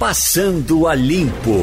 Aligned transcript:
Passando 0.00 0.86
a 0.86 0.94
Limpo. 0.94 1.60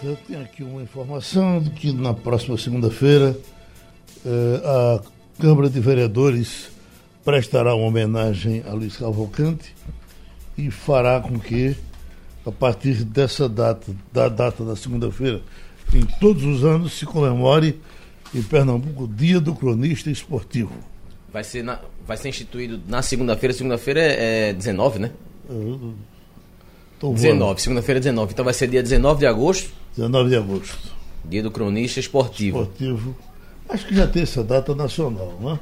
Eu 0.00 0.16
tenho 0.24 0.40
aqui 0.40 0.62
uma 0.62 0.80
informação 0.80 1.60
de 1.60 1.70
que 1.70 1.92
na 1.92 2.14
próxima 2.14 2.56
segunda-feira 2.56 3.36
eh, 4.24 4.62
a 4.64 5.00
Câmara 5.40 5.68
de 5.68 5.80
Vereadores 5.80 6.68
prestará 7.24 7.74
uma 7.74 7.88
homenagem 7.88 8.62
a 8.64 8.72
Luiz 8.74 8.96
Cavalcante 8.96 9.74
e 10.56 10.70
fará 10.70 11.18
com 11.18 11.36
que, 11.36 11.76
a 12.46 12.52
partir 12.52 13.02
dessa 13.02 13.48
data, 13.48 13.90
da 14.12 14.28
data 14.28 14.64
da 14.64 14.76
segunda-feira, 14.76 15.42
em 15.92 16.06
todos 16.20 16.44
os 16.44 16.64
anos 16.64 16.92
se 16.92 17.04
comemore 17.04 17.80
em 18.32 18.40
Pernambuco 18.40 19.02
o 19.02 19.08
Dia 19.08 19.40
do 19.40 19.52
Cronista 19.52 20.12
Esportivo. 20.12 20.74
Vai 21.32 21.42
ser, 21.42 21.64
na, 21.64 21.80
vai 22.06 22.16
ser 22.16 22.28
instituído 22.28 22.80
na 22.86 23.02
segunda-feira. 23.02 23.52
Segunda-feira 23.52 24.00
é, 24.00 24.50
é 24.50 24.52
19, 24.52 25.00
né? 25.00 25.10
Eu, 25.48 25.94
tô 26.98 27.12
19, 27.12 27.60
segunda-feira 27.60 27.98
é 27.98 28.02
19. 28.02 28.32
Então 28.32 28.44
vai 28.44 28.54
ser 28.54 28.68
dia 28.68 28.82
19 28.82 29.20
de 29.20 29.26
agosto. 29.26 29.70
19 29.96 30.28
de 30.28 30.36
agosto. 30.36 30.78
Dia 31.24 31.42
do 31.42 31.50
cronista 31.50 32.00
esportivo. 32.00 32.62
Esportivo. 32.62 33.16
Acho 33.68 33.86
que 33.86 33.94
já 33.94 34.06
tem 34.06 34.22
essa 34.22 34.44
data 34.44 34.74
nacional, 34.74 35.36
né? 35.40 35.58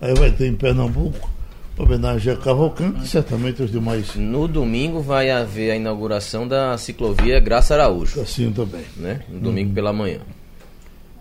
Aí 0.00 0.14
vai 0.14 0.30
ter 0.30 0.46
em 0.46 0.54
Pernambuco 0.54 1.30
homenagem 1.78 2.32
a 2.32 2.36
Cavalcante 2.36 3.04
e 3.04 3.06
certamente 3.06 3.62
os 3.62 3.70
demais. 3.70 4.14
No 4.14 4.48
domingo 4.48 5.00
vai 5.00 5.30
haver 5.30 5.70
a 5.70 5.76
inauguração 5.76 6.48
da 6.48 6.76
ciclovia 6.78 7.38
Graça 7.38 7.74
Araújo. 7.74 8.20
Assim 8.20 8.50
também. 8.50 8.84
Né? 8.96 9.22
No 9.28 9.40
domingo 9.40 9.74
pela 9.74 9.92
manhã. 9.92 10.20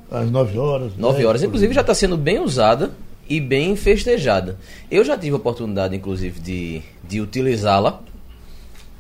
Às 0.09 0.29
9 0.31 0.57
horas. 0.57 0.95
9 0.97 1.15
10, 1.15 1.27
horas. 1.27 1.43
Inclusive 1.43 1.73
já 1.73 1.81
está 1.81 1.93
sendo 1.93 2.15
bem 2.15 2.39
usada 2.39 2.91
e 3.27 3.39
bem 3.39 3.75
festejada. 3.75 4.57
Eu 4.89 5.03
já 5.03 5.17
tive 5.17 5.33
a 5.33 5.37
oportunidade, 5.37 5.95
inclusive, 5.95 6.39
de, 6.39 6.81
de 7.03 7.21
utilizá-la. 7.21 8.01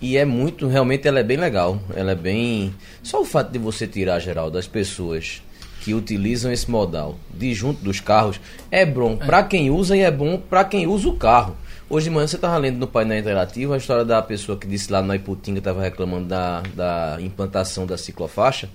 E 0.01 0.17
é 0.17 0.25
muito, 0.25 0.67
realmente 0.67 1.07
ela 1.07 1.19
é 1.19 1.23
bem 1.23 1.37
legal. 1.37 1.79
Ela 1.95 2.11
é 2.11 2.15
bem. 2.15 2.73
Só 3.01 3.21
o 3.21 3.25
fato 3.25 3.51
de 3.51 3.59
você 3.59 3.87
tirar, 3.87 4.19
geral, 4.19 4.51
das 4.51 4.67
pessoas 4.67 5.41
que 5.85 5.93
utilizam 5.93 6.51
esse 6.51 6.69
modal 6.69 7.15
de 7.31 7.53
junto 7.53 7.83
dos 7.83 7.99
carros 7.99 8.39
é 8.71 8.83
bom 8.83 9.15
para 9.15 9.43
quem 9.43 9.69
usa 9.69 9.95
e 9.95 9.99
é 9.99 10.09
bom 10.09 10.35
para 10.35 10.63
quem 10.63 10.87
usa 10.87 11.07
o 11.07 11.15
carro. 11.15 11.55
Hoje 11.87 12.05
de 12.05 12.09
manhã 12.09 12.25
você 12.25 12.37
estava 12.37 12.57
lendo 12.57 12.79
no 12.79 12.87
painel 12.87 13.19
interativo 13.19 13.71
a 13.71 13.77
história 13.77 14.03
da 14.03 14.19
pessoa 14.19 14.57
que 14.57 14.65
disse 14.65 14.91
lá 14.91 15.03
na 15.03 15.15
Iputinga 15.15 15.59
estava 15.59 15.83
reclamando 15.83 16.27
da, 16.27 16.63
da 16.73 17.17
implantação 17.21 17.85
da 17.85 17.95
ciclofaixa, 17.99 18.67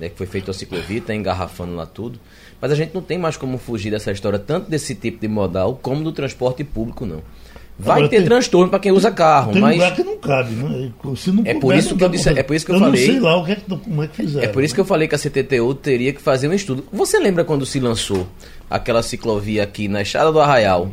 né, 0.00 0.08
que 0.08 0.16
foi 0.16 0.26
feita 0.26 0.50
a 0.50 0.54
ciclovia, 0.54 0.98
está 0.98 1.14
engarrafando 1.14 1.76
lá 1.76 1.86
tudo. 1.86 2.18
Mas 2.66 2.72
a 2.72 2.74
gente 2.74 2.92
não 2.92 3.00
tem 3.00 3.16
mais 3.16 3.36
como 3.36 3.58
fugir 3.58 3.92
dessa 3.92 4.10
história, 4.10 4.40
tanto 4.40 4.68
desse 4.68 4.92
tipo 4.92 5.20
de 5.20 5.28
modal 5.28 5.78
como 5.80 6.02
do 6.02 6.10
transporte 6.10 6.64
público, 6.64 7.06
não. 7.06 7.22
Vai 7.78 7.98
Agora, 7.98 8.08
ter 8.08 8.16
tem- 8.16 8.24
transtorno 8.26 8.68
para 8.70 8.80
quem 8.80 8.90
usa 8.90 9.08
carro, 9.12 9.52
Tem 9.52 9.62
mas 9.62 9.74
lugar 9.76 9.94
que 9.94 10.02
não 10.02 10.16
cabe, 10.18 10.50
né? 10.54 10.90
Se 11.16 11.30
não 11.30 11.42
É 11.46 11.54
por 11.54 11.76
isso 11.76 11.94
que 11.94 12.02
eu 12.02 12.08
disse- 12.08 12.30
é 12.30 12.42
por 12.42 12.56
isso 12.56 12.66
que 12.66 12.72
eu 12.72 12.76
eu 12.76 12.80
falei- 12.80 13.06
não 13.06 13.12
sei 13.12 13.20
lá 13.20 13.36
o 13.36 13.44
que 13.44 13.52
é 13.52 13.56
como 13.84 14.02
é 14.02 14.08
que 14.08 14.16
fizeram. 14.16 14.44
É 14.44 14.48
por 14.48 14.64
isso 14.64 14.74
que 14.74 14.80
eu 14.80 14.84
falei 14.84 15.06
que 15.06 15.14
a 15.14 15.18
CTTU 15.18 15.74
teria 15.74 16.12
que 16.12 16.20
fazer 16.20 16.48
um 16.48 16.52
estudo. 16.54 16.84
Você 16.92 17.20
lembra 17.20 17.44
quando 17.44 17.64
se 17.64 17.78
lançou 17.78 18.26
aquela 18.68 19.00
ciclovia 19.02 19.62
aqui 19.62 19.86
na 19.86 20.02
Estrada 20.02 20.32
do 20.32 20.40
Arraial? 20.40 20.90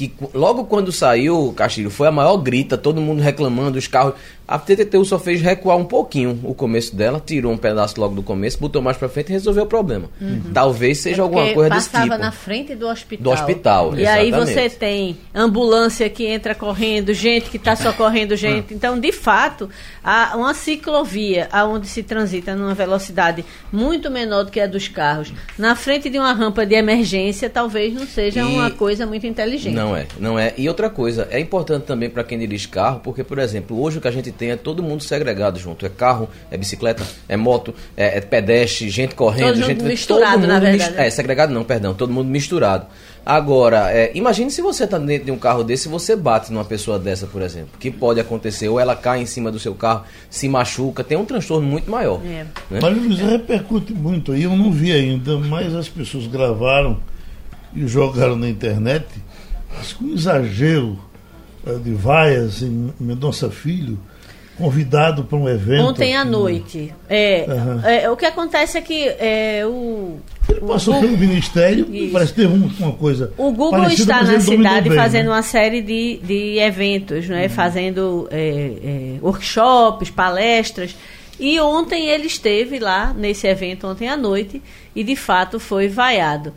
Que 0.00 0.10
logo 0.32 0.64
quando 0.64 0.90
saiu, 0.90 1.52
Castilho, 1.54 1.90
foi 1.90 2.08
a 2.08 2.10
maior 2.10 2.38
grita, 2.38 2.78
todo 2.78 3.02
mundo 3.02 3.20
reclamando, 3.20 3.76
os 3.78 3.86
carros. 3.86 4.14
A 4.48 4.58
CTTU 4.58 5.04
só 5.04 5.16
fez 5.18 5.40
recuar 5.40 5.76
um 5.76 5.84
pouquinho 5.84 6.40
o 6.42 6.52
começo 6.54 6.96
dela, 6.96 7.22
tirou 7.24 7.52
um 7.52 7.56
pedaço 7.56 8.00
logo 8.00 8.14
do 8.16 8.22
começo, 8.22 8.58
botou 8.58 8.82
mais 8.82 8.96
pra 8.96 9.08
frente 9.08 9.28
e 9.28 9.32
resolveu 9.32 9.62
o 9.62 9.66
problema. 9.66 10.08
Talvez 10.52 10.98
seja 10.98 11.22
alguma 11.22 11.42
É 11.42 11.44
Porque 11.44 11.54
coisa 11.54 11.70
desse 11.76 11.88
passava 11.90 12.10
tipo. 12.14 12.18
na 12.24 12.32
frente 12.32 12.74
do 12.74 12.88
hospital. 12.88 13.22
Do 13.22 13.30
hospital, 13.30 13.96
E 13.96 14.04
aí 14.06 14.28
exatamente. 14.28 14.54
você 14.54 14.70
tem 14.70 15.16
ambulância 15.32 16.08
que 16.08 16.26
entra 16.26 16.52
correndo, 16.54 17.12
gente 17.14 17.48
que 17.50 17.58
está 17.58 17.76
socorrendo 17.76 18.34
gente. 18.36 18.74
Então, 18.74 18.98
de 18.98 19.12
fato, 19.12 19.68
há 20.02 20.32
uma 20.36 20.52
ciclovia 20.54 21.48
aonde 21.52 21.86
se 21.86 22.02
transita 22.02 22.56
numa 22.56 22.74
velocidade 22.74 23.44
muito 23.72 24.10
menor 24.10 24.44
do 24.44 24.50
que 24.50 24.58
a 24.58 24.66
dos 24.66 24.88
carros, 24.88 25.32
na 25.56 25.76
frente 25.76 26.10
de 26.10 26.18
uma 26.18 26.32
rampa 26.32 26.66
de 26.66 26.74
emergência, 26.74 27.48
talvez 27.48 27.94
não 27.94 28.06
seja 28.06 28.40
E- 28.40 28.44
uma 28.44 28.70
coisa 28.70 29.06
muito 29.06 29.26
inteligente. 29.28 29.74
Não 29.76 29.89
é, 29.96 30.06
não 30.18 30.38
é. 30.38 30.52
E 30.56 30.68
outra 30.68 30.88
coisa, 30.90 31.26
é 31.30 31.38
importante 31.40 31.84
também 31.84 32.08
para 32.10 32.24
quem 32.24 32.38
dirige 32.38 32.68
carro, 32.68 33.00
porque, 33.02 33.22
por 33.24 33.38
exemplo, 33.38 33.80
hoje 33.80 33.98
o 33.98 34.00
que 34.00 34.08
a 34.08 34.10
gente 34.10 34.30
tem 34.32 34.50
é 34.50 34.56
todo 34.56 34.82
mundo 34.82 35.02
segregado 35.02 35.58
junto. 35.58 35.84
É 35.84 35.88
carro, 35.88 36.28
é 36.50 36.56
bicicleta, 36.56 37.02
é 37.28 37.36
moto, 37.36 37.74
é, 37.96 38.18
é 38.18 38.20
pedestre, 38.20 38.88
gente 38.88 39.14
correndo, 39.14 39.48
Todo 39.54 39.56
mundo 39.60 39.66
gente. 39.66 39.82
misturado, 39.84 40.32
todo 40.32 40.40
mundo 40.42 40.48
na 40.48 40.60
mis- 40.60 40.70
verdade, 40.70 40.94
né? 40.96 41.06
É, 41.06 41.10
segregado 41.10 41.52
não, 41.52 41.64
perdão, 41.64 41.94
todo 41.94 42.12
mundo 42.12 42.28
misturado. 42.28 42.86
Agora, 43.24 43.90
é, 43.92 44.10
imagine 44.14 44.50
se 44.50 44.62
você 44.62 44.84
está 44.84 44.98
dentro 44.98 45.26
de 45.26 45.30
um 45.30 45.36
carro 45.38 45.62
desse 45.62 45.88
e 45.88 45.90
você 45.90 46.16
bate 46.16 46.50
numa 46.52 46.64
pessoa 46.64 46.98
dessa, 46.98 47.26
por 47.26 47.42
exemplo. 47.42 47.70
Que 47.78 47.90
pode 47.90 48.18
acontecer, 48.18 48.68
ou 48.68 48.80
ela 48.80 48.96
cai 48.96 49.20
em 49.20 49.26
cima 49.26 49.50
do 49.52 49.58
seu 49.58 49.74
carro, 49.74 50.04
se 50.30 50.48
machuca, 50.48 51.04
tem 51.04 51.18
um 51.18 51.24
transtorno 51.24 51.66
muito 51.66 51.90
maior. 51.90 52.20
É. 52.24 52.44
né? 52.70 52.80
Mas 52.80 52.96
Luiz, 52.96 53.18
repercute 53.18 53.92
muito 53.92 54.32
aí, 54.32 54.44
eu 54.44 54.56
não 54.56 54.72
vi 54.72 54.90
ainda, 54.92 55.36
mas 55.38 55.74
as 55.74 55.88
pessoas 55.88 56.26
gravaram 56.26 56.98
e 57.74 57.86
jogaram 57.86 58.36
na 58.36 58.48
internet, 58.48 59.04
mas 59.76 59.92
com 59.92 60.06
exagero 60.12 60.98
eh, 61.66 61.74
de 61.82 61.92
vaias 61.94 62.62
em 62.62 62.92
Mendonça 62.98 63.50
Filho, 63.50 63.98
convidado 64.56 65.24
para 65.24 65.38
um 65.38 65.48
evento. 65.48 65.84
Ontem 65.84 66.14
à 66.14 66.20
aqui. 66.22 66.30
noite. 66.30 66.94
É, 67.08 67.46
Aham. 67.48 67.82
é, 67.88 68.10
o 68.10 68.16
que 68.16 68.26
acontece 68.26 68.76
é 68.76 68.80
que 68.82 69.08
é, 69.08 69.62
o, 69.66 70.18
Ele 70.48 70.60
passou 70.60 70.96
o- 70.96 71.00
pelo 71.00 71.16
Ministério, 71.16 71.86
Isso. 71.90 72.12
parece 72.12 72.34
ter 72.34 72.46
um- 72.46 72.70
uma 72.78 72.92
coisa. 72.92 73.32
O 73.38 73.50
Google 73.52 73.70
parecida, 73.80 74.12
está 74.20 74.22
na 74.32 74.38
cidade 74.40 74.88
bem, 74.90 74.98
fazendo 74.98 75.26
né? 75.26 75.30
uma 75.32 75.42
série 75.42 75.80
de, 75.80 76.18
de 76.22 76.58
eventos, 76.58 77.26
né? 77.26 77.48
fazendo 77.48 78.28
é, 78.30 79.16
é, 79.18 79.18
workshops, 79.22 80.10
palestras. 80.10 80.94
E 81.38 81.58
ontem 81.58 82.08
ele 82.10 82.26
esteve 82.26 82.78
lá 82.78 83.14
nesse 83.16 83.46
evento, 83.46 83.86
ontem 83.86 84.08
à 84.08 84.16
noite, 84.16 84.60
e 84.94 85.02
de 85.02 85.16
fato 85.16 85.58
foi 85.58 85.88
vaiado. 85.88 86.52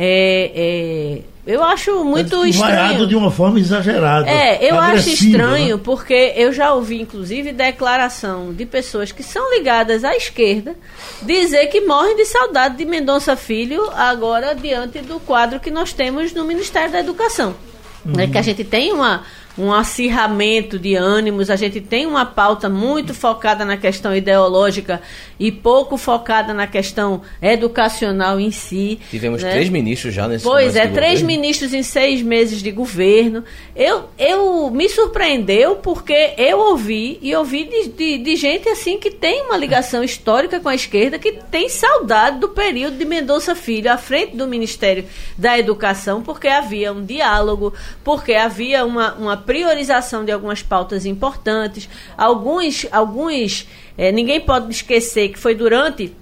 É, 0.00 0.52
é, 0.54 1.20
eu 1.44 1.64
acho 1.64 2.04
muito 2.04 2.46
estranho. 2.46 3.04
de 3.04 3.16
uma 3.16 3.32
forma 3.32 3.58
exagerada. 3.58 4.30
É, 4.30 4.70
eu 4.70 4.78
acho 4.78 4.90
agressiva, 4.90 5.26
estranho 5.26 5.76
né? 5.76 5.82
porque 5.82 6.34
eu 6.36 6.52
já 6.52 6.72
ouvi, 6.72 7.00
inclusive, 7.00 7.52
declaração 7.52 8.52
de 8.52 8.64
pessoas 8.64 9.10
que 9.10 9.24
são 9.24 9.52
ligadas 9.52 10.04
à 10.04 10.14
esquerda 10.14 10.76
dizer 11.22 11.66
que 11.66 11.80
morrem 11.80 12.14
de 12.14 12.26
saudade 12.26 12.76
de 12.76 12.84
Mendonça 12.84 13.34
Filho 13.34 13.90
agora 13.90 14.54
diante 14.54 15.00
do 15.00 15.18
quadro 15.18 15.58
que 15.58 15.70
nós 15.70 15.92
temos 15.92 16.32
no 16.32 16.44
Ministério 16.44 16.92
da 16.92 17.00
Educação. 17.00 17.56
Né, 18.04 18.28
que 18.28 18.38
a 18.38 18.42
gente 18.42 18.62
tem 18.62 18.92
uma, 18.92 19.24
um 19.58 19.72
acirramento 19.72 20.78
de 20.78 20.94
ânimos, 20.94 21.50
a 21.50 21.56
gente 21.56 21.80
tem 21.80 22.06
uma 22.06 22.24
pauta 22.24 22.68
muito 22.68 23.12
focada 23.12 23.64
na 23.64 23.76
questão 23.76 24.14
ideológica 24.14 25.02
e 25.38 25.50
pouco 25.50 25.96
focada 25.96 26.54
na 26.54 26.66
questão 26.66 27.22
educacional 27.42 28.38
em 28.38 28.50
si. 28.50 29.00
Tivemos 29.10 29.42
né? 29.42 29.50
três 29.50 29.68
ministros 29.68 30.14
já 30.14 30.28
nesse 30.28 30.44
Pois 30.44 30.76
é, 30.76 30.86
três 30.86 31.20
governo. 31.20 31.26
ministros 31.26 31.74
em 31.74 31.82
seis 31.82 32.22
meses 32.22 32.62
de 32.62 32.70
governo. 32.70 33.44
Eu, 33.74 34.04
eu 34.18 34.70
me 34.70 34.88
surpreendeu 34.88 35.76
porque 35.76 36.34
eu 36.36 36.58
ouvi 36.58 37.18
e 37.20 37.34
ouvi 37.34 37.64
de, 37.64 37.88
de, 37.88 38.18
de 38.18 38.36
gente 38.36 38.68
assim 38.68 38.98
que 38.98 39.10
tem 39.10 39.42
uma 39.42 39.56
ligação 39.56 40.04
histórica 40.04 40.60
com 40.60 40.68
a 40.68 40.74
esquerda, 40.74 41.18
que 41.18 41.32
tem 41.50 41.68
saudade 41.68 42.38
do 42.38 42.48
período 42.48 42.96
de 42.96 43.04
Mendonça 43.04 43.54
Filho 43.54 43.92
à 43.92 43.96
frente 43.96 44.36
do 44.36 44.46
Ministério 44.46 45.04
da 45.36 45.58
Educação, 45.58 46.22
porque 46.22 46.46
havia 46.48 46.92
um 46.92 47.04
diálogo, 47.04 47.72
porque 48.04 48.34
havia 48.34 48.84
uma, 48.84 49.14
uma 49.14 49.36
priorização 49.52 50.26
de 50.26 50.30
algumas 50.30 50.62
pautas 50.62 51.06
importantes. 51.06 51.88
Alguns, 52.18 52.84
alguns 52.92 53.66
eh, 53.96 54.12
ninguém 54.12 54.42
pode 54.42 54.70
esquecer 54.70 55.30
que 55.30 55.38
foi 55.38 55.54
durante 55.54 56.14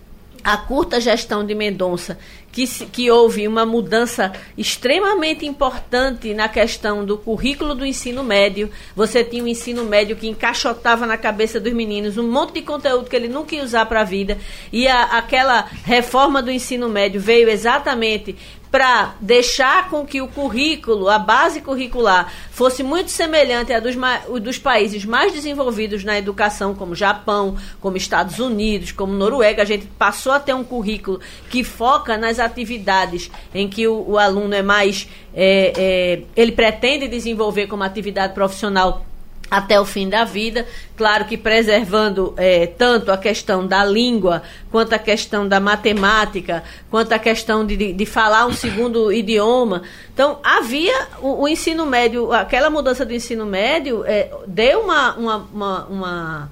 a 0.44 0.56
curta 0.56 1.00
gestão 1.00 1.44
de 1.44 1.52
Mendonça, 1.56 2.16
que, 2.52 2.64
que 2.86 3.10
houve 3.10 3.48
uma 3.48 3.66
mudança 3.66 4.32
extremamente 4.56 5.44
importante 5.44 6.32
na 6.34 6.48
questão 6.48 7.04
do 7.04 7.18
currículo 7.18 7.74
do 7.74 7.84
ensino 7.84 8.22
médio. 8.22 8.70
Você 8.94 9.24
tinha 9.24 9.42
um 9.42 9.48
ensino 9.48 9.84
médio 9.84 10.14
que 10.14 10.28
encaixotava 10.28 11.04
na 11.04 11.16
cabeça 11.18 11.58
dos 11.58 11.72
meninos 11.72 12.16
um 12.16 12.30
monte 12.30 12.54
de 12.54 12.62
conteúdo 12.62 13.10
que 13.10 13.16
ele 13.16 13.26
nunca 13.26 13.56
ia 13.56 13.64
usar 13.64 13.86
para 13.86 14.02
a 14.02 14.04
vida. 14.04 14.38
E 14.72 14.86
a- 14.86 15.18
aquela 15.18 15.66
reforma 15.84 16.40
do 16.40 16.50
ensino 16.52 16.88
médio 16.88 17.20
veio 17.20 17.50
exatamente 17.50 18.36
para 18.76 19.14
deixar 19.22 19.88
com 19.88 20.04
que 20.04 20.20
o 20.20 20.28
currículo, 20.28 21.08
a 21.08 21.18
base 21.18 21.62
curricular, 21.62 22.30
fosse 22.50 22.82
muito 22.82 23.10
semelhante 23.10 23.72
à 23.72 23.80
dos, 23.80 23.96
dos 24.42 24.58
países 24.58 25.02
mais 25.02 25.32
desenvolvidos 25.32 26.04
na 26.04 26.18
educação, 26.18 26.74
como 26.74 26.94
Japão, 26.94 27.56
como 27.80 27.96
Estados 27.96 28.38
Unidos, 28.38 28.92
como 28.92 29.14
Noruega. 29.14 29.62
A 29.62 29.64
gente 29.64 29.86
passou 29.98 30.30
a 30.30 30.38
ter 30.38 30.54
um 30.54 30.62
currículo 30.62 31.20
que 31.48 31.64
foca 31.64 32.18
nas 32.18 32.38
atividades 32.38 33.30
em 33.54 33.66
que 33.66 33.88
o, 33.88 34.10
o 34.10 34.18
aluno 34.18 34.54
é 34.54 34.62
mais. 34.62 35.08
é, 35.34 35.72
é, 35.74 36.22
ele 36.36 36.52
pretende 36.52 37.08
desenvolver 37.08 37.68
como 37.68 37.82
atividade 37.82 38.34
profissional 38.34 39.06
até 39.50 39.80
o 39.80 39.84
fim 39.84 40.08
da 40.08 40.24
vida, 40.24 40.66
claro 40.96 41.24
que 41.24 41.36
preservando 41.36 42.34
é, 42.36 42.66
tanto 42.66 43.12
a 43.12 43.16
questão 43.16 43.66
da 43.66 43.84
língua, 43.84 44.42
quanto 44.70 44.92
a 44.92 44.98
questão 44.98 45.46
da 45.46 45.60
matemática, 45.60 46.64
quanto 46.90 47.12
a 47.12 47.18
questão 47.18 47.64
de, 47.64 47.92
de 47.92 48.06
falar 48.06 48.46
um 48.46 48.52
segundo 48.52 49.12
idioma. 49.14 49.82
Então, 50.12 50.38
havia 50.42 51.08
o, 51.20 51.42
o, 51.42 51.48
ensino 51.48 51.86
médio, 51.86 52.32
aquela 52.32 52.70
mudança 52.70 53.04
do 53.04 53.14
ensino 53.14 53.46
médio 53.46 54.04
é, 54.04 54.30
deu 54.46 54.80
uma, 54.80 55.14
uma, 55.14 55.36
uma, 55.52 55.84
uma, 55.86 56.50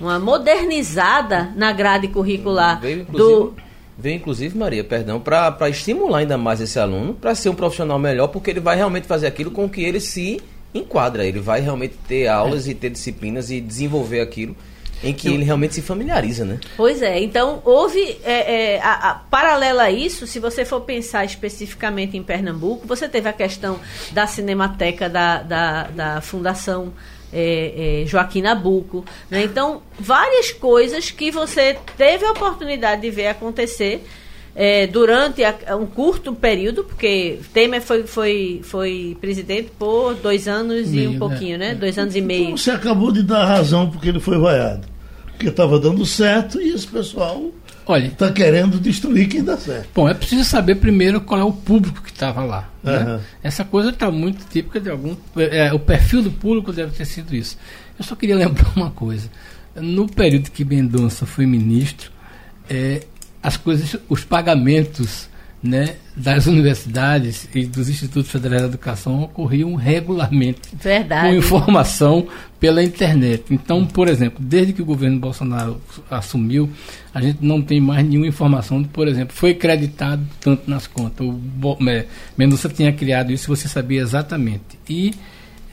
uma 0.00 0.18
modernizada 0.18 1.52
na 1.54 1.72
grade 1.72 2.08
curricular 2.08 2.80
veio, 2.80 3.04
do 3.04 3.54
Veio, 4.00 4.16
inclusive, 4.16 4.56
Maria, 4.56 4.82
perdão, 4.82 5.20
para 5.20 5.68
estimular 5.68 6.20
ainda 6.20 6.38
mais 6.38 6.58
esse 6.58 6.78
aluno, 6.78 7.12
para 7.12 7.34
ser 7.34 7.50
um 7.50 7.54
profissional 7.54 7.98
melhor, 7.98 8.28
porque 8.28 8.48
ele 8.48 8.60
vai 8.60 8.74
realmente 8.74 9.06
fazer 9.06 9.26
aquilo 9.26 9.50
com 9.50 9.68
que 9.68 9.84
ele 9.84 10.00
se 10.00 10.40
enquadra. 10.74 11.24
Ele 11.24 11.40
vai 11.40 11.60
realmente 11.60 11.94
ter 12.06 12.28
aulas 12.28 12.66
é. 12.66 12.70
e 12.70 12.74
ter 12.74 12.90
disciplinas 12.90 13.50
e 13.50 13.60
desenvolver 13.60 14.20
aquilo 14.20 14.56
em 15.02 15.14
que 15.14 15.28
ele 15.28 15.44
realmente 15.44 15.74
se 15.74 15.82
familiariza, 15.82 16.44
né? 16.44 16.60
Pois 16.76 17.00
é. 17.00 17.18
Então, 17.20 17.62
houve, 17.64 18.18
é, 18.22 18.74
é, 18.74 18.80
a, 18.82 19.10
a, 19.10 19.14
paralela 19.14 19.84
a 19.84 19.90
isso, 19.90 20.26
se 20.26 20.38
você 20.38 20.64
for 20.64 20.82
pensar 20.82 21.24
especificamente 21.24 22.16
em 22.16 22.22
Pernambuco, 22.22 22.86
você 22.86 23.08
teve 23.08 23.28
a 23.28 23.32
questão 23.32 23.80
da 24.12 24.26
Cinemateca 24.26 25.08
da, 25.08 25.42
da, 25.42 25.82
da 25.84 26.20
Fundação 26.20 26.92
é, 27.32 28.02
é, 28.02 28.06
Joaquim 28.06 28.42
Nabuco. 28.42 29.04
Né? 29.30 29.44
Então, 29.44 29.82
várias 29.98 30.52
coisas 30.52 31.10
que 31.10 31.30
você 31.30 31.78
teve 31.96 32.24
a 32.26 32.32
oportunidade 32.32 33.00
de 33.00 33.10
ver 33.10 33.28
acontecer 33.28 34.04
é, 34.54 34.86
durante 34.86 35.42
a, 35.44 35.76
um 35.76 35.86
curto 35.86 36.34
período, 36.34 36.84
porque 36.84 37.38
Temer 37.52 37.80
foi, 37.80 38.06
foi, 38.06 38.60
foi 38.62 39.16
presidente 39.20 39.70
por 39.78 40.14
dois 40.14 40.48
anos 40.48 40.88
meio, 40.90 41.12
e 41.12 41.14
um 41.14 41.18
pouquinho, 41.18 41.58
né? 41.58 41.68
né? 41.68 41.74
Dois 41.74 41.98
anos 41.98 42.16
e 42.16 42.20
meio. 42.20 42.44
Então, 42.44 42.56
você 42.56 42.70
acabou 42.70 43.12
de 43.12 43.22
dar 43.22 43.44
razão 43.46 43.90
porque 43.90 44.08
ele 44.08 44.20
foi 44.20 44.38
vaiado. 44.38 44.86
Porque 45.26 45.48
estava 45.48 45.78
dando 45.78 46.04
certo 46.04 46.60
e 46.60 46.70
esse 46.70 46.86
pessoal 46.86 47.50
está 47.98 48.30
querendo 48.30 48.78
destruir 48.78 49.28
quem 49.28 49.42
dá 49.42 49.56
certo. 49.56 49.88
Bom, 49.94 50.08
é 50.08 50.14
preciso 50.14 50.44
saber 50.44 50.76
primeiro 50.76 51.20
qual 51.20 51.40
é 51.40 51.44
o 51.44 51.52
público 51.52 52.02
que 52.02 52.10
estava 52.10 52.44
lá. 52.44 52.68
Né? 52.82 52.98
Uhum. 52.98 53.20
Essa 53.42 53.64
coisa 53.64 53.90
está 53.90 54.10
muito 54.10 54.44
típica 54.48 54.80
de 54.80 54.90
algum. 54.90 55.16
É, 55.36 55.72
o 55.72 55.78
perfil 55.78 56.22
do 56.22 56.30
público 56.30 56.72
deve 56.72 56.92
ter 56.92 57.04
sido 57.04 57.34
isso. 57.34 57.56
Eu 57.98 58.04
só 58.04 58.14
queria 58.14 58.36
lembrar 58.36 58.70
uma 58.76 58.90
coisa. 58.90 59.28
No 59.74 60.06
período 60.06 60.50
que 60.50 60.64
Mendonça 60.64 61.26
foi 61.26 61.46
ministro, 61.46 62.10
é, 62.68 63.02
as 63.42 63.56
coisas, 63.56 63.96
os 64.08 64.24
pagamentos 64.24 65.28
né, 65.62 65.96
das 66.16 66.46
universidades 66.46 67.46
e 67.54 67.66
dos 67.66 67.88
institutos 67.88 68.30
federais 68.30 68.62
de 68.62 68.68
educação 68.68 69.22
ocorriam 69.22 69.74
regularmente 69.74 70.60
Verdade. 70.74 71.28
com 71.28 71.34
informação 71.34 72.26
pela 72.58 72.82
internet. 72.82 73.44
Então, 73.50 73.84
por 73.84 74.08
exemplo, 74.08 74.42
desde 74.42 74.72
que 74.72 74.80
o 74.80 74.84
governo 74.84 75.18
Bolsonaro 75.18 75.80
assumiu, 76.10 76.70
a 77.12 77.20
gente 77.20 77.44
não 77.44 77.60
tem 77.60 77.78
mais 77.80 78.06
nenhuma 78.06 78.26
informação 78.26 78.80
de, 78.80 78.88
por 78.88 79.06
exemplo, 79.06 79.36
foi 79.36 79.54
creditado 79.54 80.26
tanto 80.40 80.68
nas 80.68 80.86
contas. 80.86 81.26
O 81.26 81.88
é, 81.88 82.06
Mendonça 82.38 82.68
tinha 82.68 82.92
criado 82.92 83.30
isso, 83.30 83.48
você 83.48 83.68
sabia 83.68 84.00
exatamente. 84.00 84.78
E 84.88 85.12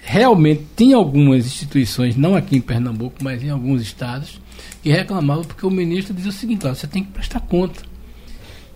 realmente 0.02 0.64
tinha 0.76 0.98
algumas 0.98 1.46
instituições, 1.46 2.16
não 2.18 2.36
aqui 2.36 2.58
em 2.58 2.62
Pernambuco, 2.62 3.16
mas 3.22 3.42
em 3.42 3.50
alguns 3.50 3.82
estados, 3.82 4.40
que 4.82 4.90
reclamavam 4.90 5.44
porque 5.44 5.66
o 5.66 5.72
ministro 5.72 6.14
dizia 6.14 6.30
o 6.30 6.34
seguinte: 6.34 6.66
ó, 6.68 6.74
você 6.74 6.88
tem 6.88 7.04
que 7.04 7.12
prestar 7.12 7.40
conta. 7.42 7.82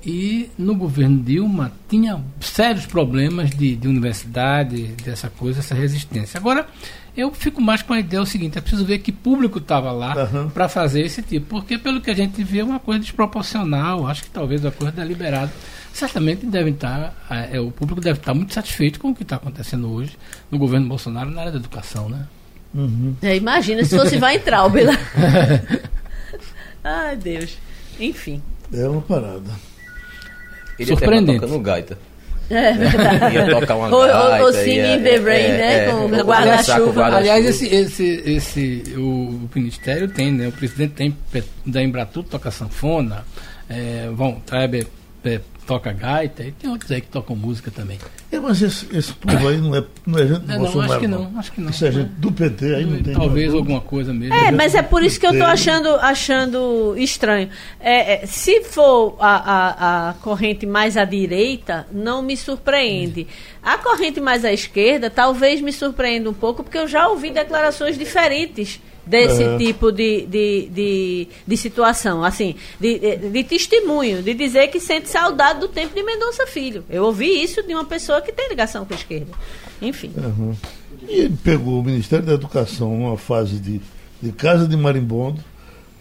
E 0.04 0.50
no 0.58 0.74
governo 0.74 1.22
Dilma 1.22 1.72
tinha 1.88 2.24
sérios 2.40 2.88
problemas 2.88 3.52
de, 3.52 3.76
de 3.76 3.88
universidade, 3.88 4.88
dessa 5.04 5.30
coisa, 5.30 5.60
essa 5.60 5.76
resistência. 5.76 6.40
Agora, 6.40 6.68
eu 7.16 7.32
fico 7.34 7.62
mais 7.62 7.82
com 7.82 7.94
a 7.94 8.00
ideia 8.00 8.22
o 8.22 8.26
seguinte: 8.26 8.58
é 8.58 8.62
preciso 8.62 8.84
ver 8.86 9.00
que 9.00 9.12
público 9.12 9.60
estava 9.60 9.92
lá 9.92 10.16
uhum. 10.16 10.50
para 10.50 10.68
fazer 10.68 11.02
esse 11.02 11.22
tipo, 11.22 11.46
porque 11.48 11.78
pelo 11.78 12.02
que 12.02 12.10
a 12.10 12.16
gente 12.16 12.44
vê 12.44 12.60
é 12.60 12.64
uma 12.64 12.80
coisa 12.80 13.00
desproporcional, 13.00 14.08
acho 14.08 14.24
que 14.24 14.30
talvez 14.30 14.64
uma 14.64 14.72
coisa 14.72 14.92
deliberada. 14.92 15.52
Certamente 15.94 16.46
devem 16.46 16.74
estar, 16.74 17.14
tá, 17.28 17.36
é, 17.52 17.60
o 17.60 17.70
público 17.70 18.00
deve 18.00 18.18
estar 18.18 18.34
muito 18.34 18.54
satisfeito 18.54 18.98
com 18.98 19.10
o 19.10 19.16
que 19.16 19.24
está 19.24 19.36
acontecendo 19.36 19.92
hoje 19.92 20.18
no 20.50 20.58
governo 20.58 20.88
Bolsonaro 20.88 21.30
na 21.30 21.42
área 21.42 21.52
da 21.52 21.60
educação, 21.60 22.08
né? 22.08 22.28
Uhum. 22.74 23.16
É, 23.22 23.36
imagina 23.36 23.84
se 23.84 23.98
fosse 23.98 24.18
vai 24.18 24.36
entrar, 24.36 24.58
Traubela. 24.58 24.94
Ai, 26.84 27.16
Deus. 27.16 27.58
Enfim. 28.00 28.42
É 28.74 28.88
uma 28.88 29.02
parada. 29.02 29.52
Ele 30.80 30.88
Surpreendente. 30.88 31.40
tocando 31.42 31.60
gaita. 31.60 31.98
É 32.50 32.74
verdade. 32.74 33.36
Ia 33.36 33.50
tocar 33.60 33.76
uma 33.76 33.90
gaita. 34.08 34.44
Ou 34.44 34.54
Singing 34.54 34.94
in 34.94 35.04
the 35.04 35.18
Rain, 35.18 35.46
é, 35.46 35.58
né? 35.58 35.86
É, 35.86 35.92
com 35.92 36.06
o 36.06 36.24
guarda-chuva. 36.24 36.92
Guarda 36.92 37.18
Aliás, 37.18 37.46
esse, 37.46 37.68
esse, 37.68 38.24
esse, 38.26 38.84
o, 38.98 39.02
o, 39.02 39.50
Ministério 39.54 40.08
tem, 40.08 40.32
né? 40.32 40.48
O 40.48 40.52
presidente 40.52 40.94
tem 40.96 41.16
da 41.66 41.84
Embratu 41.84 42.24
toca 42.24 42.50
sanfona, 42.50 43.26
é, 43.70 44.10
Von 44.14 44.40
Treber 44.46 44.88
é, 45.24 45.40
toca 45.72 45.94
gaita, 45.94 46.44
e 46.44 46.52
tem 46.52 46.70
outros 46.70 46.92
aí 46.92 47.00
que 47.00 47.08
tocam 47.08 47.34
música 47.34 47.72
também. 47.72 47.98
É, 48.30 48.38
mas 48.38 48.62
esse, 48.62 48.86
esse 48.94 49.14
povo 49.14 49.48
aí 49.48 49.56
não 49.56 49.74
é, 49.74 49.82
não 50.06 50.20
é 50.20 50.28
gente 50.28 50.42
do 50.42 50.52
é, 50.52 50.58
Bolsonaro. 50.58 50.88
Não, 50.88 50.92
acho 50.92 51.00
que 51.00 51.08
não, 51.08 51.40
acho 51.40 51.52
que 51.54 51.62
não. 51.62 51.70
Isso 51.70 51.86
é 51.86 51.92
gente 51.94 52.10
do 52.10 52.30
PT, 52.30 52.76
aí 52.76 52.86
não 52.86 53.02
tem. 53.02 53.14
Talvez 53.14 53.54
alguma 53.54 53.80
coisa 53.80 54.14
mesmo. 54.14 54.34
É, 54.34 54.52
mas 54.52 54.76
é 54.76 54.82
por 54.82 55.02
isso 55.02 55.18
que 55.18 55.26
eu 55.26 55.32
estou 55.32 55.48
achando, 55.48 55.88
achando 55.96 56.94
estranho. 56.98 57.50
É, 57.80 58.16
é, 58.16 58.26
se 58.26 58.64
for 58.64 59.16
a, 59.22 59.36
a, 59.36 60.10
a, 60.10 60.14
corrente 60.16 60.66
mais 60.66 60.98
à 60.98 61.06
direita, 61.06 61.88
não 61.90 62.22
me 62.22 62.36
surpreende. 62.36 63.26
A 63.64 63.78
corrente 63.78 64.20
mais 64.20 64.44
à 64.44 64.52
esquerda 64.52 65.10
talvez 65.10 65.62
me 65.62 65.72
surpreenda 65.72 66.30
um 66.30 66.34
pouco, 66.34 66.64
porque 66.64 66.78
eu 66.78 66.88
já 66.88 67.08
ouvi 67.08 67.32
declarações 67.32 67.98
diferentes 67.98 68.82
desse 69.06 69.44
uhum. 69.44 69.58
tipo 69.58 69.92
de, 69.92 70.26
de, 70.26 70.70
de, 70.72 71.28
de, 71.48 71.58
situação, 71.58 72.24
assim, 72.24 72.56
de, 72.80 73.00
de, 73.00 73.30
de, 73.30 73.44
testemunho, 73.44 74.22
de 74.22 74.34
dizer 74.34 74.68
que 74.68 74.80
sente 74.80 75.10
saudade 75.10 75.60
do 75.60 75.68
tempo 75.68 75.96
de 75.96 76.04
Mendonça 76.04 76.46
Filho. 76.46 76.84
Eu 76.90 77.06
ouvi 77.06 77.42
isso 77.42 77.64
de 77.64 77.74
uma 77.74 77.86
pessoa 77.86 78.22
que 78.22 78.32
tem 78.32 78.50
ligação 78.50 78.86
com 78.86 78.94
a 78.94 78.98
esquerda. 78.98 79.32
Enfim. 79.82 80.12
Uhum. 80.16 80.56
E 81.08 81.22
ele 81.22 81.38
pegou 81.44 81.80
o 81.80 81.84
Ministério 81.84 82.26
da 82.26 82.34
Educação 82.34 82.96
numa 82.96 83.18
fase 83.18 83.56
de, 83.60 83.82
de 84.22 84.32
casa 84.32 84.68
de 84.68 84.78
marimbondo, 84.78 85.44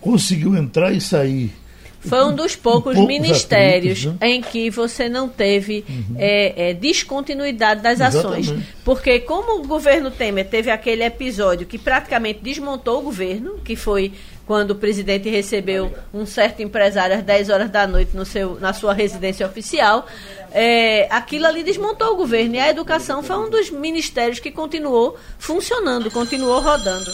conseguiu 0.00 0.54
entrar 0.56 0.92
e 0.92 1.00
sair 1.00 1.52
foi 2.00 2.24
um 2.24 2.34
dos 2.34 2.56
poucos, 2.56 2.94
poucos 2.94 3.06
ministérios 3.06 4.06
atritos, 4.06 4.20
né? 4.20 4.28
em 4.28 4.40
que 4.40 4.70
você 4.70 5.08
não 5.08 5.28
teve 5.28 5.84
uhum. 5.88 6.16
é, 6.18 6.70
é, 6.70 6.74
descontinuidade 6.74 7.82
das 7.82 8.00
Exatamente. 8.00 8.50
ações. 8.50 8.64
Porque 8.84 9.20
como 9.20 9.62
o 9.62 9.66
governo 9.66 10.10
Temer 10.10 10.48
teve 10.48 10.70
aquele 10.70 11.04
episódio 11.04 11.66
que 11.66 11.78
praticamente 11.78 12.40
desmontou 12.42 13.00
o 13.00 13.02
governo, 13.02 13.58
que 13.58 13.76
foi 13.76 14.12
quando 14.46 14.72
o 14.72 14.74
presidente 14.74 15.28
recebeu 15.28 15.92
um 16.12 16.26
certo 16.26 16.60
empresário 16.60 17.14
às 17.14 17.22
10 17.22 17.50
horas 17.50 17.70
da 17.70 17.86
noite 17.86 18.16
no 18.16 18.24
seu, 18.24 18.58
na 18.58 18.72
sua 18.72 18.92
residência 18.92 19.46
oficial, 19.46 20.06
é, 20.50 21.06
aquilo 21.08 21.46
ali 21.46 21.62
desmontou 21.62 22.14
o 22.14 22.16
governo. 22.16 22.56
E 22.56 22.58
a 22.58 22.68
educação 22.68 23.22
foi 23.22 23.36
um 23.36 23.48
dos 23.48 23.70
ministérios 23.70 24.40
que 24.40 24.50
continuou 24.50 25.16
funcionando, 25.38 26.10
continuou 26.10 26.60
rodando. 26.60 27.12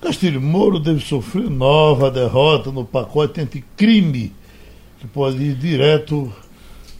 Castilho 0.00 0.40
Moro 0.40 0.78
deve 0.78 1.00
sofrer 1.00 1.50
nova 1.50 2.10
derrota 2.10 2.72
no 2.72 2.84
pacote 2.84 3.40
anticrime, 3.40 4.32
que 4.98 5.06
pode 5.06 5.42
ir 5.42 5.54
direto 5.54 6.32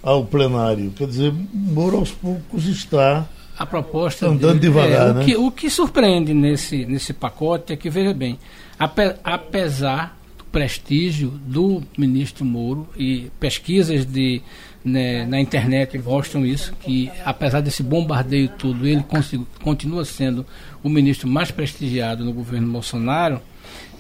ao 0.02 0.24
plenário. 0.24 0.90
Quer 0.90 1.06
dizer, 1.06 1.34
Moro 1.52 1.96
aos 1.96 2.10
poucos 2.10 2.66
está 2.66 3.26
a 3.60 3.66
proposta 3.66 4.26
andando 4.26 4.58
dele, 4.58 4.60
devagar. 4.60 5.08
É, 5.08 5.10
o, 5.10 5.14
né? 5.14 5.24
que, 5.24 5.36
o 5.36 5.50
que 5.50 5.68
surpreende 5.68 6.32
nesse, 6.32 6.86
nesse 6.86 7.12
pacote 7.12 7.74
é 7.74 7.76
que, 7.76 7.90
veja 7.90 8.14
bem, 8.14 8.38
ape, 8.78 9.14
apesar 9.22 10.16
do 10.38 10.44
prestígio 10.44 11.28
do 11.28 11.82
ministro 11.96 12.42
Moro 12.42 12.88
e 12.96 13.30
pesquisas 13.38 14.06
de 14.06 14.40
né, 14.84 15.26
na 15.26 15.40
internet 15.40 15.98
mostram 15.98 16.44
isso, 16.44 16.72
que 16.80 17.10
apesar 17.24 17.60
desse 17.60 17.82
bombardeio 17.82 18.48
todo, 18.48 18.86
ele 18.86 19.04
continua 19.62 20.04
sendo 20.04 20.46
o 20.82 20.88
ministro 20.88 21.28
mais 21.28 21.50
prestigiado 21.50 22.24
no 22.24 22.32
governo 22.32 22.72
Bolsonaro. 22.72 23.40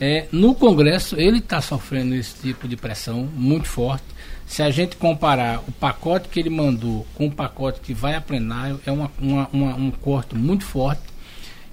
É, 0.00 0.26
no 0.32 0.54
Congresso, 0.54 1.20
ele 1.20 1.38
está 1.38 1.60
sofrendo 1.60 2.14
esse 2.14 2.34
tipo 2.40 2.66
de 2.66 2.76
pressão 2.76 3.28
muito 3.34 3.68
forte. 3.68 4.04
Se 4.46 4.62
a 4.62 4.70
gente 4.70 4.96
comparar 4.96 5.62
o 5.68 5.72
pacote 5.72 6.28
que 6.28 6.40
ele 6.40 6.50
mandou 6.50 7.06
com 7.14 7.26
o 7.26 7.30
pacote 7.30 7.80
que 7.80 7.92
vai 7.92 8.14
a 8.14 8.20
plenário, 8.20 8.80
é 8.86 8.90
uma, 8.90 9.10
uma, 9.20 9.48
uma, 9.52 9.74
um 9.76 9.90
corte 9.90 10.34
muito 10.34 10.64
forte. 10.64 11.02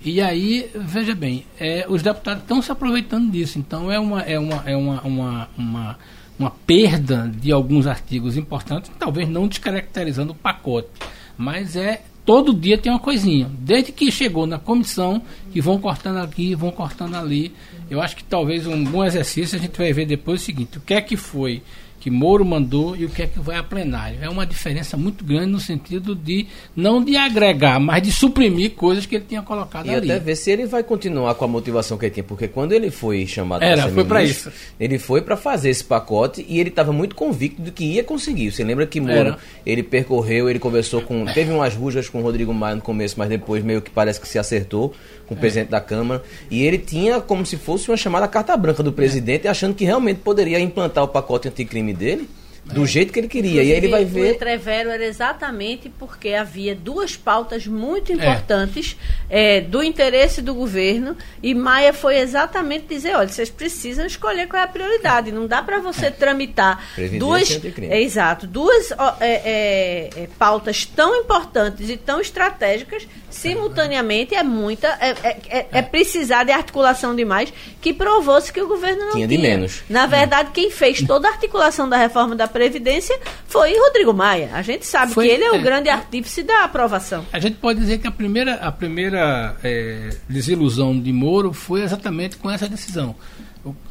E 0.04 0.22
aí, 0.22 0.70
veja 0.76 1.16
bem, 1.16 1.46
é, 1.60 1.86
os 1.90 2.04
deputados 2.04 2.44
estão 2.44 2.62
se 2.62 2.72
aproveitando 2.72 3.32
disso. 3.32 3.58
Então, 3.58 3.92
é 3.92 4.00
uma, 4.00 4.22
é 4.22 4.38
uma, 4.38 4.64
é 4.66 4.76
uma, 4.76 5.02
uma, 5.02 5.50
uma 5.58 5.98
uma 6.39 6.51
perda 6.51 7.32
de 7.39 7.51
alguns 7.51 7.88
artigos 7.88 8.38
importantes, 8.38 8.91
talvez 9.00 9.27
não 9.27 9.48
descaracterizando 9.48 10.34
o 10.34 10.36
pacote, 10.36 10.89
mas 11.38 11.75
é 11.75 12.01
todo 12.25 12.53
dia 12.53 12.77
tem 12.77 12.91
uma 12.91 13.00
coisinha. 13.00 13.50
Desde 13.60 13.91
que 13.91 14.12
chegou 14.12 14.46
na 14.46 14.60
comissão, 14.60 15.22
que 15.51 15.62
vão 15.62 15.79
cortando 15.79 16.17
aqui, 16.17 16.53
vão 16.53 16.72
cortando 16.72 17.15
ali. 17.15 17.53
Eu 17.89 18.01
acho 18.01 18.17
que 18.17 18.24
talvez 18.24 18.67
um 18.67 18.84
bom 18.84 19.06
exercício 19.06 19.58
a 19.58 19.62
gente 19.62 19.77
vai 19.77 19.94
ver 19.94 20.06
depois 20.06 20.41
o 20.41 20.46
seguinte: 20.46 20.77
o 20.77 20.82
que 20.82 20.94
é 20.94 21.01
que 21.01 21.15
foi 21.15 21.63
que 22.00 22.10
Moro 22.10 22.46
mandou 22.46 22.96
e 22.96 23.06
o 23.06 23.10
que 23.10 23.24
é 23.24 23.27
que 23.27 23.39
vai 23.39 23.58
a 23.58 23.63
plenário. 23.63 24.20
É 24.22 24.30
uma 24.30 24.46
diferença 24.46 24.96
muito 24.96 25.24
grande 25.24 25.48
no 25.48 25.60
sentido 25.60 26.16
de 26.16 26.48
não 26.75 27.04
de 27.04 27.16
agregar, 27.16 27.80
mas 27.80 28.01
de 28.04 28.12
suprimir 28.12 28.72
coisas 28.72 29.06
que 29.06 29.16
ele 29.16 29.25
tinha 29.27 29.42
colocado 29.42 29.88
e 29.88 29.96
ali. 29.96 30.08
E 30.08 30.12
até 30.12 30.20
ver 30.20 30.36
se 30.36 30.51
ele 30.51 30.66
vai 30.66 30.84
continuar 30.84 31.36
com 31.36 31.46
a 31.46 31.48
motivação 31.48 31.98
que 31.98 32.06
ele 32.06 32.13
tinha, 32.13 32.24
porque 32.24 32.48
quando 32.48 32.72
ele 32.72 32.92
foi 32.92 33.25
chamado 33.25 33.60
para 33.60 33.84
ser 33.84 33.92
foi 33.92 34.06
para 34.06 34.24
isso. 34.24 34.51
Ele 34.80 35.00
foi 35.00 35.22
para 35.22 35.36
fazer 35.36 35.70
esse 35.70 35.84
pacote 35.84 36.46
e 36.48 36.60
ele 36.60 36.70
estava 36.70 36.92
muito 36.92 37.16
convicto 37.16 37.62
de 37.62 37.72
que 37.72 37.84
ia 37.84 38.04
conseguir. 38.04 38.51
Você 38.51 38.63
lembra 38.63 38.86
que 38.86 39.00
Moro, 39.00 39.13
Era. 39.13 39.38
ele 39.66 39.84
percorreu, 39.84 40.50
ele 40.50 40.60
conversou 40.60 41.01
com, 41.01 41.25
teve 41.25 41.51
umas 41.51 41.75
rujas 41.75 42.10
com 42.10 42.20
o 42.20 42.22
Rodrigo 42.22 42.54
Maia 42.54 42.75
no 42.75 42.82
começo, 42.82 43.16
mas 43.18 43.30
depois 43.30 43.63
meio 43.63 43.82
que 43.82 43.89
parece 43.89 44.20
que 44.22 44.27
se 44.27 44.38
acertou 44.38 44.94
com 45.27 45.36
o 45.36 45.38
é. 45.38 45.42
presidente 45.42 45.70
da 45.70 45.82
Câmara, 45.82 46.24
e 46.50 46.63
ele 46.63 46.77
tinha 46.77 47.20
como 47.20 47.46
se 47.46 47.58
fosse 47.58 47.89
uma 47.89 47.98
chamada 47.98 48.27
carta 48.27 48.56
branca 48.56 48.82
do 48.82 48.94
presidente, 48.94 49.46
é. 49.46 49.50
achando 49.50 49.75
que 49.75 49.84
realmente 49.84 50.22
poderia 50.22 50.60
implantar 50.60 51.04
o 51.04 51.08
pacote 51.08 51.48
anticrime 51.48 51.87
dele 51.94 52.27
do 52.74 52.86
jeito 52.86 53.14
que 53.14 53.20
ele 53.20 53.28
queria. 53.28 53.52
Inclusive, 53.52 53.70
e 53.70 53.74
aí 53.74 53.78
ele 53.78 53.88
vai 53.88 54.06
ver. 54.06 54.22
O 54.22 54.36
entrevero 54.36 54.90
era 54.90 55.06
exatamente 55.06 55.90
porque 55.90 56.34
havia 56.34 56.76
duas 56.76 57.16
pautas 57.16 57.66
muito 57.66 58.12
importantes 58.12 58.98
é. 59.30 59.58
É, 59.58 59.62
do 59.62 59.82
interesse 59.82 60.42
do 60.42 60.54
governo 60.54 61.16
e 61.42 61.54
Maia 61.54 61.94
foi 61.94 62.18
exatamente 62.18 62.86
dizer: 62.88 63.16
olha, 63.16 63.28
vocês 63.28 63.50
precisam 63.50 64.06
escolher 64.06 64.48
qual 64.48 64.62
é 64.62 64.66
a 64.66 64.68
prioridade. 64.68 65.32
Não 65.32 65.48
dá 65.48 65.62
para 65.62 65.80
você 65.80 66.12
tramitar 66.12 66.84
duas. 67.18 67.60
É, 67.80 68.02
exato, 68.02 68.46
duas 68.46 68.92
é, 69.20 70.12
é, 70.16 70.28
pautas 70.38 70.86
tão 70.86 71.16
importantes 71.16 71.90
e 71.90 71.98
tão 71.98 72.20
estratégicas 72.20 73.08
simultaneamente 73.30 74.36
é 74.36 74.44
muita. 74.44 74.88
É, 75.00 75.70
é, 75.72 75.82
precisar 75.82 76.44
de 76.44 76.52
articulação 76.52 77.16
demais 77.16 77.54
que 77.82 77.94
provou-se 77.94 78.52
que 78.52 78.62
o 78.62 78.68
governo 78.68 79.06
não 79.06 79.12
tinha. 79.12 79.28
Tinha 79.28 79.38
de 79.38 79.38
menos. 79.38 79.84
Na 79.90 80.06
verdade, 80.06 80.52
quem 80.54 80.72
fez 80.72 81.02
toda 81.02 81.28
a 81.28 81.32
articulação 81.32 81.88
da 81.88 81.98
reforma 81.98 82.36
da 82.36 82.48
Previdência 82.58 83.20
foi 83.48 83.78
Rodrigo 83.78 84.12
Maia. 84.12 84.50
A 84.54 84.64
gente 84.64 84.84
sabe 84.84 85.14
foi, 85.14 85.28
que 85.28 85.34
ele 85.34 85.44
é 85.44 85.52
o 85.52 85.56
é, 85.58 85.60
grande 85.60 85.90
artífice 85.90 86.42
da 86.42 86.64
aprovação. 86.64 87.24
A 87.32 87.40
gente 87.40 87.58
pode 87.58 87.80
dizer 87.80 88.00
que 88.00 88.08
a 88.08 88.12
primeira, 88.12 88.56
a 88.56 88.72
primeira 88.72 89.56
é, 89.64 90.10
desilusão 90.28 91.00
de 91.00 91.14
Moro 91.14 91.54
foi 91.54 91.84
exatamente 91.84 92.38
com 92.38 92.50
essa 92.50 92.68
decisão. 92.68 93.16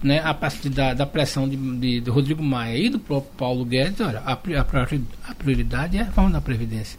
Né, 0.02 0.22
a 0.24 0.32
partir 0.32 0.70
da, 0.70 0.94
da 0.94 1.04
pressão 1.04 1.46
de, 1.46 1.54
de, 1.54 2.00
de, 2.00 2.10
Rodrigo 2.10 2.42
Maia 2.42 2.78
e 2.78 2.88
do 2.88 2.98
próprio 2.98 3.30
Paulo 3.36 3.62
Guedes, 3.62 4.00
olha, 4.00 4.20
a, 4.20 4.32
a, 4.32 5.30
a 5.30 5.34
prioridade 5.34 5.98
é 5.98 6.00
a 6.00 6.04
reforma 6.04 6.30
da 6.30 6.40
Previdência. 6.40 6.98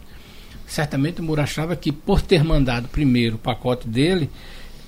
Certamente 0.64 1.20
o 1.20 1.24
Moro 1.24 1.40
achava 1.40 1.74
que, 1.74 1.90
por 1.90 2.22
ter 2.22 2.44
mandado 2.44 2.86
primeiro 2.86 3.34
o 3.34 3.38
pacote 3.38 3.88
dele, 3.88 4.30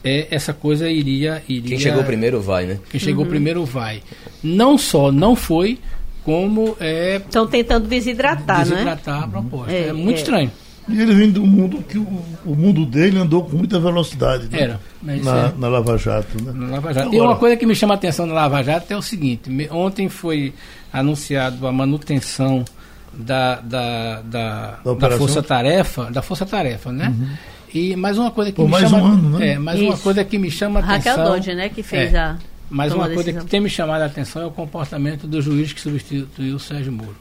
é, 0.05 0.29
essa 0.31 0.53
coisa 0.53 0.89
iria, 0.89 1.43
iria. 1.49 1.71
Quem 1.71 1.79
chegou 1.79 2.05
primeiro 2.05 2.41
vai, 2.41 2.65
né? 2.65 2.79
Quem 2.91 3.01
chegou 3.01 3.25
uhum. 3.25 3.31
primeiro 3.31 3.65
vai. 3.65 4.03
Não 4.43 4.79
só 4.79 5.13
não 5.13 5.37
foi, 5.37 5.79
como 6.25 6.77
é. 6.81 7.17
Estão 7.17 7.47
tentando 7.47 7.89
desidratar, 7.89 8.65
desidratar 8.65 9.21
né? 9.21 9.25
a 9.25 9.29
proposta. 9.29 9.73
É, 9.73 9.89
é 9.89 9.93
muito 9.93 10.17
é. 10.17 10.21
estranho. 10.21 10.53
E 10.89 11.00
ele 11.00 11.15
vem 11.15 11.31
do 11.31 11.47
mundo 11.47 11.83
que 11.89 11.99
o, 11.99 12.23
o, 12.45 12.55
mundo 12.57 12.85
dele 12.85 13.19
andou 13.19 13.45
com 13.45 13.57
muita 13.57 13.79
velocidade. 13.79 14.49
Né? 14.50 14.62
Era. 14.62 14.81
Na, 15.03 15.12
é. 15.15 15.53
na, 15.57 15.69
Lava 15.69 15.97
Jato. 15.97 16.43
Né? 16.43 16.53
Na 16.53 16.75
Lava 16.75 16.93
Jato. 16.93 17.09
Agora, 17.09 17.17
e 17.17 17.21
uma 17.21 17.37
coisa 17.37 17.57
que 17.57 17.65
me 17.65 17.75
chama 17.75 17.95
a 17.95 17.97
atenção 17.97 18.27
na 18.27 18.35
Lava 18.35 18.62
Jato 18.62 18.93
é 18.93 18.97
o 18.97 19.03
seguinte: 19.03 19.50
ontem 19.71 20.09
foi 20.09 20.53
anunciado 20.93 21.67
a 21.67 21.73
manutenção 21.73 22.65
da, 23.12 23.57
da, 23.57 24.23
da, 24.23 24.73
da, 24.85 24.95
da 24.95 25.11
Força 25.17 25.43
Tarefa, 25.43 26.11
da 26.11 26.23
Força 26.23 26.47
Tarefa, 26.47 26.91
né? 26.91 27.09
Uhum. 27.09 27.29
E 27.73 27.95
mais 27.95 28.19
uma 28.19 28.31
coisa 28.33 28.50
que 28.50 28.57
Por 28.57 28.65
me 28.65 28.71
mais 28.73 28.89
chama, 28.89 29.03
um 29.03 29.07
ano, 29.07 29.39
né? 29.39 29.50
É, 29.50 29.59
mais 29.59 29.81
uma 29.81 29.97
coisa 29.97 30.25
que 30.25 30.39
me 30.39 30.50
chama 30.50 30.81
a 30.81 30.83
atenção. 30.83 31.17
Raquel 31.17 31.33
Dodge, 31.33 31.55
né, 31.55 31.69
que 31.69 31.83
fez 31.85 32.12
é, 32.12 32.19
a 32.19 32.37
mas 32.71 32.93
uma 32.93 33.09
coisa 33.11 33.33
que 33.33 33.45
tem 33.47 33.61
me 33.61 33.69
chamado 33.69 34.03
a 34.03 34.07
atenção 34.07 34.43
é 34.43 34.47
o 34.47 34.50
comportamento 34.50 35.27
do 35.27 35.43
juiz 35.43 35.73
que 35.73 35.81
substituiu 35.81 36.55
o 36.55 36.61
Sérgio 36.61 36.93
Moro. 36.93 37.17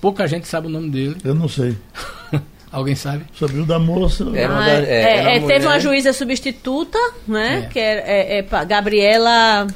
Pouca 0.00 0.26
gente 0.26 0.48
sabe 0.48 0.66
o 0.66 0.70
nome 0.70 0.90
dele. 0.90 1.16
Eu 1.22 1.34
não 1.34 1.48
sei. 1.48 1.76
Alguém 2.72 2.96
sabe? 2.96 3.24
Sabia 3.38 3.62
o 3.62 3.66
da 3.66 3.78
moça. 3.78 4.24
É, 4.34 4.46
ah, 4.46 4.68
é, 4.68 4.82
é, 4.82 5.36
é 5.36 5.40
teve 5.40 5.66
uma 5.66 5.78
juíza 5.78 6.12
substituta, 6.12 6.98
né? 7.28 7.68
Que 7.72 7.78
é, 7.78 8.44
Gabriela. 8.66 9.66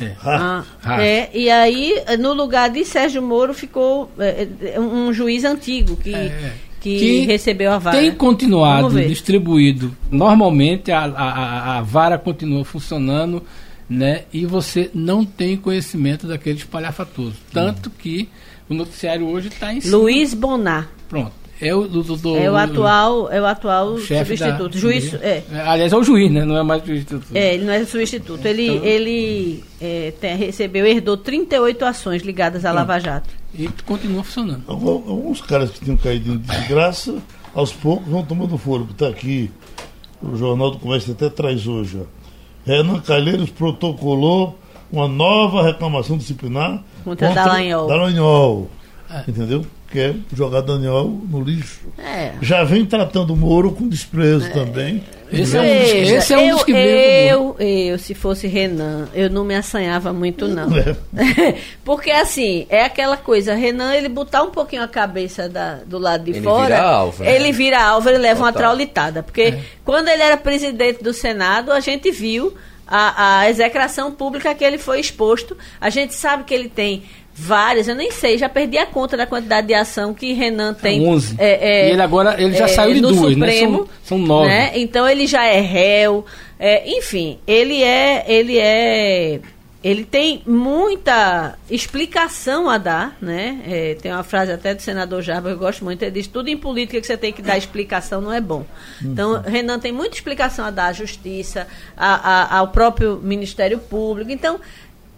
É. 0.00 0.12
Ah, 0.24 0.64
é, 1.00 1.30
e 1.32 1.48
aí, 1.48 1.94
no 2.18 2.32
lugar 2.32 2.70
de 2.70 2.84
Sérgio 2.84 3.22
Moro, 3.22 3.54
ficou 3.54 4.10
um 4.78 5.12
juiz 5.12 5.44
antigo 5.44 5.94
que, 5.96 6.12
que, 6.80 6.98
que, 6.98 7.20
recebeu 7.20 7.70
a 7.70 7.78
vara. 7.78 7.98
Tem 7.98 8.10
continuado 8.10 9.00
distribuído. 9.02 9.96
Normalmente 10.10 10.90
a, 10.90 11.04
a, 11.04 11.78
a 11.78 11.82
vara 11.82 12.18
continua 12.18 12.64
funcionando 12.64 13.42
né? 13.90 14.22
E 14.32 14.46
você 14.46 14.88
não 14.94 15.24
tem 15.24 15.56
conhecimento 15.56 16.28
daquele 16.28 16.58
espalhafatoso. 16.58 17.34
Tanto 17.52 17.88
uhum. 17.88 17.94
que 17.98 18.28
o 18.68 18.74
noticiário 18.74 19.26
hoje 19.26 19.48
está 19.48 19.74
em 19.74 19.80
cima. 19.80 19.96
Luiz 19.96 20.32
Bonar. 20.32 20.88
Pronto. 21.08 21.40
É 21.60 21.74
o, 21.74 21.86
do, 21.86 22.02
do, 22.02 22.36
é 22.38 22.50
o 22.50 22.56
atual, 22.56 23.30
é 23.30 23.38
o 23.38 23.44
atual 23.44 23.98
substituto. 23.98 24.70
Da, 24.70 24.78
juiz, 24.78 25.12
é. 25.12 25.42
Aliás, 25.66 25.92
é 25.92 25.96
o 25.96 26.02
juiz, 26.02 26.32
né? 26.32 26.42
Não 26.42 26.56
é 26.56 26.62
mais 26.62 26.82
o 26.82 26.86
substituto. 26.86 27.26
É, 27.34 27.52
ele 27.52 27.64
não 27.64 27.72
é 27.74 27.84
substituto. 27.84 28.46
Ele, 28.46 28.66
então, 28.66 28.86
ele 28.86 29.64
é, 29.78 30.14
tem, 30.18 30.36
recebeu, 30.36 30.86
herdou 30.86 31.18
38 31.18 31.84
ações 31.84 32.22
ligadas 32.22 32.64
à 32.64 32.72
Lava 32.72 32.98
Jato. 32.98 33.28
E 33.52 33.68
continua 33.84 34.24
funcionando. 34.24 34.62
Alguns 34.66 35.42
caras 35.42 35.70
que 35.70 35.84
tinham 35.84 35.98
caído 35.98 36.32
em 36.32 36.38
desgraça, 36.38 37.18
aos 37.54 37.74
poucos 37.74 38.08
vão 38.08 38.24
tomando 38.24 38.56
fôlego. 38.56 38.92
Está 38.92 39.08
aqui, 39.08 39.50
o 40.22 40.34
Jornal 40.36 40.70
do 40.70 40.78
Comércio 40.78 41.12
até 41.12 41.28
traz 41.28 41.66
hoje, 41.66 41.98
ó. 42.00 42.19
Renan 42.64 43.00
Calheiros 43.00 43.50
protocolou 43.50 44.58
uma 44.92 45.06
nova 45.08 45.62
reclamação 45.62 46.18
disciplinar 46.18 46.82
contra, 47.04 47.28
contra 47.28 47.44
Dallagnol. 47.44 47.86
Dallagnol. 47.88 48.70
É. 49.10 49.30
Entendeu? 49.30 49.64
Que 49.90 49.98
é 49.98 50.14
jogar 50.32 50.60
Daniel 50.60 51.20
no 51.28 51.42
lixo. 51.42 51.80
É. 51.98 52.32
Já 52.40 52.62
vem 52.62 52.84
tratando 52.86 53.32
o 53.32 53.36
Moro 53.36 53.72
com 53.72 53.88
desprezo 53.88 54.46
é. 54.46 54.50
também. 54.50 55.02
Esse 55.32 55.56
é, 55.56 55.60
um 55.60 55.78
dos, 55.80 55.90
esse 56.10 56.34
é 56.34 56.38
um 56.38 56.50
dos 56.50 56.64
que 56.64 56.72
eu, 56.72 56.76
eu, 56.76 57.56
eu, 57.58 57.98
se 57.98 58.14
fosse 58.14 58.48
Renan, 58.48 59.08
eu 59.14 59.30
não 59.30 59.44
me 59.44 59.54
assanhava 59.54 60.12
muito, 60.12 60.48
não. 60.48 60.68
É. 60.76 61.56
Porque, 61.84 62.10
assim, 62.10 62.66
é 62.68 62.84
aquela 62.84 63.16
coisa, 63.16 63.54
Renan, 63.54 63.94
ele 63.94 64.08
botar 64.08 64.42
um 64.42 64.50
pouquinho 64.50 64.82
a 64.82 64.88
cabeça 64.88 65.48
da, 65.48 65.76
do 65.76 65.98
lado 65.98 66.24
de 66.24 66.32
ele 66.32 66.42
fora, 66.42 66.64
vira 66.64 66.82
alvo, 66.82 67.22
né? 67.22 67.36
ele 67.36 67.52
vira 67.52 67.80
alvo, 67.80 68.08
ele 68.08 68.18
leva 68.18 68.40
Total. 68.40 68.46
uma 68.46 68.52
traulitada. 68.52 69.22
Porque 69.22 69.42
é. 69.42 69.60
quando 69.84 70.08
ele 70.08 70.22
era 70.22 70.36
presidente 70.36 71.02
do 71.02 71.12
Senado, 71.12 71.70
a 71.70 71.78
gente 71.78 72.10
viu 72.10 72.52
a, 72.86 73.40
a 73.40 73.50
execração 73.50 74.10
pública 74.10 74.52
que 74.52 74.64
ele 74.64 74.78
foi 74.78 74.98
exposto. 74.98 75.56
A 75.80 75.90
gente 75.90 76.12
sabe 76.12 76.42
que 76.42 76.52
ele 76.52 76.68
tem 76.68 77.04
várias, 77.40 77.88
eu 77.88 77.94
nem 77.94 78.10
sei, 78.10 78.36
já 78.36 78.48
perdi 78.48 78.76
a 78.76 78.84
conta 78.84 79.16
da 79.16 79.26
quantidade 79.26 79.66
de 79.66 79.74
ação 79.74 80.12
que 80.12 80.34
Renan 80.34 80.74
tem. 80.74 81.06
11. 81.06 81.36
É, 81.38 81.86
é, 81.86 81.88
e 81.88 81.92
ele 81.92 82.02
agora 82.02 82.40
ele 82.40 82.54
já 82.54 82.66
é, 82.66 82.68
saiu 82.68 82.94
de 82.94 83.00
duas, 83.00 83.16
Supremo, 83.16 83.38
né? 83.80 83.86
São, 83.86 83.88
são 84.04 84.18
nove. 84.18 84.48
Né? 84.48 84.72
Então 84.74 85.08
ele 85.08 85.26
já 85.26 85.44
é 85.44 85.60
réu. 85.60 86.26
É, 86.58 86.98
enfim, 86.98 87.38
ele 87.46 87.82
é, 87.82 88.24
ele 88.28 88.58
é, 88.58 89.40
ele 89.82 90.04
tem 90.04 90.42
muita 90.46 91.58
explicação 91.70 92.68
a 92.68 92.76
dar, 92.76 93.16
né? 93.22 93.62
É, 93.66 93.94
tem 93.94 94.12
uma 94.12 94.22
frase 94.22 94.52
até 94.52 94.74
do 94.74 94.82
senador 94.82 95.22
Jarba 95.22 95.48
que 95.48 95.54
eu 95.54 95.58
gosto 95.58 95.82
muito, 95.82 96.02
ele 96.02 96.10
diz 96.10 96.26
tudo 96.26 96.48
em 96.48 96.56
política 96.58 97.00
que 97.00 97.06
você 97.06 97.16
tem 97.16 97.32
que 97.32 97.40
dar 97.40 97.56
explicação 97.56 98.20
não 98.20 98.30
é 98.30 98.42
bom. 98.42 98.66
Então, 99.02 99.32
uhum. 99.32 99.40
Renan 99.40 99.78
tem 99.78 99.90
muita 99.90 100.16
explicação 100.16 100.66
a 100.66 100.70
dar 100.70 100.88
à 100.88 100.92
justiça, 100.92 101.66
a, 101.96 102.14
a, 102.14 102.58
ao 102.58 102.68
próprio 102.68 103.18
Ministério 103.22 103.78
Público. 103.78 104.30
Então, 104.30 104.60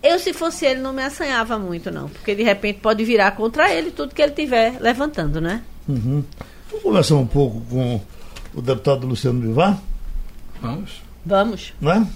eu, 0.03 0.19
se 0.19 0.33
fosse 0.33 0.67
ele, 0.67 0.81
não 0.81 0.93
me 0.93 1.03
assanhava 1.03 1.59
muito, 1.59 1.91
não. 1.91 2.09
Porque 2.09 2.35
de 2.35 2.43
repente 2.43 2.81
pode 2.81 3.05
virar 3.05 3.33
contra 3.33 3.73
ele 3.73 3.91
tudo 3.91 4.15
que 4.15 4.23
ele 4.23 4.33
tiver 4.33 4.81
levantando, 4.81 5.41
né? 5.41 5.63
Uhum. 5.89 6.25
Vamos 6.69 6.83
conversar 6.83 7.17
um 7.17 7.27
pouco 7.27 7.61
com 7.71 8.01
o 8.55 8.61
deputado 8.61 9.07
Luciano 9.07 9.41
Bivar? 9.41 9.81
Vamos. 10.61 11.03
Vamos. 11.25 11.75
Né? 11.81 12.07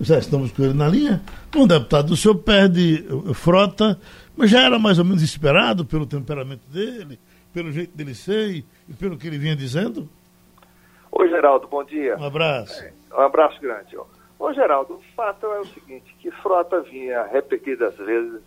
Já 0.00 0.18
estamos 0.18 0.52
com 0.52 0.64
ele 0.64 0.74
na 0.74 0.88
linha. 0.88 1.22
Bom, 1.52 1.66
deputado, 1.66 2.12
o 2.12 2.16
senhor 2.16 2.36
perde 2.36 3.04
eh, 3.04 3.34
frota, 3.34 3.98
mas 4.36 4.50
já 4.50 4.62
era 4.62 4.78
mais 4.78 4.98
ou 4.98 5.04
menos 5.04 5.22
esperado 5.22 5.84
pelo 5.84 6.06
temperamento 6.06 6.62
dele, 6.70 7.18
pelo 7.52 7.72
jeito 7.72 7.96
dele 7.96 8.14
ser 8.14 8.64
e 8.88 8.92
pelo 8.98 9.16
que 9.16 9.26
ele 9.26 9.38
vinha 9.38 9.56
dizendo? 9.56 10.08
Oi, 11.10 11.28
Geraldo, 11.28 11.66
bom 11.66 11.82
dia. 11.84 12.16
Um 12.16 12.24
abraço. 12.24 12.84
Um 13.12 13.20
abraço 13.20 13.60
grande. 13.60 13.96
Ó. 13.96 14.04
Ô, 14.38 14.52
Geraldo, 14.52 14.94
o 14.94 15.02
fato 15.16 15.46
é 15.46 15.60
o 15.60 15.64
seguinte, 15.66 16.14
que 16.28 16.42
Frota 16.42 16.82
vinha 16.82 17.22
repetidas 17.22 17.96
vezes 17.96 18.42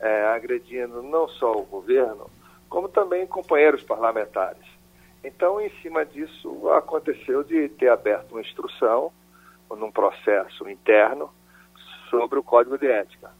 é, 0.00 0.24
agredindo 0.28 1.02
não 1.02 1.28
só 1.28 1.52
o 1.52 1.66
governo, 1.66 2.30
como 2.66 2.88
também 2.88 3.26
companheiros 3.26 3.82
parlamentares. 3.82 4.64
Então, 5.22 5.60
em 5.60 5.68
cima 5.82 6.04
disso, 6.06 6.70
aconteceu 6.70 7.44
de 7.44 7.68
ter 7.68 7.88
aberto 7.88 8.32
uma 8.32 8.40
instrução 8.40 9.12
num 9.70 9.90
processo 9.92 10.66
interno 10.68 11.30
sobre 12.08 12.38
o 12.38 12.42
Código 12.42 12.78
de 12.78 12.86
Ética. 12.86 13.30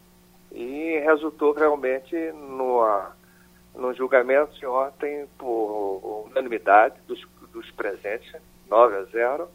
E 0.52 1.00
resultou 1.02 1.54
realmente 1.54 2.14
numa, 2.32 3.16
num 3.74 3.94
julgamento 3.94 4.52
de 4.58 4.66
ontem 4.66 5.26
por 5.38 6.26
unanimidade 6.30 7.00
dos, 7.06 7.26
dos 7.50 7.70
presentes, 7.70 8.30
9 8.68 8.96
a 8.96 9.02
0, 9.04 9.48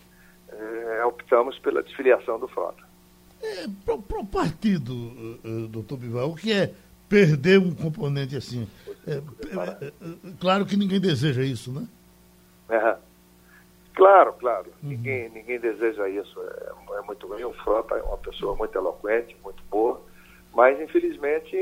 é, 0.50 1.06
optamos 1.06 1.60
pela 1.60 1.84
desfiliação 1.84 2.40
do 2.40 2.48
Frota. 2.48 2.85
É, 3.42 3.68
para 3.86 4.20
o 4.20 4.26
partido, 4.26 4.94
uh, 4.94 5.68
doutor 5.68 5.98
Bival, 5.98 6.30
o 6.32 6.36
que 6.36 6.52
é 6.52 6.74
perder 7.08 7.60
um 7.60 7.74
componente 7.74 8.36
assim. 8.36 8.68
É, 9.08 9.12
é, 9.12 9.88
é, 9.88 9.92
claro 10.40 10.66
que 10.66 10.76
ninguém 10.76 11.00
deseja 11.00 11.44
isso, 11.44 11.72
né? 11.72 11.88
É. 12.70 12.98
Claro, 13.94 14.34
claro. 14.34 14.68
Uhum. 14.84 14.90
Ninguém, 14.90 15.30
ninguém 15.30 15.60
deseja 15.60 16.10
isso. 16.10 16.40
É, 16.42 16.98
é 16.98 17.02
muito 17.02 17.28
bem. 17.28 17.46
O 17.46 17.54
Frota 17.54 17.96
é 17.96 18.02
uma 18.02 18.18
pessoa 18.18 18.56
muito 18.56 18.76
eloquente, 18.76 19.38
muito 19.44 19.64
boa, 19.70 20.02
mas 20.54 20.80
infelizmente 20.82 21.56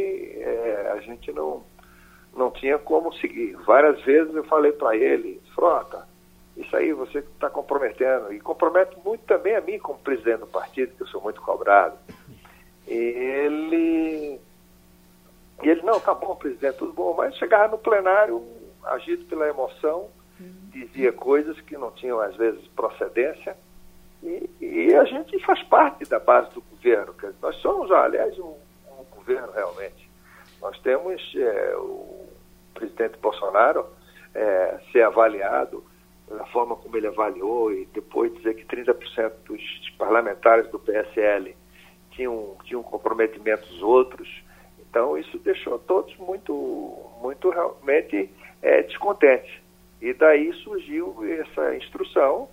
a 0.92 1.00
gente 1.02 1.32
não, 1.32 1.64
não 2.36 2.50
tinha 2.52 2.80
como 2.80 3.14
seguir. 3.16 3.56
Várias 3.66 4.02
vezes 4.04 4.34
eu 4.34 4.44
falei 4.46 4.72
para 4.72 4.96
ele, 4.96 5.42
Frota, 5.54 6.08
isso 6.56 6.76
aí 6.76 6.94
você 6.94 7.20
está 7.20 7.50
comprometendo. 7.50 8.32
E 8.32 8.40
compromete 8.40 8.96
muito 9.04 9.22
também 9.26 9.56
a 9.56 9.62
mim 9.62 9.80
como 9.80 10.00
presidente 10.00 10.40
do 10.40 10.48
partido, 10.48 10.96
que 10.96 11.04
eu 11.04 11.08
sou 11.08 11.22
muito 11.22 11.42
cobrado. 11.42 11.98
E 12.88 12.94
ele. 12.94 14.40
E 15.64 15.70
ele, 15.70 15.82
não, 15.82 16.00
tá 16.00 16.14
bom, 16.14 16.36
presidente, 16.36 16.78
tudo 16.78 16.94
bom, 16.94 17.14
mas 17.16 17.36
chegava 17.38 17.70
no 17.70 17.78
plenário, 17.78 18.44
agido 18.84 19.24
pela 19.26 19.48
emoção, 19.48 20.10
dizia 20.72 21.14
coisas 21.14 21.60
que 21.62 21.78
não 21.78 21.92
tinham, 21.92 22.20
às 22.20 22.36
vezes, 22.36 22.68
procedência. 22.76 23.56
E, 24.22 24.50
e 24.60 24.96
a 24.96 25.06
gente 25.06 25.38
faz 25.46 25.62
parte 25.64 26.06
da 26.06 26.20
base 26.20 26.50
do 26.54 26.62
governo. 26.62 27.16
Nós 27.42 27.56
somos, 27.58 27.92
aliás, 27.92 28.38
um, 28.40 28.56
um 29.00 29.04
governo 29.16 29.52
realmente. 29.54 30.10
Nós 30.62 30.78
temos 30.80 31.22
é, 31.36 31.76
o 31.78 32.28
presidente 32.74 33.18
Bolsonaro 33.20 33.86
é, 34.34 34.80
ser 34.92 35.04
avaliado 35.04 35.84
da 36.30 36.46
forma 36.48 36.76
como 36.76 36.96
ele 36.96 37.08
avaliou 37.08 37.72
e 37.72 37.86
depois 37.94 38.34
dizer 38.36 38.56
que 38.56 38.66
30% 38.66 39.32
dos 39.46 39.90
parlamentares 39.98 40.70
do 40.72 40.80
PSL 40.80 41.56
tinham, 42.12 42.56
tinham 42.64 42.82
comprometimentos 42.84 43.82
outros. 43.82 44.28
Então 44.80 45.18
isso 45.18 45.38
deixou 45.40 45.80
todos 45.80 46.16
muito, 46.18 46.54
muito 47.22 47.50
realmente 47.50 48.30
é, 48.62 48.84
descontentes. 48.84 49.52
E 50.02 50.14
daí 50.14 50.52
surgiu 50.54 51.16
essa 51.24 51.76
instrução 51.76 52.50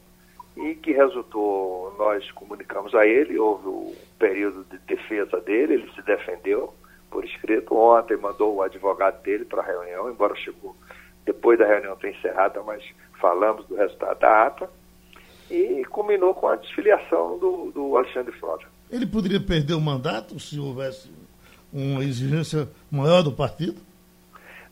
e 0.56 0.74
que 0.74 0.92
resultou, 0.92 1.94
nós 1.98 2.30
comunicamos 2.32 2.94
a 2.94 3.06
ele, 3.06 3.38
houve 3.38 3.68
o 3.68 3.94
período 4.18 4.64
de 4.64 4.78
defesa 4.78 5.40
dele, 5.40 5.74
ele 5.74 5.92
se 5.92 6.02
defendeu 6.02 6.74
por 7.10 7.24
escrito. 7.24 7.74
Ontem 7.76 8.16
mandou 8.16 8.54
o 8.54 8.62
advogado 8.62 9.22
dele 9.22 9.44
para 9.44 9.62
a 9.62 9.64
reunião, 9.64 10.10
embora 10.10 10.34
chegou 10.36 10.76
depois 11.24 11.58
da 11.58 11.66
reunião 11.66 11.96
ter 11.96 12.10
encerrada, 12.10 12.62
mas 12.62 12.82
falamos 13.20 13.66
do 13.66 13.76
resultado 13.76 14.18
da 14.18 14.46
ata, 14.46 14.70
e 15.50 15.84
culminou 15.86 16.32
com 16.34 16.48
a 16.48 16.56
desfiliação 16.56 17.38
do, 17.38 17.72
do 17.72 17.96
Alexandre 17.96 18.32
Frota. 18.38 18.66
Ele 18.90 19.06
poderia 19.06 19.40
perder 19.40 19.74
o 19.74 19.80
mandato 19.80 20.38
se 20.38 20.58
houvesse 20.58 21.10
uma 21.72 22.02
exigência 22.02 22.68
maior 22.90 23.22
do 23.22 23.32
partido? 23.32 23.80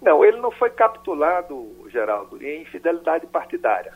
Não, 0.00 0.24
ele 0.24 0.38
não 0.38 0.50
foi 0.52 0.70
capitulado, 0.70 1.88
Geraldo, 1.90 2.42
em 2.42 2.62
infidelidade 2.62 3.26
partidária. 3.26 3.92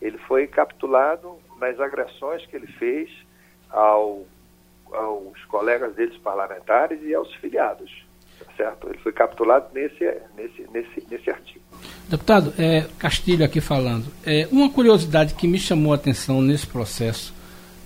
Ele 0.00 0.18
foi 0.18 0.46
capitulado 0.46 1.38
nas 1.58 1.78
agressões 1.80 2.44
que 2.46 2.56
ele 2.56 2.66
fez 2.66 3.10
ao, 3.70 4.24
aos 4.92 5.44
colegas 5.46 5.94
deles 5.94 6.16
parlamentares 6.18 7.02
e 7.02 7.14
aos 7.14 7.32
filiados. 7.36 8.04
Tá 8.38 8.52
certo? 8.56 8.88
Ele 8.88 8.98
foi 8.98 9.12
capitulado 9.12 9.68
nesse, 9.72 10.04
nesse, 10.36 10.68
nesse, 10.70 11.06
nesse 11.10 11.30
artigo. 11.30 11.63
Deputado, 12.08 12.52
é, 12.58 12.86
Castilho 12.98 13.44
aqui 13.44 13.60
falando. 13.60 14.06
É, 14.24 14.46
uma 14.52 14.68
curiosidade 14.68 15.34
que 15.34 15.48
me 15.48 15.58
chamou 15.58 15.92
a 15.92 15.96
atenção 15.96 16.42
nesse 16.42 16.66
processo 16.66 17.32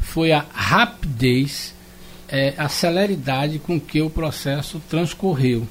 foi 0.00 0.33
a 0.33 0.45
rapidez, 0.52 1.75
é, 2.28 2.54
a 2.59 2.68
celeridade 2.68 3.59
com 3.59 3.80
que 3.80 4.02
o 4.02 4.11
processo 4.11 4.83
transcorreu. 4.88 5.66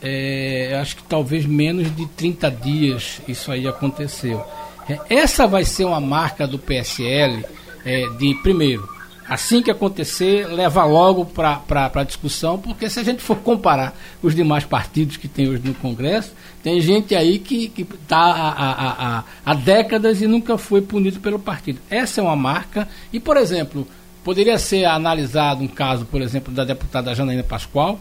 É, 0.00 0.78
acho 0.80 0.96
que 0.96 1.02
talvez 1.02 1.46
menos 1.46 1.94
de 1.94 2.06
30 2.06 2.50
dias 2.50 3.20
isso 3.26 3.50
aí 3.50 3.66
aconteceu. 3.66 4.44
É, 4.88 4.98
essa 5.08 5.46
vai 5.46 5.64
ser 5.64 5.84
uma 5.84 6.00
marca 6.00 6.46
do 6.46 6.58
PSL 6.58 7.44
é, 7.84 8.06
de, 8.18 8.34
primeiro, 8.42 8.88
assim 9.28 9.62
que 9.62 9.70
acontecer, 9.70 10.46
leva 10.46 10.84
logo 10.84 11.24
para 11.24 11.90
a 11.94 12.04
discussão, 12.04 12.58
porque 12.58 12.88
se 12.88 13.00
a 13.00 13.02
gente 13.02 13.22
for 13.22 13.36
comparar 13.36 13.94
os 14.22 14.34
demais 14.34 14.64
partidos 14.64 15.16
que 15.16 15.28
tem 15.28 15.48
hoje 15.48 15.66
no 15.66 15.74
Congresso, 15.74 16.34
tem 16.62 16.80
gente 16.80 17.14
aí 17.14 17.38
que 17.38 17.72
está 17.78 18.16
há, 18.16 19.18
há, 19.18 19.24
há, 19.44 19.54
décadas 19.54 20.22
e 20.22 20.26
nunca 20.26 20.56
foi 20.56 20.80
punido 20.80 21.20
pelo 21.20 21.38
partido. 21.38 21.80
Essa 21.90 22.20
é 22.20 22.24
uma 22.24 22.36
marca. 22.36 22.88
E, 23.12 23.20
por 23.20 23.36
exemplo, 23.36 23.86
poderia 24.24 24.58
ser 24.58 24.84
analisado 24.84 25.62
um 25.62 25.68
caso, 25.68 26.06
por 26.06 26.20
exemplo, 26.20 26.52
da 26.52 26.64
deputada 26.64 27.14
Janaína 27.14 27.44
Pascoal? 27.44 27.98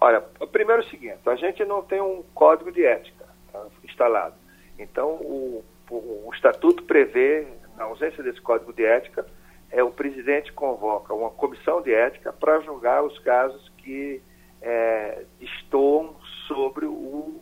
Olha, 0.00 0.20
primeiro 0.50 0.82
é 0.82 0.84
o 0.84 0.90
seguinte, 0.90 1.18
a 1.26 1.36
gente 1.36 1.64
não 1.64 1.82
tem 1.82 2.00
um 2.00 2.22
código 2.34 2.72
de 2.72 2.84
ética 2.84 3.24
tá, 3.52 3.60
instalado. 3.84 4.34
Então, 4.78 5.10
o, 5.10 5.64
o, 5.90 6.26
o 6.26 6.30
estatuto 6.34 6.82
prevê, 6.82 7.46
na 7.76 7.84
ausência 7.84 8.22
desse 8.22 8.40
código 8.40 8.72
de 8.72 8.84
ética, 8.84 9.24
é, 9.72 9.82
o 9.82 9.90
presidente 9.90 10.52
convoca 10.52 11.14
uma 11.14 11.30
comissão 11.30 11.80
de 11.80 11.92
ética 11.92 12.30
para 12.30 12.60
julgar 12.60 13.02
os 13.02 13.18
casos 13.20 13.72
que 13.78 14.22
é, 14.60 15.24
estão 15.40 16.14
sobre 16.46 16.84
o, 16.84 17.40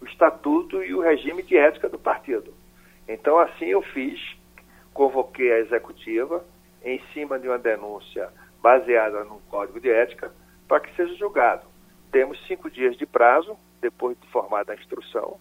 o 0.00 0.06
estatuto 0.06 0.82
e 0.82 0.94
o 0.94 1.00
regime 1.00 1.42
de 1.42 1.56
ética 1.56 1.88
do 1.88 1.98
partido. 1.98 2.54
Então, 3.08 3.36
assim 3.36 3.66
eu 3.66 3.82
fiz, 3.82 4.20
convoquei 4.94 5.52
a 5.52 5.58
executiva 5.58 6.44
em 6.84 7.00
cima 7.12 7.36
de 7.36 7.48
uma 7.48 7.58
denúncia 7.58 8.30
baseada 8.62 9.24
no 9.24 9.40
código 9.50 9.80
de 9.80 9.90
ética 9.90 10.32
para 10.68 10.78
que 10.80 10.94
seja 10.94 11.14
julgado. 11.16 11.66
Temos 12.12 12.38
cinco 12.46 12.70
dias 12.70 12.96
de 12.96 13.06
prazo, 13.06 13.56
depois 13.80 14.16
de 14.20 14.28
formada 14.28 14.72
a 14.72 14.76
instrução. 14.76 15.40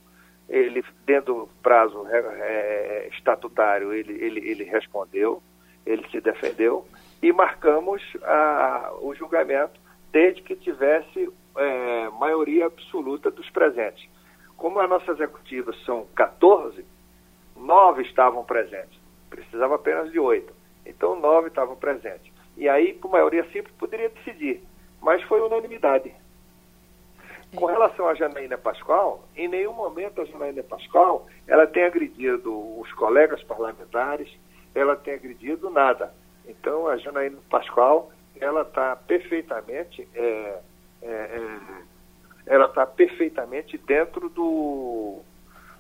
Ele, 0.50 0.84
dentro 1.06 1.34
do 1.34 1.50
prazo 1.62 2.06
é, 2.10 3.10
estatutário, 3.14 3.94
ele, 3.94 4.14
ele, 4.14 4.40
ele 4.50 4.64
respondeu 4.64 5.42
ele 5.86 6.08
se 6.10 6.22
defendeu 6.22 6.86
e 7.22 7.32
marcamos 7.32 8.02
a, 8.24 8.94
o 9.02 9.14
julgamento 9.14 9.80
desde 10.12 10.42
que 10.42 10.56
tivesse 10.56 11.32
é, 11.58 12.10
maioria 12.10 12.66
absoluta 12.66 13.32
dos 13.32 13.50
presentes. 13.50 14.10
Como 14.58 14.80
as 14.80 14.90
nossas 14.90 15.20
executivas 15.20 15.76
são 15.86 16.06
14, 16.16 16.86
nove 17.56 18.04
estavam 18.04 18.44
presentes. 18.44 19.00
Precisava 19.30 19.76
apenas 19.76 20.12
de 20.12 20.20
oito. 20.20 20.54
Então, 20.86 21.20
nove 21.20 21.48
estavam 21.48 21.76
presentes. 21.76 22.32
E 22.58 22.68
aí, 22.68 22.94
por 22.94 23.10
maioria 23.10 23.44
simples, 23.46 23.74
poderia 23.78 24.10
decidir. 24.10 24.62
Mas 25.02 25.24
foi 25.24 25.42
unanimidade. 25.42 26.14
Com 27.56 27.66
relação 27.66 28.08
à 28.08 28.14
Janaína 28.14 28.58
Pascoal, 28.58 29.26
em 29.36 29.48
nenhum 29.48 29.74
momento 29.74 30.22
a 30.22 30.26
Janaína 30.26 30.64
Pascoal 30.64 31.28
ela 31.48 31.68
tem 31.68 31.84
agredido 31.84 32.80
os 32.80 32.92
colegas 32.94 33.44
parlamentares, 33.44 34.32
ela 34.74 34.96
tem 34.96 35.14
agredido 35.14 35.70
nada. 35.70 36.14
Então, 36.48 36.88
a 36.88 36.98
Janaína 36.98 37.38
Pascoal, 37.50 38.12
ela 38.40 38.62
está 38.62 38.96
perfeitamente, 38.96 40.08
é, 40.16 40.60
é, 41.02 41.10
é, 41.10 41.60
ela 42.46 42.66
está 42.66 42.86
perfeitamente 42.86 43.78
dentro 43.78 44.30
do, 44.30 45.20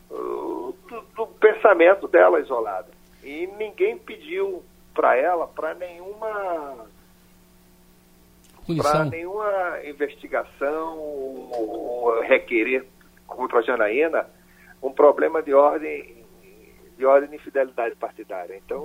do, 0.09 0.75
do, 1.15 1.27
pensamento 1.27 2.07
dela 2.07 2.39
isolada. 2.39 2.89
E 3.23 3.47
ninguém 3.57 3.97
pediu 3.97 4.63
para 4.93 5.15
ela 5.15 5.47
para 5.47 5.73
nenhuma 5.73 6.85
para 8.77 9.05
nenhuma 9.05 9.79
investigação 9.83 10.97
ou 10.97 12.21
requerer 12.21 12.85
contra 13.27 13.59
a 13.59 13.61
Janaína 13.61 14.27
um 14.81 14.91
problema 14.91 15.41
de 15.41 15.53
ordem 15.53 16.20
de 17.27 17.35
infidelidade 17.35 17.95
partidária. 17.95 18.59
Então, 18.65 18.83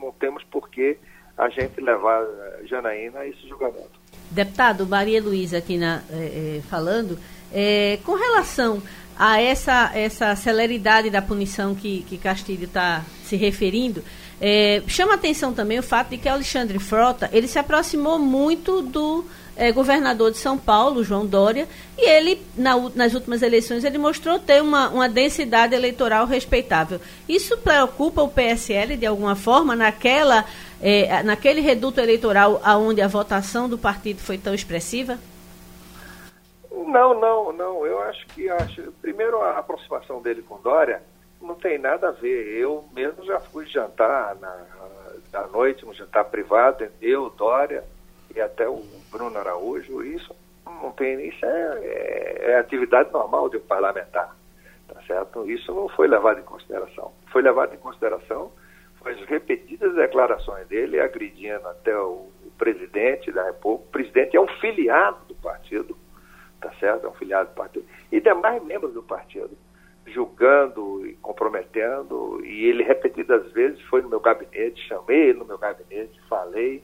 não 0.00 0.12
temos 0.12 0.44
por 0.44 0.68
que 0.68 0.98
a 1.36 1.48
gente 1.48 1.80
levar 1.80 2.24
Janaína 2.64 3.20
a 3.20 3.26
esse 3.26 3.48
julgamento. 3.48 3.98
Deputado, 4.30 4.86
Maria 4.86 5.22
Luísa 5.22 5.58
aqui 5.58 5.76
na, 5.76 6.02
é, 6.10 6.58
é, 6.58 6.62
falando, 6.68 7.18
é, 7.52 7.98
com 8.04 8.14
relação 8.14 8.82
a 9.18 9.40
essa, 9.40 9.90
essa 9.94 10.34
celeridade 10.36 11.10
da 11.10 11.22
punição 11.22 11.74
que, 11.74 12.02
que 12.02 12.18
Castilho 12.18 12.64
está 12.64 13.04
se 13.24 13.36
referindo, 13.36 14.02
é, 14.40 14.82
chama 14.86 15.14
atenção 15.14 15.52
também 15.52 15.78
o 15.78 15.82
fato 15.82 16.10
de 16.10 16.18
que 16.18 16.28
Alexandre 16.28 16.78
Frota 16.78 17.30
ele 17.32 17.46
se 17.46 17.58
aproximou 17.58 18.18
muito 18.18 18.82
do 18.82 19.24
é, 19.56 19.72
governador 19.72 20.30
de 20.30 20.38
São 20.38 20.58
Paulo, 20.58 21.04
João 21.04 21.26
Dória, 21.26 21.68
e 21.96 22.08
ele, 22.08 22.42
na, 22.56 22.76
nas 22.94 23.14
últimas 23.14 23.42
eleições, 23.42 23.84
ele 23.84 23.98
mostrou 23.98 24.38
ter 24.38 24.62
uma, 24.62 24.88
uma 24.88 25.08
densidade 25.08 25.74
eleitoral 25.74 26.26
respeitável. 26.26 27.00
Isso 27.28 27.56
preocupa 27.58 28.22
o 28.22 28.28
PSL 28.28 28.96
de 28.96 29.06
alguma 29.06 29.36
forma 29.36 29.76
naquela, 29.76 30.44
é, 30.80 31.22
naquele 31.22 31.60
reduto 31.60 32.00
eleitoral 32.00 32.60
onde 32.80 33.00
a 33.00 33.08
votação 33.08 33.68
do 33.68 33.78
partido 33.78 34.20
foi 34.20 34.38
tão 34.38 34.54
expressiva? 34.54 35.18
Não, 36.70 37.18
não, 37.18 37.52
não. 37.52 37.86
Eu 37.86 38.00
acho 38.02 38.26
que 38.28 38.48
acho. 38.48 38.92
Primeiro 39.00 39.40
a 39.40 39.58
aproximação 39.58 40.20
dele 40.20 40.42
com 40.42 40.60
Dória 40.60 41.02
não 41.40 41.54
tem 41.54 41.78
nada 41.78 42.08
a 42.08 42.12
ver. 42.12 42.56
Eu 42.56 42.84
mesmo 42.92 43.24
já 43.24 43.40
fui 43.40 43.66
jantar 43.66 44.36
na, 44.36 45.46
noite, 45.48 45.84
um 45.84 45.92
jantar 45.92 46.24
privado, 46.24 46.86
eu, 47.00 47.30
Dória, 47.30 47.84
e 48.34 48.40
até 48.40 48.68
o 48.68 48.82
Bruno 49.10 49.38
Araújo, 49.38 50.02
isso 50.02 50.34
não 50.66 50.90
tem, 50.92 51.28
isso 51.28 51.44
é, 51.44 51.78
é, 51.82 52.50
é 52.50 52.58
atividade 52.58 53.12
normal 53.12 53.48
de 53.48 53.58
um 53.58 53.60
parlamentar, 53.60 54.34
tá 54.88 55.00
certo? 55.06 55.48
Isso 55.50 55.72
não 55.72 55.88
foi 55.88 56.08
levado 56.08 56.40
em 56.40 56.44
consideração. 56.44 57.12
Foi 57.30 57.42
levado 57.42 57.74
em 57.74 57.78
consideração 57.78 58.50
as 59.04 59.20
repetidas 59.26 59.94
declarações 59.94 60.66
dele 60.66 60.98
agredindo 60.98 61.68
até 61.68 61.96
o, 61.96 62.32
presidente 62.56 63.32
da 63.32 63.44
República. 63.44 63.88
O 63.88 63.90
presidente 63.90 64.36
é 64.36 64.40
um 64.40 64.46
filiado 64.60 65.18
do 65.26 65.34
partido, 65.34 65.96
tá 66.60 66.72
certo? 66.78 67.06
É 67.06 67.08
um 67.08 67.14
filiado 67.14 67.50
do 67.50 67.54
partido. 67.54 67.84
E 68.12 68.20
demais 68.20 68.62
membros 68.62 68.94
do 68.94 69.02
partido, 69.02 69.50
julgando 70.06 71.04
e 71.06 71.14
comprometendo. 71.14 72.40
E 72.44 72.66
ele 72.66 72.84
repetidas 72.84 73.50
vezes 73.52 73.80
foi 73.82 74.02
no 74.02 74.08
meu 74.08 74.20
gabinete, 74.20 74.86
chamei 74.86 75.30
ele 75.30 75.40
no 75.40 75.44
meu 75.44 75.58
gabinete, 75.58 76.18
falei, 76.28 76.82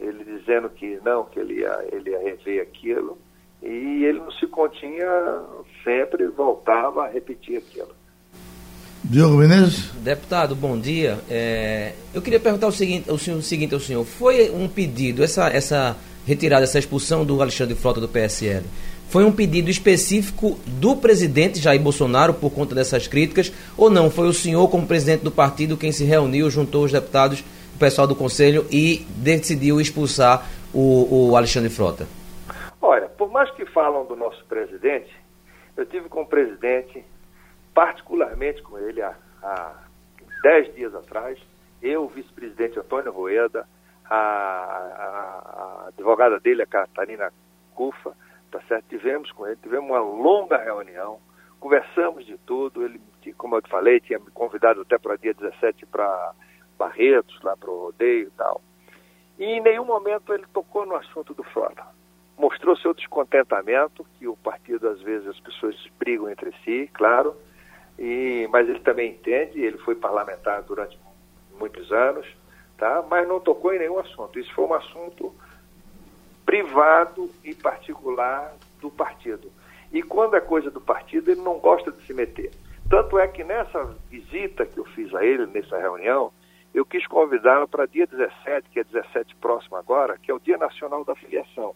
ele 0.00 0.24
dizendo 0.24 0.68
que 0.70 0.98
não, 1.04 1.24
que 1.24 1.38
ele 1.38 1.60
ia, 1.60 1.84
ele 1.92 2.10
ia 2.10 2.18
rever 2.18 2.62
aquilo. 2.62 3.18
E 3.62 4.04
ele 4.04 4.18
não 4.18 4.32
se 4.32 4.46
continha, 4.46 5.06
sempre 5.84 6.26
voltava 6.28 7.04
a 7.04 7.08
repetir 7.08 7.58
aquilo. 7.58 7.94
Diogo 9.04 9.36
Menezes? 9.36 9.90
Deputado, 10.02 10.54
bom 10.54 10.78
dia. 10.78 11.18
É, 11.28 11.92
eu 12.12 12.22
queria 12.22 12.40
perguntar 12.40 12.66
o 12.66 12.72
seguinte, 12.72 13.10
o, 13.10 13.18
senhor, 13.18 13.38
o 13.38 13.42
seguinte 13.42 13.74
ao 13.74 13.80
senhor. 13.80 14.04
Foi 14.04 14.50
um 14.50 14.68
pedido, 14.68 15.22
essa, 15.22 15.48
essa 15.48 15.96
retirada, 16.26 16.64
essa 16.64 16.78
expulsão 16.78 17.24
do 17.24 17.40
Alexandre 17.40 17.74
Frota 17.74 18.00
do 18.00 18.08
PSL, 18.08 18.64
foi 19.10 19.24
um 19.24 19.32
pedido 19.32 19.68
específico 19.68 20.58
do 20.66 20.94
presidente 20.94 21.58
Jair 21.58 21.80
Bolsonaro 21.80 22.32
por 22.32 22.50
conta 22.50 22.74
dessas 22.76 23.08
críticas 23.08 23.52
ou 23.76 23.90
não? 23.90 24.08
Foi 24.08 24.28
o 24.28 24.32
senhor, 24.32 24.68
como 24.68 24.86
presidente 24.86 25.22
do 25.22 25.32
partido, 25.32 25.76
quem 25.76 25.90
se 25.90 26.04
reuniu, 26.04 26.48
juntou 26.48 26.84
os 26.84 26.92
deputados, 26.92 27.42
pessoal 27.80 28.06
do 28.06 28.14
conselho 28.14 28.66
e 28.70 29.06
decidiu 29.16 29.80
expulsar 29.80 30.46
o, 30.72 31.30
o 31.30 31.36
Alexandre 31.36 31.70
Frota? 31.70 32.06
Olha, 32.80 33.08
por 33.08 33.30
mais 33.30 33.50
que 33.52 33.64
falam 33.66 34.04
do 34.04 34.14
nosso 34.14 34.44
presidente, 34.44 35.10
eu 35.76 35.86
tive 35.86 36.08
com 36.08 36.22
o 36.22 36.26
presidente 36.26 37.02
particularmente 37.74 38.62
com 38.62 38.78
ele 38.78 39.00
há, 39.00 39.14
há 39.42 39.74
dez 40.42 40.74
dias 40.74 40.94
atrás, 40.94 41.38
eu, 41.80 42.04
o 42.04 42.08
vice-presidente 42.08 42.78
Antônio 42.78 43.10
Rueda, 43.12 43.66
a, 44.04 44.16
a, 44.16 45.84
a, 45.84 45.88
advogada 45.88 46.38
dele, 46.38 46.62
a 46.62 46.66
Catarina 46.66 47.32
Cufa, 47.74 48.12
tá 48.50 48.60
certo? 48.68 48.84
Tivemos 48.90 49.30
com 49.32 49.46
ele, 49.46 49.56
tivemos 49.62 49.88
uma 49.88 50.00
longa 50.00 50.58
reunião, 50.58 51.18
conversamos 51.58 52.26
de 52.26 52.36
tudo, 52.38 52.84
ele, 52.84 53.00
como 53.38 53.56
eu 53.56 53.62
te 53.62 53.70
falei, 53.70 54.00
tinha 54.00 54.18
me 54.18 54.30
convidado 54.32 54.82
até 54.82 54.98
para 54.98 55.16
dia 55.16 55.32
17 55.32 55.86
para 55.86 56.34
Barretos, 56.80 57.38
lá 57.42 57.54
para 57.54 57.70
o 57.70 57.78
rodeio 57.78 58.28
e 58.28 58.30
tal. 58.30 58.62
E 59.38 59.44
em 59.44 59.60
nenhum 59.60 59.84
momento 59.84 60.32
ele 60.32 60.46
tocou 60.50 60.86
no 60.86 60.96
assunto 60.96 61.34
do 61.34 61.44
Frota. 61.44 61.84
Mostrou 62.38 62.74
seu 62.78 62.94
descontentamento, 62.94 64.06
que 64.18 64.26
o 64.26 64.34
partido, 64.34 64.88
às 64.88 65.02
vezes, 65.02 65.28
as 65.28 65.38
pessoas 65.40 65.76
brigam 65.98 66.30
entre 66.30 66.54
si, 66.64 66.88
claro, 66.94 67.36
e, 67.98 68.48
mas 68.50 68.66
ele 68.66 68.80
também 68.80 69.10
entende, 69.10 69.60
ele 69.60 69.76
foi 69.76 69.94
parlamentar 69.94 70.62
durante 70.62 70.98
muitos 71.58 71.92
anos, 71.92 72.26
tá? 72.78 73.04
mas 73.10 73.28
não 73.28 73.38
tocou 73.38 73.74
em 73.74 73.78
nenhum 73.78 73.98
assunto. 73.98 74.38
Isso 74.38 74.54
foi 74.54 74.64
um 74.64 74.72
assunto 74.72 75.34
privado 76.46 77.30
e 77.44 77.54
particular 77.54 78.54
do 78.80 78.90
partido. 78.90 79.52
E 79.92 80.02
quando 80.02 80.34
é 80.34 80.40
coisa 80.40 80.70
do 80.70 80.80
partido, 80.80 81.30
ele 81.30 81.42
não 81.42 81.58
gosta 81.58 81.92
de 81.92 82.02
se 82.06 82.14
meter. 82.14 82.50
Tanto 82.88 83.18
é 83.18 83.28
que 83.28 83.44
nessa 83.44 83.84
visita 84.08 84.64
que 84.64 84.78
eu 84.78 84.84
fiz 84.86 85.14
a 85.14 85.22
ele, 85.22 85.44
nessa 85.46 85.76
reunião, 85.76 86.32
eu 86.72 86.84
quis 86.84 87.06
convidá-lo 87.06 87.66
para 87.66 87.86
dia 87.86 88.06
17, 88.06 88.68
que 88.70 88.80
é 88.80 88.84
17 88.84 89.34
próximo 89.36 89.76
agora, 89.76 90.16
que 90.18 90.30
é 90.30 90.34
o 90.34 90.38
Dia 90.38 90.56
Nacional 90.56 91.04
da 91.04 91.14
Filiação. 91.14 91.74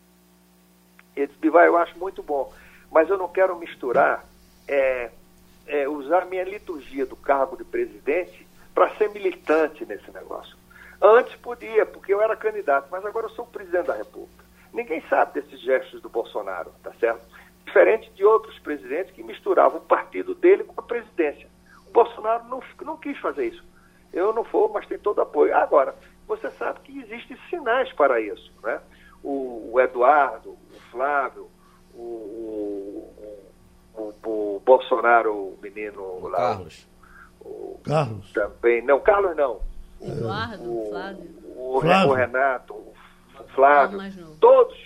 Ele 1.17 1.27
disse, 1.27 1.39
Bivar, 1.39 1.67
eu 1.67 1.77
acho 1.77 1.99
muito 1.99 2.23
bom, 2.23 2.53
mas 2.91 3.09
eu 3.09 3.19
não 3.19 3.29
quero 3.29 3.57
misturar 3.59 4.25
é, 4.69 5.11
é, 5.67 5.89
usar 5.89 6.27
minha 6.27 6.45
liturgia 6.45 7.07
do 7.07 7.17
cargo 7.17 7.57
de 7.57 7.65
presidente 7.65 8.47
para 8.75 8.95
ser 8.97 9.11
militante 9.11 9.85
nesse 9.85 10.11
negócio. 10.13 10.57
Antes 11.01 11.35
podia, 11.37 11.85
porque 11.85 12.15
eu 12.15 12.23
era 12.23 12.37
candidato, 12.37 12.89
mas 12.91 13.05
agora 13.05 13.27
eu 13.27 13.31
sou 13.31 13.45
o 13.45 13.49
presidente 13.49 13.87
da 13.87 13.95
República. 13.95 14.45
Ninguém 14.73 15.03
sabe 15.09 15.41
desses 15.41 15.61
gestos 15.61 16.01
do 16.01 16.09
Bolsonaro, 16.09 16.73
tá 16.83 16.93
certo? 16.99 17.25
Diferente 17.65 18.11
de 18.13 18.25
outros 18.25 18.59
presidentes 18.59 19.15
que 19.15 19.23
misturavam 19.23 19.79
o 19.79 19.85
partido 19.85 20.35
dele 20.35 20.65
com 20.65 20.81
a 20.81 20.85
presidência. 20.85 21.49
O 21.87 21.91
Bolsonaro 21.91 22.45
não, 22.49 22.63
não 22.83 22.97
quis 22.97 23.19
fazer 23.19 23.47
isso. 23.47 23.65
Eu 24.15 24.33
não 24.33 24.45
vou, 24.45 24.71
mas 24.73 24.87
tem 24.87 24.99
todo 24.99 25.21
apoio. 25.21 25.55
Agora, 25.57 25.95
você 26.27 26.49
sabe 26.53 26.79
que 26.81 27.01
existem 27.01 27.37
sinais 27.51 27.93
para 27.93 28.21
isso, 28.21 28.53
né? 28.63 28.81
O, 29.23 29.73
o 29.73 29.81
Eduardo, 29.81 30.51
o 30.51 30.81
Flávio, 30.91 31.51
o, 31.93 31.99
o, 31.99 33.51
o, 33.95 34.15
o 34.25 34.63
Bolsonaro, 34.65 35.33
o 35.35 35.59
menino 35.61 36.01
o 36.01 36.29
lá. 36.29 36.39
Carlos. 36.39 36.89
O, 37.41 37.81
Carlos. 37.85 38.33
Também. 38.33 38.83
Não, 38.83 39.01
Carlos 39.01 39.37
não. 39.37 39.61
Eduardo, 40.01 40.63
o, 40.63 40.89
Flávio. 40.91 41.31
O, 41.57 41.81
Flávio. 41.81 42.11
o 42.11 42.15
Renato, 42.15 42.75
o 42.75 42.95
Flávio, 43.55 43.99
todos 44.41 44.77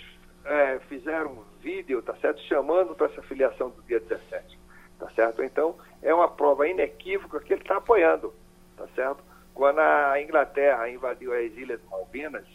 é, 0.45 0.79
fizeram 0.87 1.31
um 1.31 1.43
vídeo, 1.61 2.01
tá 2.01 2.15
certo? 2.15 2.41
Chamando 2.41 2.95
para 2.95 3.07
essa 3.07 3.21
filiação 3.21 3.69
do 3.69 3.81
dia 3.83 3.99
17, 3.99 4.59
tá 4.97 5.09
certo? 5.11 5.43
Então, 5.43 5.75
é 6.01 6.13
uma 6.13 6.27
prova 6.27 6.67
inequívoca 6.67 7.39
que 7.39 7.53
ele 7.53 7.61
está 7.61 7.77
apoiando, 7.77 8.33
tá 8.79 8.87
certo? 8.95 9.23
Quando 9.53 9.79
a 9.79 10.21
Inglaterra 10.21 10.89
invadiu 10.89 11.33
as 11.33 11.51
Ilhas 11.57 11.81
Malvinas, 11.89 12.47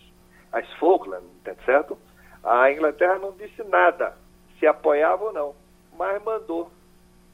as 0.52 0.66
Falkland, 0.74 1.26
tá 1.44 1.54
certo? 1.64 1.98
A 2.42 2.70
Inglaterra 2.72 3.18
não 3.18 3.32
disse 3.32 3.62
nada 3.64 4.16
se 4.58 4.66
apoiava 4.66 5.24
ou 5.24 5.32
não, 5.32 5.54
mas 5.98 6.22
mandou 6.22 6.70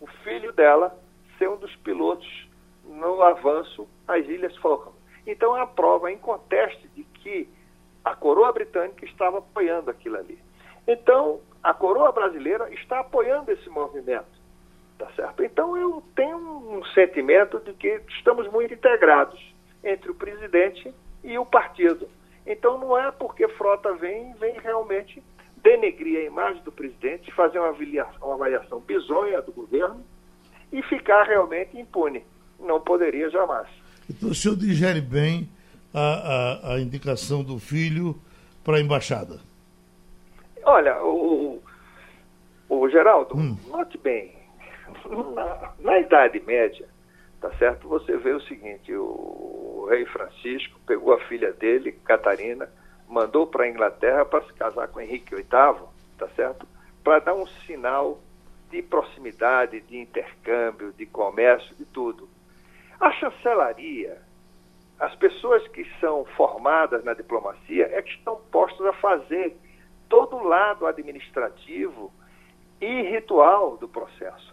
o 0.00 0.06
filho 0.24 0.52
dela 0.52 0.96
ser 1.38 1.48
um 1.48 1.56
dos 1.56 1.74
pilotos 1.76 2.48
no 2.84 3.22
avanço 3.22 3.88
às 4.08 4.26
Ilhas 4.26 4.56
Falkland. 4.56 4.96
Então 5.26 5.56
é 5.56 5.60
a 5.62 5.66
prova 5.66 6.10
inconteste 6.10 6.88
de 6.88 7.04
que 7.04 7.48
a 8.04 8.14
coroa 8.16 8.52
britânica 8.52 9.04
estava 9.04 9.38
apoiando 9.38 9.90
aquilo 9.90 10.16
ali. 10.16 10.38
Então, 10.88 11.40
a 11.62 11.74
coroa 11.74 12.10
brasileira 12.10 12.72
está 12.72 13.00
apoiando 13.00 13.52
esse 13.52 13.68
movimento. 13.68 14.39
Tá 15.00 15.08
certo? 15.16 15.42
Então 15.42 15.74
eu 15.78 16.02
tenho 16.14 16.36
um 16.36 16.84
sentimento 16.92 17.58
de 17.60 17.72
que 17.72 18.02
estamos 18.18 18.46
muito 18.52 18.74
integrados 18.74 19.40
entre 19.82 20.10
o 20.10 20.14
presidente 20.14 20.92
e 21.24 21.38
o 21.38 21.46
partido. 21.46 22.06
Então 22.46 22.76
não 22.78 22.98
é 22.98 23.10
porque 23.10 23.48
Frota 23.48 23.94
vem, 23.94 24.34
vem 24.34 24.60
realmente 24.60 25.22
denegrir 25.62 26.18
a 26.20 26.24
imagem 26.24 26.62
do 26.64 26.70
presidente, 26.70 27.32
fazer 27.32 27.58
uma 27.58 27.68
avaliação, 27.70 28.18
uma 28.28 28.34
avaliação 28.34 28.78
bizonha 28.80 29.40
do 29.40 29.52
governo 29.52 30.04
e 30.70 30.82
ficar 30.82 31.22
realmente 31.22 31.78
impune. 31.80 32.22
Não 32.58 32.78
poderia 32.78 33.30
jamais. 33.30 33.68
Então 34.08 34.28
o 34.28 34.34
senhor 34.34 34.54
digere 34.54 35.00
bem 35.00 35.48
a, 35.94 36.00
a, 36.00 36.74
a 36.74 36.80
indicação 36.80 37.42
do 37.42 37.58
filho 37.58 38.14
para 38.62 38.76
a 38.76 38.80
embaixada. 38.82 39.40
Olha, 40.62 41.02
o, 41.02 41.62
o 42.68 42.88
Geraldo, 42.90 43.34
Hum. 43.34 43.56
note 43.68 43.96
bem, 43.96 44.34
na, 45.10 45.72
na 45.78 45.98
Idade 45.98 46.40
Média, 46.40 46.88
tá 47.40 47.50
certo? 47.54 47.88
Você 47.88 48.16
vê 48.16 48.32
o 48.32 48.40
seguinte, 48.42 48.94
o 48.94 49.86
rei 49.90 50.06
Francisco 50.06 50.78
pegou 50.86 51.12
a 51.12 51.20
filha 51.26 51.52
dele, 51.52 51.92
Catarina, 51.92 52.68
mandou 53.08 53.46
para 53.46 53.64
a 53.64 53.68
Inglaterra 53.68 54.24
para 54.24 54.44
se 54.44 54.52
casar 54.54 54.88
com 54.88 55.00
Henrique 55.00 55.34
VIII, 55.34 55.46
tá 56.18 56.28
certo? 56.36 56.66
Para 57.02 57.18
dar 57.18 57.34
um 57.34 57.46
sinal 57.66 58.20
de 58.70 58.82
proximidade, 58.82 59.80
de 59.80 59.98
intercâmbio, 59.98 60.92
de 60.92 61.04
comércio, 61.06 61.74
de 61.74 61.84
tudo. 61.86 62.28
A 63.00 63.10
chancelaria, 63.12 64.18
as 64.98 65.14
pessoas 65.16 65.66
que 65.68 65.84
são 65.98 66.24
formadas 66.36 67.02
na 67.02 67.14
diplomacia 67.14 67.88
é 67.90 68.00
que 68.02 68.10
estão 68.10 68.36
postas 68.52 68.86
a 68.86 68.92
fazer 68.92 69.56
todo 70.08 70.36
o 70.36 70.44
lado 70.44 70.86
administrativo 70.86 72.12
e 72.80 73.02
ritual 73.02 73.76
do 73.76 73.88
processo. 73.88 74.49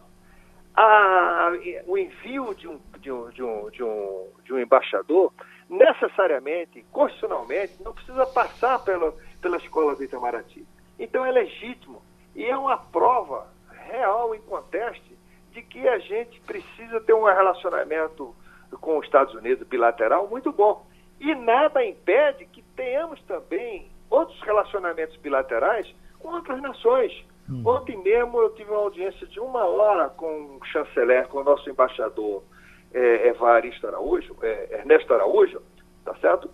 A- 0.80 1.52
o 1.88 1.98
envio 1.98 2.54
de 2.54 2.68
um, 2.68 2.80
de, 3.00 3.12
um, 3.12 3.30
de, 3.30 3.44
um, 3.44 3.70
de, 3.72 3.84
um, 3.84 4.28
de 4.44 4.54
um 4.54 4.60
embaixador, 4.60 5.34
necessariamente, 5.68 6.86
constitucionalmente, 6.92 7.82
não 7.84 7.94
precisa 7.94 8.26
passar 8.28 8.84
pela, 8.84 9.12
pela 9.42 9.58
escola 9.58 9.96
do 9.96 10.04
Itamaraty. 10.04 10.66
Então 11.00 11.26
é 11.26 11.32
legítimo 11.32 12.02
e 12.36 12.46
é 12.46 12.56
uma 12.56 12.78
prova 12.78 13.48
real 13.90 14.36
e 14.36 14.40
conteste 14.40 15.18
de 15.52 15.62
que 15.64 15.88
a 15.88 15.98
gente 15.98 16.40
precisa 16.42 17.02
ter 17.02 17.14
um 17.14 17.24
relacionamento 17.24 18.36
com 18.80 19.00
os 19.00 19.06
Estados 19.06 19.34
Unidos 19.34 19.68
bilateral 19.68 20.28
muito 20.28 20.52
bom. 20.52 20.86
E 21.20 21.34
nada 21.34 21.84
impede 21.84 22.46
que 22.46 22.62
tenhamos 22.76 23.20
também 23.24 23.90
outros 24.12 24.40
relacionamentos 24.42 25.16
bilaterais 25.18 25.92
com 26.20 26.30
outras 26.30 26.62
nações. 26.62 27.26
Ontem 27.66 27.98
mesmo 27.98 28.42
eu 28.42 28.50
tive 28.56 28.70
uma 28.72 28.82
audiência 28.82 29.26
de 29.26 29.40
uma 29.40 29.66
hora 29.66 30.10
com 30.10 30.58
o 30.58 30.66
chanceler, 30.66 31.28
com 31.30 31.40
o 31.40 31.44
nosso 31.44 31.70
embaixador 31.70 32.44
eh, 32.94 33.28
Evaristo 33.30 33.88
Araújo, 33.88 34.36
eh, 34.42 34.80
Ernesto 34.80 35.14
Araújo, 35.14 35.62
tá 36.04 36.14
certo? 36.16 36.50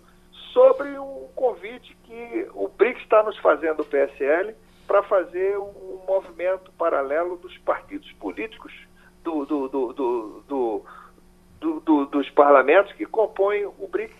Sobre 0.52 0.88
um 0.98 1.28
convite 1.34 1.96
que 2.04 2.48
o 2.54 2.68
BRICS 2.68 3.02
está 3.02 3.24
nos 3.24 3.36
fazendo, 3.38 3.80
o 3.80 3.84
PSL, 3.84 4.54
para 4.86 5.02
fazer 5.02 5.58
um 5.58 6.00
movimento 6.06 6.70
paralelo 6.72 7.36
dos 7.38 7.56
partidos 7.58 8.10
políticos 8.12 8.72
do, 9.24 9.44
do, 9.44 9.68
do, 11.58 12.04
dos 12.06 12.30
parlamentos 12.30 12.92
que 12.92 13.06
compõem 13.06 13.64
o 13.66 13.88
BRICS. 13.88 14.14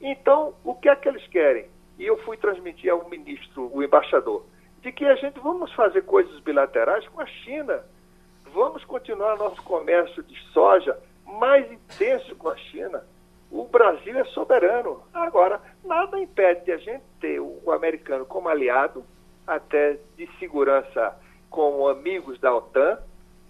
Então, 0.00 0.54
o 0.64 0.74
que 0.74 0.88
é 0.88 0.96
que 0.96 1.08
eles 1.08 1.24
querem? 1.28 1.66
E 1.98 2.06
eu 2.06 2.16
fui 2.24 2.36
transmitir 2.36 2.90
ao 2.90 3.08
ministro, 3.08 3.70
o 3.72 3.82
embaixador, 3.82 4.44
de 4.82 4.92
que 4.92 5.04
a 5.04 5.14
gente 5.16 5.38
vamos 5.40 5.72
fazer 5.72 6.02
coisas 6.02 6.38
bilaterais 6.40 7.06
com 7.08 7.20
a 7.20 7.26
China. 7.26 7.82
Vamos 8.52 8.84
continuar 8.84 9.36
nosso 9.36 9.62
comércio 9.62 10.22
de 10.22 10.38
soja 10.52 10.98
mais 11.26 11.70
intenso 11.70 12.34
com 12.36 12.48
a 12.48 12.56
China. 12.56 13.04
O 13.50 13.64
Brasil 13.64 14.18
é 14.18 14.24
soberano. 14.26 15.02
Agora, 15.12 15.60
nada 15.84 16.18
impede 16.18 16.64
de 16.64 16.72
a 16.72 16.76
gente 16.76 17.04
ter 17.20 17.40
o 17.40 17.72
americano 17.72 18.24
como 18.24 18.48
aliado, 18.48 19.04
até 19.46 19.98
de 20.16 20.28
segurança 20.38 21.16
como 21.48 21.88
amigos 21.88 22.38
da 22.38 22.54
OTAN, 22.54 22.98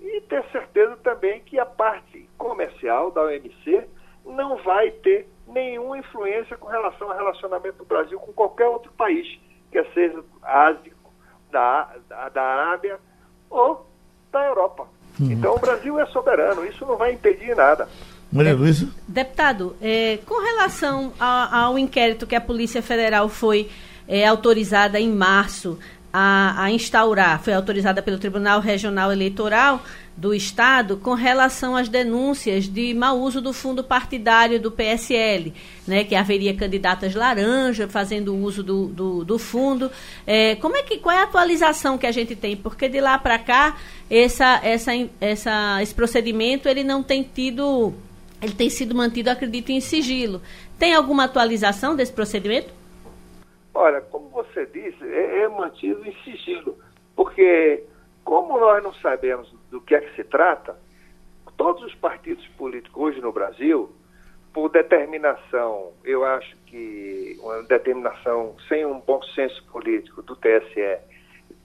e 0.01 0.21
ter 0.23 0.43
certeza 0.51 0.97
também 0.99 1.40
que 1.40 1.59
a 1.59 1.66
parte 1.66 2.29
comercial 2.38 3.11
da 3.11 3.23
OMC 3.23 3.87
não 4.25 4.57
vai 4.57 4.90
ter 4.90 5.29
nenhuma 5.47 5.99
influência 5.99 6.57
com 6.57 6.69
relação 6.69 7.11
ao 7.11 7.16
relacionamento 7.16 7.79
do 7.79 7.85
Brasil 7.85 8.19
com 8.19 8.33
qualquer 8.33 8.66
outro 8.66 8.90
país, 8.93 9.38
quer 9.71 9.87
seja 9.93 10.23
ásico, 10.43 11.00
da, 11.51 11.89
da, 12.09 12.29
da 12.29 12.43
Arábia 12.43 12.99
ou 13.49 13.87
da 14.33 14.45
Europa. 14.47 14.87
Uhum. 15.19 15.33
Então 15.33 15.55
o 15.55 15.59
Brasil 15.59 15.99
é 15.99 16.07
soberano, 16.07 16.65
isso 16.65 16.85
não 16.87 16.97
vai 16.97 17.13
impedir 17.13 17.55
nada. 17.55 17.89
Maria 18.33 18.55
Luísa? 18.55 18.89
Deputado, 19.09 19.77
é, 19.83 20.19
com 20.25 20.41
relação 20.41 21.13
a, 21.19 21.65
ao 21.65 21.79
inquérito 21.79 22.27
que 22.27 22.37
a 22.37 22.41
Polícia 22.41 22.81
Federal 22.81 23.29
foi 23.29 23.69
é, 24.07 24.25
autorizada 24.27 25.01
em 25.01 25.13
março 25.13 25.79
a, 26.13 26.65
a 26.65 26.71
instaurar, 26.71 27.41
foi 27.43 27.53
autorizada 27.53 28.03
pelo 28.03 28.19
Tribunal 28.19 28.61
Regional 28.61 29.11
Eleitoral 29.13 29.81
do 30.16 30.35
Estado 30.35 30.96
com 30.96 31.14
relação 31.14 31.75
às 31.75 31.88
denúncias 31.88 32.68
de 32.68 32.92
mau 32.92 33.18
uso 33.18 33.40
do 33.40 33.53
fundo 33.53 33.83
partidário 33.83 34.61
do 34.61 34.70
PSL, 34.70 35.55
né, 35.87 36.05
que 36.05 36.14
haveria 36.14 36.55
candidatas 36.55 37.14
laranja 37.14 37.88
fazendo 37.88 38.35
uso 38.37 38.62
do, 38.62 38.87
do, 38.88 39.25
do 39.25 39.38
fundo. 39.38 39.90
É, 40.27 40.57
como 40.57 40.77
é 40.77 40.83
que, 40.83 40.99
qual 40.99 41.16
é 41.16 41.20
a 41.20 41.25
atualização 41.25 41.96
que 41.96 42.07
a 42.07 42.12
gente 42.12 42.37
tem? 42.37 42.57
Porque 42.57 42.88
de 42.88 43.01
lá 43.01 43.18
para 43.18 43.38
cá, 43.38 43.79
essa, 44.11 44.61
essa, 44.62 44.92
essa, 45.20 45.83
esse 45.83 45.94
procedimento 45.94 46.68
ele 46.68 46.85
não 46.85 47.03
tem 47.03 47.23
tido, 47.23 47.94
ele 48.42 48.53
tem 48.53 48.68
sido 48.68 48.94
mantido, 48.94 49.31
acredito, 49.31 49.70
em 49.70 49.81
sigilo. 49.81 50.42
Tem 50.79 50.94
alguma 50.94 51.25
atualização 51.25 51.96
desse 51.96 52.12
procedimento? 52.12 52.73
Olha, 53.73 54.01
como 54.01 54.29
você 54.29 54.66
disse, 54.66 55.03
é, 55.05 55.44
é 55.44 55.49
mantido 55.49 56.05
em 56.07 56.14
sigilo, 56.25 56.77
porque 57.16 57.85
como 58.25 58.59
nós 58.59 58.83
não 58.83 58.92
sabemos 58.94 59.49
do 59.71 59.81
que 59.81 59.95
é 59.95 60.01
que 60.01 60.15
se 60.17 60.25
trata, 60.25 60.77
todos 61.57 61.83
os 61.83 61.95
partidos 61.95 62.47
políticos 62.57 63.03
hoje 63.03 63.21
no 63.21 63.33
Brasil, 63.33 63.91
por 64.53 64.71
determinação, 64.71 65.93
eu 66.05 66.25
acho 66.25 66.57
que 66.67 67.39
uma 67.41 67.63
determinação 67.65 68.57
sem 68.69 68.85
um 68.85 69.01
bom 69.01 69.23
senso 69.23 69.65
político 69.67 70.23
do 70.23 70.35
TSE 70.37 70.99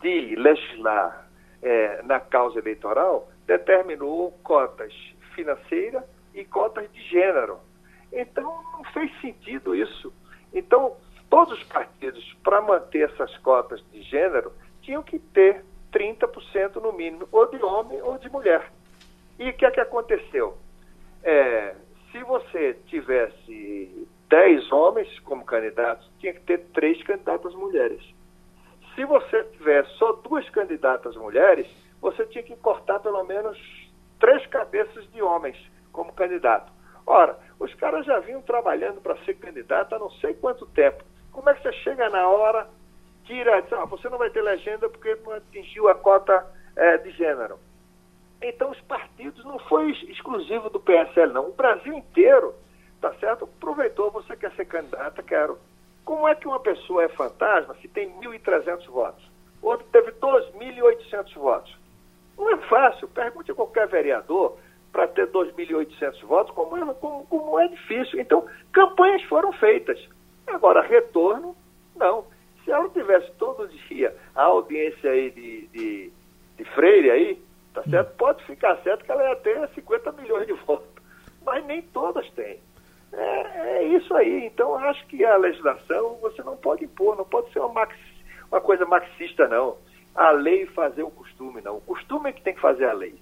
de 0.02 0.36
legislar 0.36 1.28
é, 1.62 2.02
na 2.04 2.20
causa 2.20 2.60
eleitoral, 2.60 3.30
determinou 3.48 4.32
cotas 4.44 4.94
financeiras 5.34 6.04
e 6.34 6.44
cotas 6.44 6.91
de 6.91 7.02
gênero. 7.10 7.60
Então, 8.12 8.62
não 8.74 8.84
fez 8.91 9.12
sentido 9.20 9.74
isso. 9.74 10.13
Então, 10.54 10.96
todos 11.30 11.58
os 11.58 11.63
partidos, 11.65 12.34
para 12.44 12.62
manter 12.62 13.10
essas 13.10 13.36
cotas 13.38 13.84
de 13.91 14.02
gênero, 14.04 14.52
tinham 14.82 15.02
que 15.02 15.18
ter 15.18 15.63
30% 15.95 16.75
no 16.81 16.91
mínimo, 16.91 17.27
ou 17.31 17.45
de 17.47 17.63
homem 17.63 18.01
ou 18.01 18.17
de 18.17 18.29
mulher. 18.29 18.69
E 19.39 19.49
o 19.49 19.53
que 19.53 19.65
é 19.65 19.71
que 19.71 19.79
aconteceu? 19.79 20.58
É, 21.23 21.75
se 22.12 22.21
você 22.23 22.73
tivesse 22.88 24.08
10 24.29 24.71
homens 24.73 25.19
como 25.21 25.45
candidatos, 25.45 26.10
tinha 26.19 26.34
que 26.34 26.41
ter 26.41 26.65
três 26.73 27.01
candidatas 27.03 27.53
mulheres. 27.55 28.01
Se 28.93 29.05
você 29.05 29.43
tivesse 29.58 29.89
só 29.97 30.13
duas 30.13 30.47
candidatas 30.49 31.15
mulheres, 31.15 31.67
você 32.01 32.25
tinha 32.25 32.43
que 32.43 32.55
cortar 32.58 32.99
pelo 32.99 33.23
menos 33.23 33.58
três 34.19 34.45
cabeças 34.47 35.10
de 35.12 35.21
homens 35.21 35.58
como 35.91 36.13
candidato. 36.13 36.71
Ora, 37.08 37.38
os 37.60 37.73
caras 37.75 38.05
já 38.05 38.19
vinham 38.19 38.41
trabalhando 38.41 38.99
para 38.99 39.17
ser 39.23 39.36
candidato 39.36 39.95
há 39.95 39.99
não 39.99 40.10
sei 40.12 40.34
quanto 40.34 40.65
tempo. 40.67 41.03
Como 41.31 41.49
é 41.49 41.53
que 41.53 41.62
você 41.62 41.73
chega 41.73 42.10
na 42.10 42.27
hora, 42.27 42.67
tira, 43.25 43.61
diz, 43.61 43.73
ah, 43.73 43.85
você 43.85 44.09
não 44.09 44.17
vai 44.17 44.29
ter 44.29 44.41
legenda 44.41 44.89
porque 44.89 45.15
não 45.23 45.33
atingiu 45.33 45.88
a 45.88 45.95
cota 45.95 46.45
é, 46.75 46.97
de 46.97 47.11
gênero? 47.11 47.59
Então, 48.41 48.71
os 48.71 48.81
partidos 48.81 49.43
não 49.45 49.57
foi 49.59 49.91
exclusivo 49.91 50.69
do 50.69 50.79
PSL, 50.79 51.33
não. 51.33 51.49
O 51.49 51.53
Brasil 51.53 51.93
inteiro, 51.93 52.53
tá 53.01 53.13
certo? 53.15 53.45
Aproveitou, 53.45 54.11
você 54.11 54.35
quer 54.35 54.51
ser 54.51 54.65
candidata, 54.65 55.23
quero. 55.23 55.57
Como 56.03 56.27
é 56.27 56.35
que 56.35 56.47
uma 56.47 56.59
pessoa 56.59 57.03
é 57.03 57.09
fantasma 57.09 57.75
se 57.81 57.88
tem 57.88 58.11
1.300 58.19 58.85
votos? 58.88 59.23
Outro 59.61 59.88
teve 59.91 60.11
2.800 60.11 61.33
votos. 61.35 61.75
Não 62.38 62.51
é 62.51 62.57
fácil. 62.67 63.07
Pergunte 63.07 63.51
a 63.51 63.55
qualquer 63.55 63.88
vereador 63.88 64.57
para 64.91 65.07
ter 65.07 65.27
2.800 65.27 66.21
votos, 66.25 66.53
como 66.53 66.77
é, 66.77 66.93
como, 66.93 67.25
como 67.25 67.59
é 67.59 67.67
difícil. 67.67 68.19
Então, 68.19 68.45
campanhas 68.71 69.23
foram 69.23 69.51
feitas. 69.53 69.99
Agora, 70.45 70.81
retorno, 70.81 71.55
não. 71.95 72.25
Se 72.65 72.71
ela 72.71 72.89
tivesse 72.89 73.32
todo 73.34 73.69
dia 73.88 74.13
a 74.36 74.43
audiência 74.43 75.12
aí 75.12 75.30
de, 75.30 75.67
de, 75.67 76.12
de 76.58 76.65
Freire 76.73 77.12
aí, 77.12 77.41
tá 77.73 77.84
certo? 77.84 78.10
Hum. 78.10 78.15
Pode 78.17 78.43
ficar 78.45 78.75
certo 78.82 79.06
que 79.06 79.12
ela 79.12 79.30
ia 79.30 79.36
ter 79.38 79.69
50 79.75 80.12
milhões 80.13 80.47
de 80.47 80.54
votos. 80.54 80.89
Mas 81.45 81.63
nem 81.65 81.84
todas 81.84 82.28
têm. 82.32 82.60
É, 83.13 83.78
é 83.78 83.84
isso 83.95 84.13
aí. 84.15 84.47
Então, 84.47 84.75
acho 84.75 85.06
que 85.08 85.23
a 85.23 85.38
legislação 85.38 86.17
você 86.21 86.41
não 86.41 86.58
pode 86.58 86.84
impor, 86.84 87.15
não 87.15 87.23
pode 87.23 87.54
ser 87.54 87.60
uma, 87.60 87.71
max, 87.71 87.95
uma 88.51 88.60
coisa 88.60 88.84
marxista, 88.86 89.47
não. 89.47 89.78
A 90.15 90.32
lei 90.32 90.65
fazer 90.67 91.04
o 91.04 91.12
costume, 91.12 91.62
não. 91.62 91.78
O 91.78 91.82
costume 91.82 92.30
é 92.30 92.34
que 92.34 92.41
tem 92.41 92.56
que 92.56 92.62
fazer 92.62 92.86
a 92.86 92.93
lei. 92.93 93.15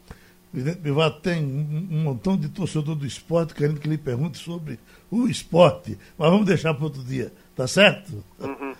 Presidente 0.51 0.81
Bivar, 0.81 1.11
tem 1.19 1.43
um 1.43 2.03
montão 2.03 2.37
de 2.37 2.47
torcedor 2.47 2.95
do 2.95 3.07
esporte 3.07 3.55
querendo 3.55 3.79
que 3.79 3.89
lhe 3.89 3.97
pergunte 3.97 4.37
sobre 4.37 4.79
o 5.09 5.27
esporte. 5.27 5.97
Mas 6.15 6.29
vamos 6.29 6.45
deixar 6.45 6.75
para 6.75 6.83
outro 6.83 7.03
dia, 7.03 7.33
tá 7.55 7.67
certo? 7.67 8.23
Uhum. 8.39 8.75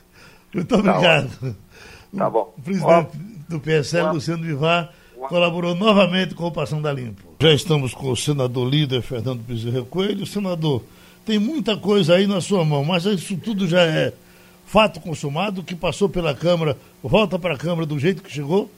Muito 0.54 0.68
tá 0.68 0.76
obrigado. 0.78 1.56
Tá 2.16 2.30
bom. 2.30 2.54
O 2.58 2.62
presidente 2.62 3.10
do 3.50 3.60
PSL, 3.60 4.13
Luciano 4.13 4.44
Bivar, 4.44 4.92
colaborou 5.28 5.74
novamente 5.74 6.36
com 6.36 6.46
o 6.46 6.52
Passão 6.52 6.82
da 6.82 6.92
Limpo. 6.92 7.24
Já 7.42 7.54
estamos 7.54 7.94
com 7.94 8.12
o 8.12 8.16
senador 8.16 8.70
líder 8.70 9.02
Fernando 9.02 9.39
Bezerra 9.39 9.84
Coelho. 9.84 10.26
Senador, 10.26 10.84
tem 11.26 11.39
muita 11.39 11.76
coisa 11.76 12.16
aí 12.16 12.28
na 12.28 12.42
sua 12.42 12.63
mão, 12.63 12.84
mas 12.84 13.06
isso 13.06 13.36
tudo 13.38 13.68
já 13.68 13.82
é 13.82 14.13
fato 14.66 15.00
consumado, 15.00 15.63
que 15.63 15.76
passou 15.76 16.10
pela 16.10 16.34
Câmara, 16.34 16.78
volta 17.02 17.38
para 17.38 17.56
a 17.56 17.58
Câmara 17.58 17.86
do 17.86 18.00
jeito 18.00 18.24
que 18.24 18.32
chegou? 18.32 18.70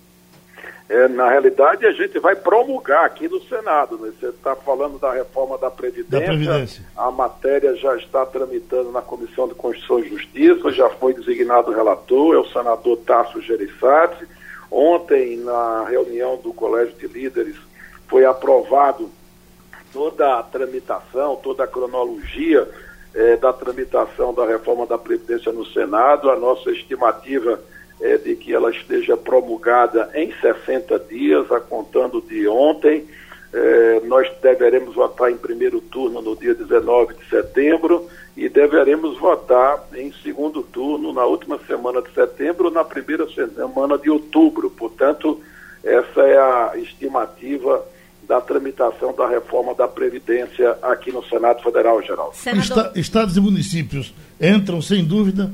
É, 0.87 1.07
na 1.07 1.29
realidade, 1.29 1.85
a 1.85 1.91
gente 1.91 2.19
vai 2.19 2.35
promulgar 2.35 3.05
aqui 3.05 3.27
no 3.27 3.41
Senado. 3.41 3.97
Né? 3.97 4.11
Você 4.19 4.27
está 4.27 4.55
falando 4.55 4.99
da 4.99 5.11
reforma 5.11 5.57
da 5.57 5.71
Previdência. 5.71 6.19
da 6.19 6.25
Previdência. 6.25 6.85
A 6.95 7.09
matéria 7.09 7.75
já 7.75 7.95
está 7.97 8.23
tramitando 8.25 8.91
na 8.91 9.01
Comissão 9.01 9.47
de 9.47 9.55
Constituição 9.55 9.99
e 9.99 10.09
Justiça, 10.09 10.71
já 10.71 10.89
foi 10.89 11.13
designado 11.15 11.71
relator, 11.71 12.35
é 12.35 12.37
o 12.37 12.47
senador 12.49 12.97
Tasso 12.97 13.41
Gereissati. 13.41 14.27
Ontem, 14.69 15.37
na 15.37 15.85
reunião 15.85 16.37
do 16.37 16.53
Colégio 16.53 16.93
de 16.95 17.07
Líderes, 17.07 17.55
foi 18.07 18.23
aprovado 18.25 19.09
toda 19.91 20.37
a 20.37 20.43
tramitação, 20.43 21.35
toda 21.37 21.63
a 21.63 21.67
cronologia 21.67 22.69
é, 23.15 23.37
da 23.37 23.51
tramitação 23.51 24.33
da 24.33 24.45
reforma 24.45 24.85
da 24.85 24.97
Previdência 24.97 25.51
no 25.51 25.65
Senado. 25.65 26.29
A 26.29 26.35
nossa 26.35 26.69
estimativa 26.69 27.59
é, 28.01 28.17
de 28.17 28.35
que 28.35 28.53
ela 28.53 28.71
esteja 28.71 29.15
promulgada 29.15 30.09
em 30.13 30.33
60 30.41 30.99
dias, 30.99 31.51
a 31.51 31.59
contando 31.59 32.21
de 32.21 32.47
ontem. 32.47 33.05
É, 33.53 34.01
nós 34.05 34.27
deveremos 34.41 34.95
votar 34.95 35.31
em 35.31 35.37
primeiro 35.37 35.79
turno 35.79 36.21
no 36.21 36.35
dia 36.35 36.53
19 36.53 37.13
de 37.13 37.29
setembro 37.29 38.07
e 38.35 38.49
deveremos 38.49 39.17
votar 39.17 39.81
em 39.95 40.11
segundo 40.21 40.61
turno 40.61 41.13
na 41.13 41.25
última 41.25 41.57
semana 41.65 42.01
de 42.01 42.13
setembro 42.13 42.65
ou 42.65 42.71
na 42.71 42.83
primeira 42.83 43.25
semana 43.29 43.97
de 43.97 44.09
outubro. 44.09 44.69
Portanto, 44.69 45.41
essa 45.83 46.21
é 46.21 46.37
a 46.37 46.73
estimativa 46.75 47.85
da 48.27 48.41
tramitação 48.41 49.13
da 49.13 49.27
reforma 49.27 49.73
da 49.73 49.87
Previdência 49.87 50.77
aqui 50.81 51.11
no 51.11 51.23
Senado 51.25 51.61
Federal, 51.61 52.01
Geral. 52.01 52.33
Estados 52.95 53.37
e 53.37 53.39
municípios 53.39 54.13
entram, 54.41 54.81
sem 54.81 55.05
dúvida, 55.05 55.49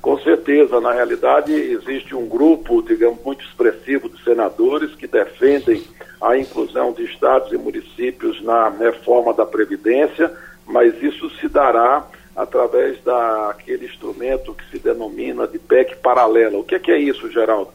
com 0.00 0.18
certeza, 0.20 0.80
na 0.80 0.92
realidade, 0.92 1.52
existe 1.52 2.14
um 2.14 2.26
grupo, 2.26 2.82
digamos, 2.82 3.22
muito 3.24 3.44
expressivo 3.44 4.08
de 4.08 4.22
senadores 4.22 4.94
que 4.94 5.06
defendem 5.06 5.82
a 6.20 6.36
inclusão 6.36 6.92
de 6.92 7.04
estados 7.04 7.52
e 7.52 7.58
municípios 7.58 8.42
na 8.42 8.68
reforma 8.68 9.32
da 9.32 9.46
Previdência, 9.46 10.32
mas 10.66 11.02
isso 11.02 11.28
se 11.36 11.48
dará 11.48 12.06
através 12.36 13.02
daquele 13.02 13.86
instrumento 13.86 14.54
que 14.54 14.70
se 14.70 14.78
denomina 14.78 15.46
de 15.46 15.58
PEC 15.58 15.96
paralela. 15.96 16.58
O 16.58 16.64
que 16.64 16.74
é, 16.74 16.78
que 16.78 16.92
é 16.92 16.98
isso, 16.98 17.30
Geraldo? 17.30 17.70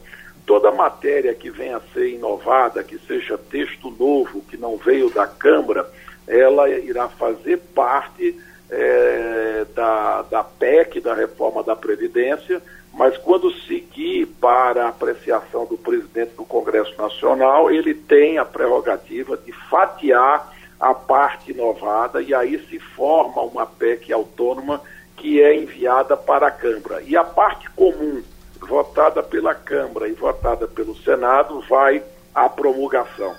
toda 0.46 0.70
matéria 0.70 1.34
que 1.34 1.50
venha 1.50 1.78
a 1.78 1.92
ser 1.92 2.08
inovada, 2.08 2.84
que 2.84 2.96
seja 3.00 3.36
texto 3.36 3.90
novo, 3.90 4.40
que 4.42 4.56
não 4.56 4.76
veio 4.76 5.10
da 5.10 5.26
Câmara, 5.26 5.90
ela 6.26 6.70
irá 6.70 7.08
fazer 7.08 7.58
parte 7.74 8.38
é, 8.70 9.64
da, 9.74 10.22
da 10.22 10.44
PEC, 10.44 11.00
da 11.00 11.14
reforma 11.14 11.62
da 11.62 11.76
Previdência, 11.76 12.62
mas 12.92 13.16
quando 13.18 13.52
seguir 13.66 14.26
para 14.40 14.86
a 14.86 14.88
apreciação 14.88 15.66
do 15.66 15.76
presidente 15.76 16.32
do 16.36 16.44
Congresso 16.44 16.94
Nacional, 16.96 17.70
ele 17.70 17.92
tem 17.92 18.38
a 18.38 18.44
prerrogativa 18.44 19.36
de 19.36 19.52
fatiar 19.52 20.52
a 20.80 20.94
parte 20.94 21.52
inovada 21.52 22.22
e 22.22 22.34
aí 22.34 22.58
se 22.68 22.78
forma 22.78 23.42
uma 23.42 23.66
PEC 23.66 24.12
autônoma 24.12 24.80
que 25.16 25.42
é 25.42 25.56
enviada 25.56 26.16
para 26.16 26.48
a 26.48 26.50
Câmara. 26.50 27.02
E 27.06 27.16
a 27.16 27.24
parte 27.24 27.68
comum, 27.70 28.22
votada 28.60 29.22
pela 29.22 29.54
Câmara 29.54 30.08
e 30.08 30.12
votada 30.12 30.66
pelo 30.66 30.96
Senado, 30.96 31.62
vai 31.68 32.02
à 32.34 32.48
promulgação. 32.48 33.34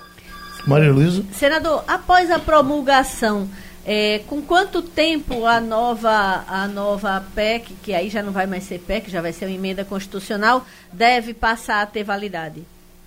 Maria 0.66 0.92
Luísa. 0.92 1.24
Senador, 1.32 1.84
após 1.86 2.30
a 2.30 2.38
promulgação, 2.38 3.48
é, 3.90 4.18
com 4.26 4.42
quanto 4.42 4.82
tempo 4.82 5.46
a 5.46 5.62
nova, 5.62 6.44
a 6.46 6.68
nova 6.68 7.24
PEC, 7.34 7.72
que 7.82 7.94
aí 7.94 8.10
já 8.10 8.22
não 8.22 8.32
vai 8.32 8.46
mais 8.46 8.64
ser 8.64 8.80
PEC, 8.80 9.10
já 9.10 9.22
vai 9.22 9.32
ser 9.32 9.46
uma 9.46 9.54
emenda 9.54 9.82
constitucional, 9.82 10.66
deve 10.92 11.32
passar 11.32 11.80
a 11.80 11.86
ter 11.86 12.04
validade? 12.04 12.62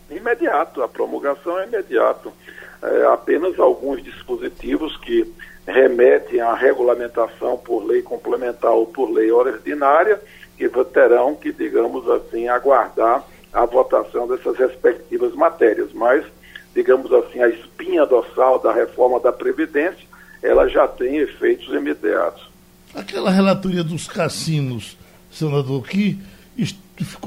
Imediato, 0.10 0.82
a 0.82 0.88
promulgação 0.88 1.60
é 1.60 1.67
imediato. 1.67 2.34
É, 2.82 3.06
apenas 3.06 3.60
alguns 3.60 4.04
dispositivos 4.04 4.98
que 4.98 5.32
remetem 5.67 6.41
à 6.41 6.56
regulamentação 6.56 7.60
por 7.60 7.86
lei 7.86 8.02
complementar 8.02 8.72
ou 8.72 8.88
por 8.88 9.12
lei 9.12 9.32
ordinária, 9.32 10.20
que 10.58 10.67
terão 10.86 11.36
que, 11.36 11.54
digamos 11.54 12.10
assim, 12.10 12.48
aguardar 12.48 13.24
a 13.54 13.65
votação 13.67 14.28
dessas 14.28 14.58
respectivas 14.58 15.36
matérias. 15.36 15.94
Mas, 15.94 16.26
digamos 16.74 17.13
assim, 17.13 17.39
a 17.39 17.50
espinha 17.50 18.04
dorsal 18.04 18.58
da 18.58 18.74
reforma 18.74 19.20
da 19.20 19.32
Previdência, 19.32 20.10
ela 20.41 20.67
já 20.67 20.88
tem 20.88 21.17
efeitos 21.17 21.73
imediatos. 21.73 22.49
Aquela 22.93 23.32
relatoria 23.32 23.84
dos 23.84 24.08
cassinos, 24.08 24.97
senador, 25.32 25.88
que 25.88 26.19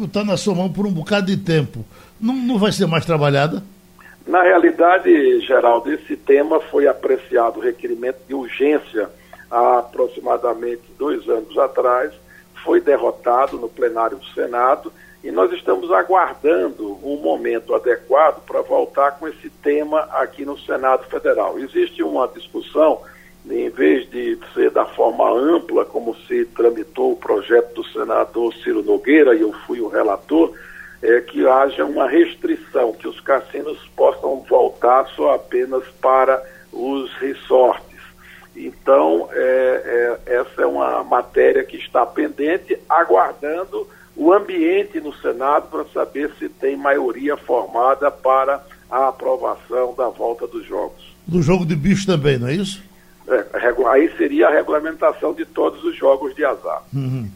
está 0.02 0.24
na 0.24 0.36
sua 0.36 0.54
mão 0.54 0.72
por 0.72 0.86
um 0.86 0.92
bocado 0.92 1.26
de 1.26 1.36
tempo, 1.36 1.84
não, 2.20 2.34
não 2.34 2.58
vai 2.58 2.72
ser 2.72 2.86
mais 2.86 3.04
trabalhada? 3.04 3.62
Na 4.26 4.42
realidade, 4.42 5.40
Geraldo, 5.40 5.92
esse 5.92 6.16
tema 6.16 6.60
foi 6.60 6.86
apreciado 6.86 7.60
requerimento 7.60 8.18
de 8.26 8.34
urgência 8.34 9.08
há 9.50 9.78
aproximadamente 9.78 10.82
dois 10.98 11.28
anos 11.28 11.56
atrás, 11.58 12.12
foi 12.64 12.80
derrotado 12.80 13.58
no 13.58 13.68
plenário 13.68 14.16
do 14.16 14.26
Senado 14.28 14.92
e 15.24 15.30
nós 15.30 15.50
estamos 15.54 15.90
aguardando 15.90 16.98
um 17.02 17.16
momento 17.16 17.74
adequado 17.74 18.44
para 18.44 18.60
voltar 18.60 19.12
com 19.12 19.26
esse 19.26 19.48
tema 19.48 20.00
aqui 20.12 20.44
no 20.44 20.58
Senado 20.58 21.04
Federal. 21.06 21.58
Existe 21.58 22.02
uma 22.02 22.28
discussão, 22.28 23.00
em 23.48 23.70
vez 23.70 24.08
de 24.10 24.38
ser 24.52 24.70
da 24.70 24.84
forma 24.84 25.32
ampla, 25.32 25.86
como 25.86 26.14
se 26.26 26.44
tramitou 26.44 27.12
o 27.12 27.16
projeto 27.16 27.72
do 27.76 27.84
senador 27.84 28.52
Ciro 28.56 28.82
Nogueira, 28.82 29.34
e 29.34 29.40
eu 29.40 29.50
fui 29.66 29.80
o 29.80 29.88
relator, 29.88 30.52
é, 31.02 31.22
que 31.22 31.48
haja 31.48 31.86
uma 31.86 32.06
restrição, 32.06 32.92
que 32.92 33.08
os 33.08 33.18
cassinos 33.20 33.78
possam 33.96 34.44
voltar 34.46 35.06
só 35.16 35.36
apenas 35.36 35.84
para 36.02 36.42
os 36.70 37.10
resorts. 37.14 37.82
Então, 38.54 39.30
é, 39.32 40.18
é, 40.26 40.34
essa 40.34 40.62
é 40.62 40.66
uma 40.66 41.02
matéria 41.02 41.64
que 41.64 41.78
está 41.78 42.04
pendente, 42.04 42.78
aguardando 42.86 43.88
o 44.16 44.32
ambiente 44.32 45.00
no 45.00 45.14
Senado 45.14 45.68
para 45.70 45.84
saber 45.92 46.30
se 46.38 46.48
tem 46.48 46.76
maioria 46.76 47.36
formada 47.36 48.10
para 48.10 48.64
a 48.90 49.08
aprovação 49.08 49.94
da 49.96 50.08
volta 50.08 50.46
dos 50.46 50.66
jogos. 50.66 51.14
Do 51.26 51.42
jogo 51.42 51.64
de 51.64 51.74
bicho 51.74 52.06
também, 52.06 52.38
não 52.38 52.48
é 52.48 52.54
isso? 52.54 52.82
É, 53.26 53.44
aí 53.88 54.10
seria 54.16 54.48
a 54.48 54.50
regulamentação 54.50 55.32
de 55.32 55.44
todos 55.44 55.82
os 55.82 55.96
jogos 55.96 56.34
de 56.34 56.44
azar. 56.44 56.82
Uhum. 56.92 57.28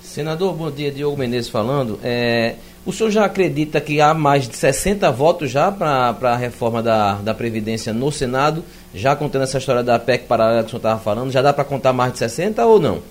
Senador, 0.00 0.54
bom 0.54 0.70
dia, 0.70 0.92
Diogo 0.92 1.16
Menezes 1.16 1.50
falando. 1.50 1.98
É, 2.02 2.54
o 2.86 2.92
senhor 2.92 3.10
já 3.10 3.24
acredita 3.24 3.80
que 3.80 4.00
há 4.00 4.14
mais 4.14 4.46
de 4.46 4.56
60 4.56 5.10
votos 5.10 5.50
já 5.50 5.72
para 5.72 6.14
a 6.22 6.36
reforma 6.36 6.82
da, 6.82 7.14
da 7.14 7.34
Previdência 7.34 7.92
no 7.92 8.12
Senado, 8.12 8.62
já 8.94 9.16
contando 9.16 9.42
essa 9.42 9.58
história 9.58 9.82
da 9.82 9.98
PEC 9.98 10.26
paralela 10.26 10.62
que 10.62 10.68
o 10.68 10.70
senhor 10.70 10.78
estava 10.78 11.00
falando, 11.00 11.32
já 11.32 11.42
dá 11.42 11.52
para 11.52 11.64
contar 11.64 11.92
mais 11.92 12.12
de 12.12 12.18
60 12.20 12.64
ou 12.64 12.78
não? 12.78 13.02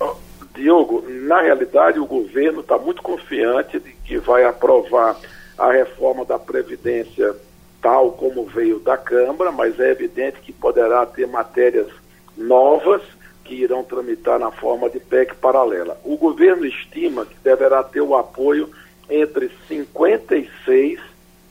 Diogo, 0.54 1.03
na 1.24 1.40
realidade 1.40 1.98
o 1.98 2.06
governo 2.06 2.60
está 2.60 2.78
muito 2.78 3.02
confiante 3.02 3.78
de 3.78 3.92
que 4.04 4.18
vai 4.18 4.44
aprovar 4.44 5.16
a 5.58 5.72
reforma 5.72 6.24
da 6.24 6.38
Previdência 6.38 7.34
tal 7.80 8.12
como 8.12 8.44
veio 8.46 8.78
da 8.78 8.96
Câmara, 8.96 9.52
mas 9.52 9.78
é 9.78 9.90
evidente 9.90 10.40
que 10.40 10.52
poderá 10.52 11.04
ter 11.04 11.26
matérias 11.26 11.88
novas 12.36 13.02
que 13.44 13.54
irão 13.54 13.84
tramitar 13.84 14.38
na 14.38 14.50
forma 14.50 14.88
de 14.88 14.98
PEC 14.98 15.34
paralela. 15.34 16.00
O 16.02 16.16
governo 16.16 16.64
estima 16.64 17.26
que 17.26 17.36
deverá 17.44 17.82
ter 17.82 18.00
o 18.00 18.16
apoio 18.16 18.70
entre 19.08 19.50
56 19.68 20.98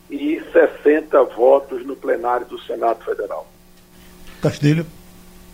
e 0.09 0.41
60 0.51 1.23
votos 1.35 1.85
no 1.85 1.95
plenário 1.95 2.47
do 2.47 2.59
Senado 2.61 3.03
Federal. 3.03 3.47
Castilho. 4.41 4.85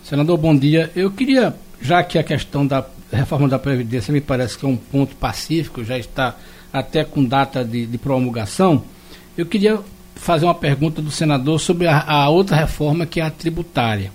Senador, 0.02 0.38
bom 0.38 0.56
dia. 0.56 0.90
Eu 0.96 1.10
queria, 1.10 1.54
já 1.80 2.02
que 2.02 2.18
a 2.18 2.24
questão 2.24 2.66
da 2.66 2.84
reforma 3.18 3.48
da 3.48 3.58
Previdência 3.58 4.12
me 4.12 4.20
parece 4.20 4.56
que 4.56 4.64
é 4.64 4.68
um 4.68 4.76
ponto 4.76 5.16
pacífico, 5.16 5.84
já 5.84 5.98
está 5.98 6.36
até 6.72 7.04
com 7.04 7.24
data 7.24 7.64
de, 7.64 7.86
de 7.86 7.98
promulgação, 7.98 8.84
eu 9.36 9.46
queria 9.46 9.80
fazer 10.14 10.44
uma 10.44 10.54
pergunta 10.54 11.00
do 11.00 11.10
senador 11.10 11.58
sobre 11.58 11.86
a, 11.86 12.00
a 12.00 12.28
outra 12.28 12.56
reforma 12.56 13.06
que 13.06 13.20
é 13.20 13.24
a 13.24 13.30
tributária. 13.30 14.12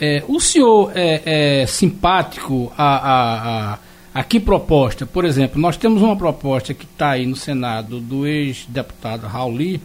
É, 0.00 0.22
o 0.26 0.40
senhor 0.40 0.92
é, 0.94 1.62
é 1.62 1.66
simpático 1.66 2.72
a, 2.76 3.74
a, 3.74 3.78
a, 4.14 4.24
que 4.24 4.40
proposta? 4.40 5.04
Por 5.04 5.24
exemplo, 5.24 5.60
nós 5.60 5.76
temos 5.76 6.00
uma 6.00 6.16
proposta 6.16 6.72
que 6.72 6.84
está 6.84 7.10
aí 7.10 7.26
no 7.26 7.36
Senado 7.36 8.00
do 8.00 8.26
ex-deputado 8.26 9.26
Raul, 9.26 9.78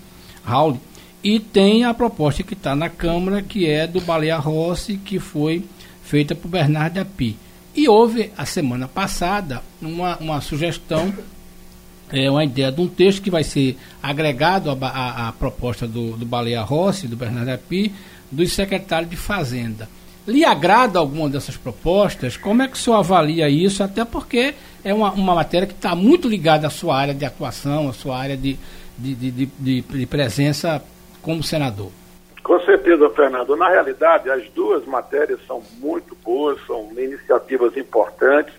Raul 0.44 0.80
e 1.24 1.40
tem 1.40 1.84
a 1.84 1.94
proposta 1.94 2.44
que 2.44 2.54
está 2.54 2.76
na 2.76 2.90
Câmara, 2.90 3.42
que 3.42 3.68
é 3.68 3.86
do 3.86 4.00
Baleia 4.00 4.38
Rossi, 4.38 4.98
que 4.98 5.20
foi 5.20 5.66
feita 6.04 6.34
por 6.34 6.48
Bernardo 6.48 7.00
Api. 7.00 7.36
E 7.78 7.88
houve, 7.88 8.32
a 8.36 8.44
semana 8.44 8.88
passada, 8.88 9.62
uma, 9.80 10.18
uma 10.18 10.42
sugestão, 10.42 11.14
é, 12.12 12.28
uma 12.28 12.44
ideia 12.44 12.72
de 12.72 12.82
um 12.82 12.88
texto 12.88 13.22
que 13.22 13.30
vai 13.30 13.44
ser 13.44 13.78
agregado 14.02 14.72
à, 14.82 15.32
proposta 15.38 15.88
do, 15.88 16.18
do 16.18 16.26
Baleia 16.26 16.64
Rossi, 16.64 17.08
do 17.08 17.16
Bernardo 17.16 17.50
Api, 17.50 17.94
dos 18.32 18.52
secretários 18.54 19.12
de 19.12 19.16
Fazenda. 19.16 19.88
Lhe 20.28 20.44
agrada 20.44 20.98
alguma 20.98 21.30
dessas 21.30 21.56
propostas? 21.56 22.36
Como 22.36 22.64
é 22.64 22.68
que 22.68 22.74
o 22.74 22.78
senhor 22.78 22.98
avalia 22.98 23.48
isso? 23.48 23.84
Até 23.84 24.04
porque 24.04 24.56
é 24.84 24.92
uma, 24.92 25.12
uma 25.12 25.36
matéria 25.36 25.68
que 25.68 25.76
está 25.76 25.94
muito 25.94 26.28
ligada 26.28 26.66
à 26.66 26.72
sua 26.72 26.98
área 26.98 27.14
de 27.14 27.26
atuação, 27.26 27.90
à 27.90 27.94
sua 27.94 28.18
área 28.18 28.36
de, 28.36 28.58
de, 28.98 29.14
de, 29.14 29.32
de, 29.46 29.82
de 29.82 30.06
presença 30.08 30.84
como 31.22 31.44
senador. 31.44 31.92
Com 32.48 32.62
certeza, 32.62 33.10
Fernando. 33.10 33.58
Na 33.58 33.68
realidade, 33.68 34.32
as 34.32 34.50
duas 34.52 34.86
matérias 34.86 35.38
são 35.46 35.62
muito 35.80 36.16
boas, 36.24 36.58
são 36.66 36.90
iniciativas 36.98 37.76
importantes. 37.76 38.54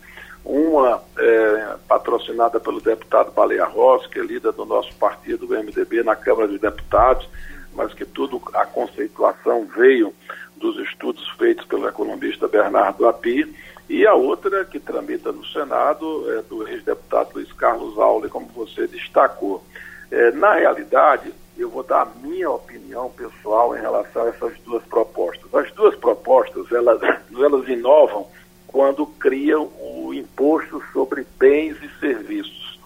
Uma 0.45 1.03
é, 1.19 1.75
patrocinada 1.89 2.61
pelo 2.61 2.83
deputado 2.83 3.33
Baleia 3.33 3.65
Rossi, 3.65 4.07
que 4.11 4.19
é 4.19 4.23
líder 4.23 4.53
do 4.53 4.67
nosso 4.67 4.95
partido, 4.97 5.47
o 5.47 5.59
MDB, 5.59 6.03
na 6.03 6.15
Câmara 6.15 6.49
de 6.49 6.59
Deputados, 6.59 7.27
mas 7.73 7.95
que 7.95 8.05
tudo, 8.05 8.43
a 8.53 8.67
conceituação 8.67 9.67
veio 9.75 10.13
dos 10.59 10.77
estudos 10.87 11.27
feitos 11.39 11.65
pelo 11.65 11.89
economista 11.89 12.47
Bernardo 12.47 13.09
Api, 13.09 13.57
e 13.89 14.07
a 14.07 14.13
outra 14.13 14.67
que 14.67 14.79
tramita 14.79 15.33
no 15.33 15.47
Senado 15.47 16.31
é 16.35 16.43
do 16.43 16.69
ex-deputado 16.69 17.31
Luiz 17.37 17.51
Carlos 17.53 17.99
Aule, 17.99 18.29
como 18.29 18.49
você 18.49 18.87
destacou. 18.87 19.65
É, 20.11 20.31
na 20.33 20.57
realidade, 20.57 21.33
eu 21.59 21.69
vou 21.71 21.83
dar 21.83 22.03
a 22.03 22.27
minha 22.27 22.51
opinião 22.51 23.11
pessoal 23.11 23.77
em 23.77 23.81
relação 23.81 24.23
a 24.23 24.29
essas 24.29 24.59
duas 24.61 24.83
propostas. 24.85 25.53
As 25.55 25.71
duas 25.73 25.95
propostas, 25.97 26.71
elas, 26.73 27.01
elas 27.37 27.69
inovam 27.69 28.27
quando 28.67 29.07
criam 29.07 29.71
o 29.79 30.13
imposto 30.15 30.83
sobre 30.93 31.27
bens 31.39 31.77
e 31.83 32.01
serviços. 32.01 32.79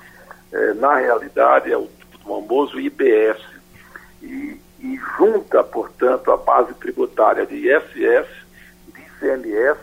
É, 0.53 0.75
na 0.75 0.97
realidade, 0.97 1.73
é 1.73 1.77
o 1.77 1.89
famoso 2.25 2.79
IBS. 2.79 3.41
E 4.23 4.59
e 4.83 4.97
junta, 5.17 5.63
portanto, 5.63 6.33
a 6.33 6.37
base 6.37 6.75
tributária 6.75 7.47
de 7.47 7.55
ISS, 7.55 8.27
de 8.89 9.01
ICMS 9.01 9.79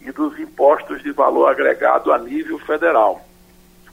e 0.00 0.12
dos 0.12 0.38
impostos 0.38 1.02
de 1.02 1.10
valor 1.10 1.48
agregado 1.48 2.12
a 2.12 2.18
nível 2.18 2.58
federal. 2.60 3.26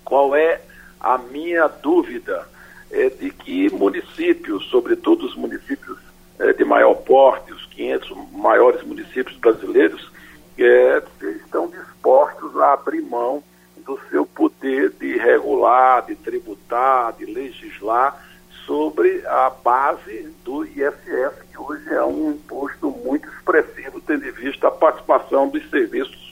Qual 0.06 0.36
é 0.36 0.62
a 1.00 1.18
minha 1.18 1.68
dúvida? 1.68 2.48
É 2.92 3.10
de 3.10 3.30
que 3.32 3.70
municípios, 3.74 4.66
sobretudo 4.70 5.26
os 5.26 5.36
municípios 5.36 5.98
é, 6.40 6.54
de 6.54 6.64
maior 6.66 6.96
porte, 6.96 7.54
os 7.54 7.66
500 7.68 8.32
maiores 8.32 8.84
municípios 8.84 9.38
brasileiros, 9.38 10.12
é, 10.58 11.02
estão 11.38 11.68
dispostos 11.68 12.58
a 12.58 12.74
abrir 12.74 13.02
mão 13.02 13.44
do 13.86 14.00
seu 14.10 14.26
poder 14.26 14.92
de 15.00 15.18
regular, 15.18 16.06
de 16.06 16.16
tributar, 16.16 17.14
de 17.14 17.26
legislar 17.26 18.22
sobre 18.66 19.26
a 19.26 19.50
base 19.50 20.34
do 20.44 20.66
ISS, 20.66 21.34
que 21.52 21.58
hoje 21.58 21.90
é 21.90 22.04
um 22.04 22.32
imposto 22.32 22.92
muito 22.92 23.28
expressivo, 23.28 24.00
tendo 24.02 24.28
em 24.28 24.32
vista 24.32 24.68
a 24.68 24.72
participação 24.72 25.48
dos 25.48 25.68
serviços 25.70 26.32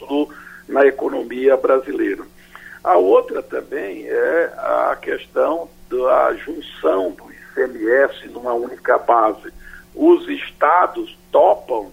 na 0.67 0.85
economia 0.85 1.57
brasileira. 1.57 2.23
A 2.83 2.97
outra 2.97 3.41
também 3.41 4.07
é 4.07 4.53
a 4.57 4.97
questão 5.01 5.69
da 5.89 6.33
junção 6.35 7.11
do 7.11 7.31
ICMS 7.31 8.27
numa 8.29 8.53
única 8.53 8.97
base. 8.97 9.51
Os 9.95 10.27
estados 10.29 11.17
topam 11.31 11.91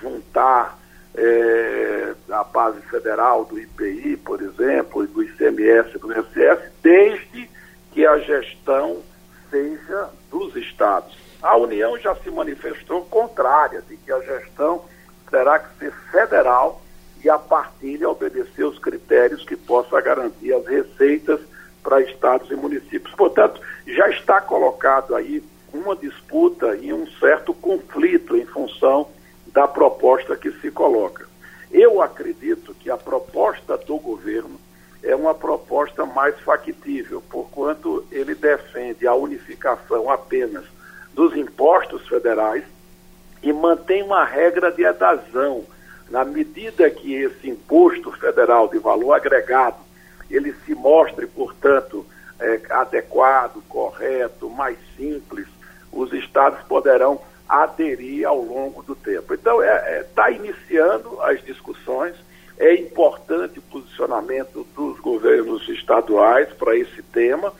juntar 0.00 0.78
é, 1.16 2.14
a 2.30 2.44
base 2.44 2.80
federal 2.82 3.44
do 3.44 3.58
IPI, 3.58 4.16
por 4.18 4.40
exemplo, 4.40 5.04
e 5.04 5.06
do 5.06 5.22
ICMS 5.22 5.98
do 5.98 6.12
ISS, 6.12 6.70
desde 6.82 7.50
que 7.92 8.06
a 8.06 8.18
gestão 8.18 9.02
seja 9.50 10.10
dos 10.30 10.54
estados. 10.56 11.16
A 11.42 11.56
União 11.56 11.98
já 11.98 12.14
se 12.16 12.30
manifestou 12.30 13.04
contrária 13.04 13.82
de 13.82 13.96
que 13.96 14.10
a 14.10 14.20
gestão 14.20 14.84
terá 15.30 15.58
que 15.58 15.78
ser 15.78 15.92
federal 16.10 16.82
e 17.22 17.30
a 17.30 17.38
partilha 17.38 18.08
obedecer 18.08 18.64
os 18.64 18.78
critérios 18.78 19.44
que 19.44 19.56
possa 19.56 20.00
garantir 20.00 20.52
as 20.52 20.66
receitas 20.66 21.40
para 21.84 22.00
estados 22.00 22.50
e 22.50 22.56
municípios. 22.56 23.14
Portanto, 23.14 23.60
já 23.86 24.08
está 24.08 24.40
colocado 24.40 25.14
aí 25.14 25.44
uma 25.72 25.94
disputa 25.94 26.74
e 26.76 26.92
um 26.92 27.06
certo 27.18 27.52
conflito 27.52 28.36
em 28.36 28.46
função 28.46 29.06
da 29.48 29.68
proposta 29.68 30.34
que 30.34 30.50
se 30.52 30.70
coloca. 30.70 31.26
Eu 31.70 32.00
acredito 32.00 32.74
que 32.74 32.90
a 32.90 32.96
proposta 32.96 33.76
do 33.76 33.98
governo 33.98 34.58
é 35.02 35.14
uma 35.14 35.34
proposta 35.34 36.06
mais 36.06 36.38
factível, 36.40 37.22
porquanto 37.28 38.06
ele 38.10 38.34
defende 38.34 39.06
a 39.06 39.14
unificação 39.14 40.10
apenas 40.10 40.64
dos 41.12 41.36
impostos 41.36 42.08
federais 42.08 42.64
e 43.42 43.52
mantém 43.52 44.02
uma 44.02 44.24
regra 44.24 44.72
de 44.72 44.84
adesão. 44.86 45.64
Na 46.08 46.24
medida 46.24 46.88
que 46.90 47.14
esse 47.14 47.48
imposto 47.48 48.12
federal 48.12 48.68
de 48.68 48.78
valor 48.78 49.12
agregado 49.12 49.83
ele 50.36 50.54
se 50.64 50.74
mostre, 50.74 51.26
portanto, 51.26 52.04
é, 52.40 52.60
adequado, 52.70 53.62
correto, 53.68 54.50
mais 54.50 54.76
simples, 54.96 55.46
os 55.92 56.12
estados 56.12 56.60
poderão 56.66 57.20
aderir 57.48 58.26
ao 58.26 58.40
longo 58.40 58.82
do 58.82 58.94
tempo. 58.94 59.34
Então, 59.34 59.62
está 59.62 59.72
é, 59.72 59.98
é, 59.98 60.02
tá 60.14 60.30
iniciando 60.30 61.20
as 61.22 61.42
discussões, 61.44 62.14
é 62.58 62.74
importante 62.74 63.58
o 63.58 63.62
posicionamento 63.62 64.66
dos 64.74 64.98
governos 65.00 65.68
estaduais 65.68 66.52
para 66.52 66.76
esse 66.76 67.02
tema, 67.02 67.52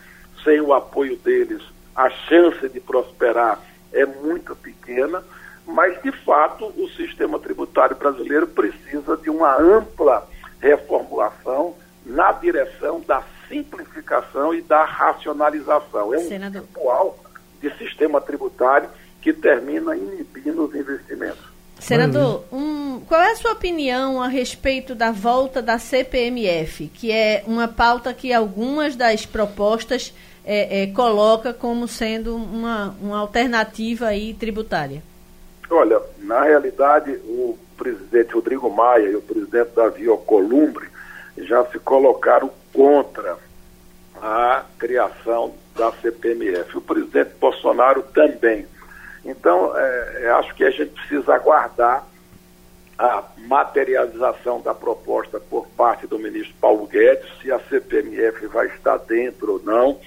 sem 0.42 0.60
o 0.60 0.72
apoio 0.72 1.16
deles, 1.16 1.62
a 1.94 2.10
chance 2.10 2.68
de 2.68 2.80
prosperar 2.80 3.60
é 3.92 4.04
muito 4.04 4.56
pequena, 4.56 5.22
mas, 5.66 6.00
de 6.02 6.12
fato, 6.24 6.66
o 6.66 6.88
sistema 6.90 7.38
tributário 7.38 7.96
brasileiro 7.96 8.46
precisa 8.46 9.16
de 9.16 9.30
uma 9.30 9.56
ampla 9.56 10.26
reformulação 10.60 11.74
na 12.04 12.32
direção 12.32 13.00
da 13.00 13.22
simplificação 13.48 14.54
e 14.54 14.60
da 14.60 14.84
racionalização. 14.84 16.14
É 16.14 16.18
um 16.18 16.28
Senador. 16.28 16.62
ritual 16.62 17.18
de 17.60 17.70
sistema 17.78 18.20
tributário 18.20 18.88
que 19.20 19.32
termina 19.32 19.96
inibindo 19.96 20.64
os 20.64 20.74
investimentos. 20.74 21.54
Senador, 21.78 22.44
um, 22.52 23.00
qual 23.00 23.20
é 23.20 23.32
a 23.32 23.36
sua 23.36 23.52
opinião 23.52 24.22
a 24.22 24.28
respeito 24.28 24.94
da 24.94 25.10
volta 25.10 25.60
da 25.60 25.78
CPMF, 25.78 26.88
que 26.88 27.10
é 27.10 27.42
uma 27.46 27.66
pauta 27.68 28.14
que 28.14 28.32
algumas 28.32 28.96
das 28.96 29.26
propostas 29.26 30.14
é, 30.44 30.82
é, 30.82 30.86
coloca 30.88 31.52
como 31.52 31.88
sendo 31.88 32.36
uma, 32.36 32.94
uma 33.00 33.18
alternativa 33.18 34.06
aí 34.06 34.34
tributária? 34.34 35.02
Olha, 35.70 36.00
na 36.18 36.42
realidade, 36.42 37.12
o 37.24 37.58
presidente 37.76 38.34
Rodrigo 38.34 38.70
Maia 38.70 39.08
e 39.08 39.16
o 39.16 39.22
presidente 39.22 39.70
Davi 39.74 40.06
Alcolumbre 40.06 40.93
já 41.38 41.64
se 41.66 41.78
colocaram 41.78 42.50
contra 42.72 43.36
a 44.20 44.64
criação 44.78 45.54
da 45.76 45.92
CPMF. 45.92 46.78
O 46.78 46.80
presidente 46.80 47.32
Bolsonaro 47.40 48.02
também. 48.02 48.66
Então, 49.24 49.76
é, 49.76 50.22
é, 50.22 50.30
acho 50.30 50.54
que 50.54 50.64
a 50.64 50.70
gente 50.70 50.90
precisa 50.90 51.34
aguardar 51.34 52.06
a 52.98 53.24
materialização 53.48 54.60
da 54.60 54.72
proposta 54.72 55.40
por 55.40 55.66
parte 55.68 56.06
do 56.06 56.18
ministro 56.18 56.54
Paulo 56.60 56.86
Guedes, 56.86 57.26
se 57.42 57.50
a 57.50 57.58
CPMF 57.58 58.46
vai 58.46 58.68
estar 58.68 58.98
dentro 58.98 59.54
ou 59.54 59.62
não, 59.62 59.98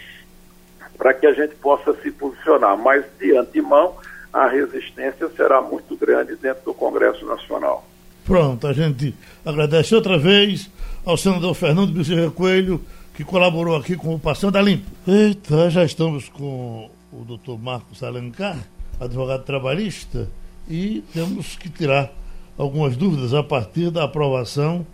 para 0.97 1.13
que 1.13 1.28
a 1.28 1.34
gente 1.34 1.55
possa 1.55 1.93
se 2.01 2.11
posicionar. 2.11 2.78
Mas, 2.78 3.03
de 3.19 3.36
antemão, 3.36 3.95
a 4.32 4.47
resistência 4.47 5.30
será 5.36 5.61
muito 5.61 5.95
grande 5.97 6.36
dentro 6.36 6.63
do 6.63 6.73
Congresso 6.73 7.25
Nacional. 7.25 7.86
Pronto, 8.23 8.67
a 8.67 8.73
gente 8.73 9.15
agradece 9.45 9.95
outra 9.95 10.17
vez 10.17 10.69
ao 11.08 11.16
senador 11.16 11.53
Fernando 11.53 11.93
Bezerra 11.93 12.30
Coelho, 12.30 12.82
que 13.16 13.24
colaborou 13.24 13.78
aqui 13.78 13.95
com 13.95 14.14
o 14.14 14.20
Passando 14.20 14.51
da 14.51 14.62
Limpo. 14.62 14.91
Eita, 15.08 15.70
já 15.70 15.86
estamos 15.86 16.28
com 16.28 16.89
o 17.14 17.24
doutor 17.24 17.58
Marcos 17.58 18.03
Alencar 18.03 18.58
advogado 18.99 19.43
trabalhista, 19.43 20.28
e 20.68 21.01
temos 21.14 21.55
que 21.55 21.70
tirar 21.70 22.12
algumas 22.58 22.97
dúvidas 22.97 23.34
a 23.34 23.41
partir 23.41 23.89
da 23.89 24.03
aprovação 24.03 24.86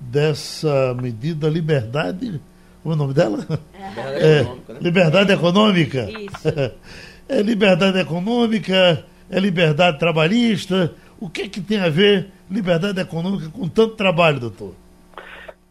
dessa 0.00 0.94
medida 0.94 1.50
liberdade. 1.50 2.40
Como 2.82 2.94
é 2.94 2.96
o 2.96 2.98
nome 2.98 3.12
dela? 3.12 3.46
Liberdade 3.76 4.24
é, 4.24 4.40
econômica. 4.40 4.72
Né? 4.72 4.80
Liberdade 4.80 5.32
econômica. 5.32 6.10
Isso. 6.10 6.78
É 7.30 7.42
liberdade 7.42 7.98
econômica, 7.98 9.04
é 9.28 9.38
liberdade 9.38 9.98
trabalhista. 9.98 10.94
O 11.20 11.28
que, 11.28 11.42
é 11.42 11.48
que 11.50 11.60
tem 11.60 11.78
a 11.78 11.90
ver 11.90 12.30
liberdade 12.50 12.98
econômica 12.98 13.50
com 13.50 13.68
tanto 13.68 13.96
trabalho, 13.96 14.40
doutor? 14.40 14.74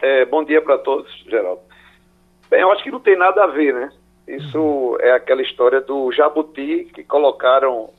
É, 0.02 0.26
bom 0.26 0.44
dia 0.44 0.62
para 0.62 0.78
todos, 0.78 1.12
Geraldo. 1.28 1.62
Bem, 2.50 2.62
eu 2.62 2.72
acho 2.72 2.84
que 2.84 2.92
não 2.92 3.00
tem 3.00 3.18
nada 3.18 3.44
a 3.44 3.48
ver, 3.48 3.74
né? 3.74 3.92
Isso 4.28 4.98
é 5.00 5.12
aquela 5.12 5.42
história 5.42 5.82
do 5.82 6.12
Jabuti, 6.12 6.90
que 6.94 7.04
colocaram 7.04 7.90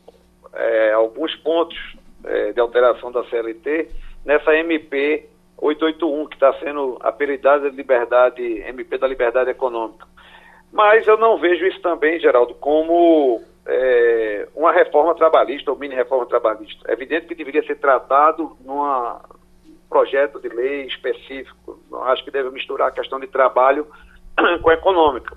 é, 0.54 0.92
alguns 0.92 1.34
pontos 1.36 1.76
é, 2.24 2.52
de 2.52 2.60
alteração 2.60 3.10
da 3.10 3.24
CLT 3.24 3.88
nessa 4.24 4.54
MP 4.54 5.28
881, 5.56 6.26
que 6.26 6.36
está 6.36 6.52
sendo 6.60 6.98
apelidada 7.00 7.70
de 7.70 7.76
liberdade, 7.76 8.42
MP 8.42 8.96
da 8.98 9.08
Liberdade 9.08 9.50
Econômica. 9.50 10.06
Mas 10.72 11.06
eu 11.06 11.16
não 11.16 11.38
vejo 11.38 11.66
isso 11.66 11.80
também, 11.80 12.20
Geraldo, 12.20 12.54
como 12.54 13.42
é, 13.66 14.48
uma 14.54 14.70
reforma 14.70 15.14
trabalhista 15.14 15.70
ou 15.70 15.78
mini 15.78 15.94
reforma 15.94 16.26
trabalhista. 16.26 16.84
É 16.88 16.92
evidente 16.92 17.26
que 17.26 17.34
deveria 17.34 17.62
ser 17.64 17.76
tratado 17.76 18.56
num 18.64 18.82
projeto 19.88 20.40
de 20.40 20.48
lei 20.48 20.86
específico. 20.86 21.80
Não 21.90 22.02
acho 22.04 22.24
que 22.24 22.30
deve 22.30 22.50
misturar 22.50 22.88
a 22.88 22.92
questão 22.92 23.18
de 23.18 23.26
trabalho 23.26 23.86
com 24.62 24.70
a 24.70 24.74
econômica. 24.74 25.36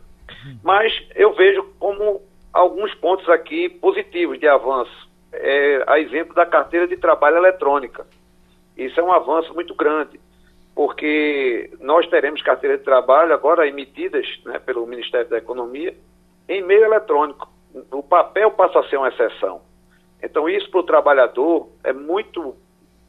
Mas 0.64 0.92
eu 1.16 1.34
vejo 1.34 1.64
como 1.80 2.22
alguns 2.54 2.94
pontos 2.96 3.28
aqui 3.30 3.70
positivos 3.70 4.40
de 4.40 4.48
avanço. 4.48 5.10
É, 5.34 5.84
a 5.88 6.00
exemplo 6.00 6.36
da 6.36 6.46
carteira 6.46 6.88
de 6.88 6.98
trabalho 6.98 7.38
eletrônica. 7.38 8.06
Isso 8.76 9.00
é 9.00 9.04
um 9.04 9.12
avanço 9.12 9.54
muito 9.54 9.74
grande, 9.74 10.20
porque 10.76 11.72
nós 11.80 12.06
teremos 12.08 12.42
carteira 12.42 12.78
de 12.78 12.84
trabalho 12.84 13.34
agora 13.34 13.68
emitidas 13.68 14.26
né, 14.46 14.60
pelo 14.60 14.86
Ministério 14.86 15.30
da 15.30 15.38
Economia 15.38 15.96
em 16.50 16.62
meio 16.62 16.84
eletrônico. 16.84 17.50
O 17.92 18.04
papel 18.04 18.52
passa 18.52 18.80
a 18.80 18.90
ser 18.90 18.98
uma 18.98 19.08
exceção. 19.08 19.62
Então, 20.22 20.50
isso 20.50 20.70
para 20.70 20.82
o 20.82 20.84
trabalhador 20.84 21.70
é 21.84 21.94
muito 21.94 22.56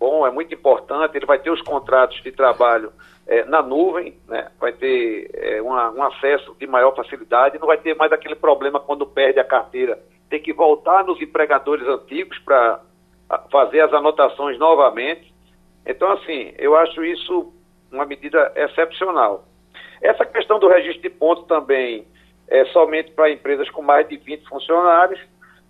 bom, 0.02 0.26
é 0.26 0.32
muito 0.32 0.52
importante. 0.52 1.16
Ele 1.16 1.26
vai 1.26 1.38
ter 1.38 1.50
os 1.50 1.62
contratos 1.62 2.20
de 2.24 2.32
trabalho 2.32 2.92
é, 3.24 3.44
na 3.44 3.62
nuvem, 3.62 4.18
né? 4.26 4.50
vai 4.58 4.72
ter 4.72 5.30
é, 5.32 5.62
uma, 5.62 5.92
um 5.92 6.02
acesso 6.02 6.56
de 6.58 6.66
maior 6.66 6.92
facilidade, 6.96 7.56
não 7.60 7.68
vai 7.68 7.78
ter 7.78 7.94
mais 7.94 8.10
aquele 8.10 8.34
problema 8.34 8.80
quando 8.80 9.06
perde 9.06 9.38
a 9.38 9.44
carteira, 9.44 9.96
tem 10.28 10.42
que 10.42 10.52
voltar 10.52 11.04
nos 11.04 11.22
empregadores 11.22 11.86
antigos 11.86 12.36
para 12.40 12.80
fazer 13.52 13.80
as 13.82 13.92
anotações 13.92 14.58
novamente. 14.58 15.32
Então, 15.86 16.10
assim, 16.10 16.52
eu 16.58 16.76
acho 16.76 17.04
isso 17.04 17.52
uma 17.92 18.04
medida 18.04 18.52
excepcional. 18.56 19.44
Essa 20.00 20.24
questão 20.24 20.58
do 20.58 20.66
registro 20.66 21.02
de 21.02 21.10
pontos 21.10 21.46
também 21.46 22.08
é 22.48 22.64
somente 22.66 23.12
para 23.12 23.30
empresas 23.30 23.70
com 23.70 23.82
mais 23.82 24.08
de 24.08 24.16
20 24.16 24.48
funcionários. 24.48 25.20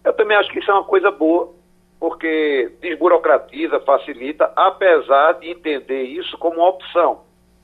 Eu 0.03 0.15
também 0.15 0.39
acho 0.39 0.51
que 0.51 0.59
isso 0.59 0.71
é 0.71 0.75
uma 0.75 0.85
coisa 0.85 1.11
boa, 1.11 1.53
porque 2.03 2.73
desburocratiza, 2.81 3.79
facilita, 3.79 4.53
apesar 4.57 5.35
de 5.35 5.49
entender 5.49 6.03
isso 6.03 6.37
como 6.37 6.57
uma 6.57 6.69
opção 6.69 7.21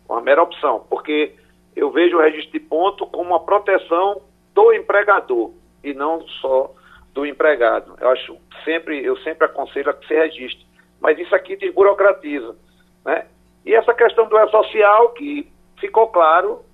uma 0.09 0.20
mera 0.20 0.45
opção, 0.45 0.86
porque 0.89 1.34
eu 1.74 1.91
vejo 1.91 2.16
o 2.16 2.20
registro 2.20 2.53
de 2.53 2.61
ponto 2.61 3.05
como 3.09 3.30
uma 3.30 3.45
proteção 3.45 4.22
do 4.55 4.72
empregador 4.72 5.51
e 5.82 5.93
não 5.93 6.22
só 6.41 6.72
do 7.12 7.26
empregado. 7.26 7.97
Eu 8.01 8.11
acho 8.11 8.36
sempre, 8.64 9.05
eu 9.05 9.16
sempre 9.18 9.45
aconselho 9.45 9.91
a 9.91 9.95
que 9.95 10.07
se 10.07 10.14
registre, 10.14 10.64
mas 11.01 11.18
isso 11.18 11.34
aqui 11.34 11.57
desburocratiza, 11.57 12.57
né? 13.05 13.26
E 13.66 13.74
essa 13.74 13.93
questão 13.93 14.28
do 14.28 14.39
E-Social, 14.39 15.09
que 15.14 15.53
ficou 15.80 16.07
claro 16.09 16.64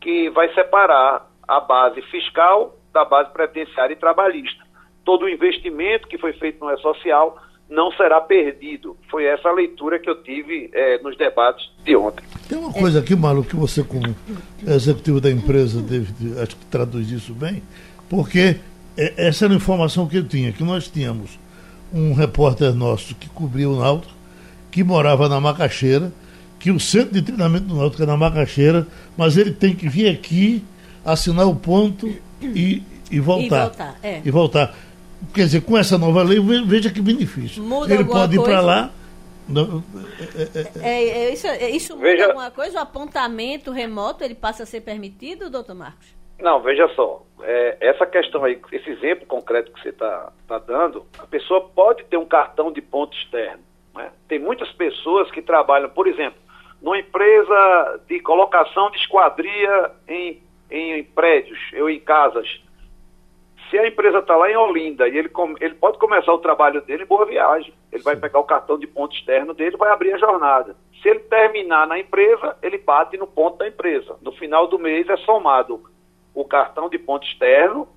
que 0.00 0.28
vai 0.30 0.52
separar 0.54 1.30
a 1.46 1.60
base 1.60 2.02
fiscal 2.02 2.74
da 2.92 3.04
base 3.04 3.30
previdenciária 3.30 3.94
e 3.94 3.96
trabalhista. 3.96 4.65
Todo 5.06 5.24
o 5.24 5.28
investimento 5.28 6.06
que 6.06 6.18
foi 6.18 6.34
feito 6.34 6.62
no 6.62 6.70
E-Social 6.70 7.40
não 7.70 7.90
será 7.92 8.20
perdido. 8.20 8.96
Foi 9.10 9.24
essa 9.24 9.48
a 9.48 9.52
leitura 9.52 9.98
que 9.98 10.10
eu 10.10 10.22
tive 10.22 10.68
é, 10.72 10.98
nos 10.98 11.16
debates 11.16 11.70
de 11.84 11.96
ontem. 11.96 12.24
Tem 12.48 12.58
uma 12.58 12.72
coisa 12.72 12.98
aqui, 13.00 13.16
Malu, 13.16 13.44
que 13.44 13.56
você, 13.56 13.82
como 13.82 14.14
executivo 14.66 15.20
da 15.20 15.30
empresa, 15.30 15.80
deve, 15.80 16.12
acho 16.40 16.56
que 16.56 16.64
traduz 16.66 17.10
isso 17.10 17.32
bem, 17.32 17.62
porque 18.10 18.56
é, 18.96 19.14
essa 19.16 19.44
era 19.46 19.54
a 19.54 19.56
informação 19.56 20.06
que 20.06 20.16
eu 20.16 20.26
tinha, 20.26 20.52
que 20.52 20.62
nós 20.62 20.88
tínhamos 20.88 21.38
um 21.92 22.12
repórter 22.12 22.74
nosso 22.74 23.14
que 23.14 23.28
cobria 23.28 23.68
o 23.68 23.76
Náutico, 23.76 24.12
que 24.70 24.84
morava 24.84 25.28
na 25.28 25.40
Macaxeira, 25.40 26.12
que 26.58 26.70
o 26.70 26.80
centro 26.80 27.14
de 27.14 27.22
treinamento 27.22 27.66
do 27.66 27.76
Náutico 27.76 28.02
é 28.02 28.06
na 28.06 28.16
Macaxeira, 28.16 28.86
mas 29.16 29.36
ele 29.36 29.52
tem 29.52 29.74
que 29.74 29.88
vir 29.88 30.08
aqui, 30.08 30.64
assinar 31.04 31.46
o 31.46 31.54
ponto 31.54 32.12
e, 32.42 32.82
e 33.10 33.20
voltar. 33.20 33.44
E 33.44 33.68
voltar, 33.68 33.98
é. 34.02 34.22
E 34.24 34.30
voltar. 34.30 34.76
Quer 35.34 35.42
dizer, 35.42 35.62
com 35.62 35.76
essa 35.76 35.96
nova 35.98 36.22
lei, 36.22 36.38
veja 36.66 36.90
que 36.90 37.00
benefício. 37.00 37.62
Muda 37.62 37.92
ele 37.92 38.04
pode 38.04 38.36
ir 38.36 38.42
para 38.42 38.60
lá. 38.60 38.90
Não, 39.48 39.82
é, 40.82 40.88
é, 40.88 41.08
é, 41.08 41.32
isso, 41.32 41.46
isso 41.46 41.96
muda 41.96 42.08
veja... 42.08 42.26
alguma 42.26 42.50
coisa? 42.50 42.78
O 42.78 42.82
apontamento 42.82 43.70
remoto 43.70 44.24
ele 44.24 44.34
passa 44.34 44.64
a 44.64 44.66
ser 44.66 44.80
permitido, 44.80 45.48
doutor 45.48 45.74
Marcos? 45.74 46.16
Não, 46.38 46.60
veja 46.60 46.88
só. 46.94 47.22
essa 47.80 48.04
questão 48.06 48.44
aí, 48.44 48.60
esse 48.72 48.90
exemplo 48.90 49.26
concreto 49.26 49.72
que 49.72 49.80
você 49.80 49.88
está 49.90 50.32
tá 50.46 50.58
dando, 50.58 51.06
a 51.18 51.26
pessoa 51.26 51.62
pode 51.62 52.04
ter 52.04 52.16
um 52.16 52.26
cartão 52.26 52.70
de 52.70 52.82
ponto 52.82 53.16
externo. 53.16 53.62
Né? 53.94 54.10
Tem 54.28 54.38
muitas 54.38 54.70
pessoas 54.72 55.30
que 55.30 55.40
trabalham, 55.40 55.88
por 55.88 56.06
exemplo, 56.06 56.38
numa 56.82 56.98
empresa 56.98 58.00
de 58.06 58.20
colocação 58.20 58.90
de 58.90 58.98
esquadria 58.98 59.92
em, 60.06 60.42
em 60.70 61.04
prédios 61.04 61.58
ou 61.78 61.88
em 61.88 61.98
casas. 62.00 62.46
Se 63.70 63.78
a 63.78 63.86
empresa 63.86 64.18
está 64.18 64.36
lá 64.36 64.50
em 64.50 64.56
Olinda 64.56 65.08
e 65.08 65.16
ele, 65.16 65.30
ele 65.60 65.74
pode 65.74 65.98
começar 65.98 66.32
o 66.32 66.38
trabalho 66.38 66.80
dele 66.82 67.02
em 67.02 67.06
Boa 67.06 67.26
Viagem, 67.26 67.72
ele 67.92 68.02
vai 68.02 68.14
pegar 68.14 68.38
o 68.38 68.44
cartão 68.44 68.78
de 68.78 68.86
ponto 68.86 69.14
externo 69.14 69.54
dele 69.54 69.76
vai 69.76 69.90
abrir 69.90 70.12
a 70.12 70.18
jornada. 70.18 70.76
Se 71.02 71.08
ele 71.08 71.20
terminar 71.20 71.86
na 71.86 71.98
empresa, 71.98 72.56
ele 72.62 72.78
bate 72.78 73.16
no 73.16 73.26
ponto 73.26 73.58
da 73.58 73.68
empresa. 73.68 74.16
No 74.22 74.32
final 74.32 74.68
do 74.68 74.78
mês 74.78 75.08
é 75.08 75.16
somado 75.18 75.82
o 76.34 76.44
cartão 76.44 76.88
de 76.88 76.98
ponto 76.98 77.26
externo 77.26 77.88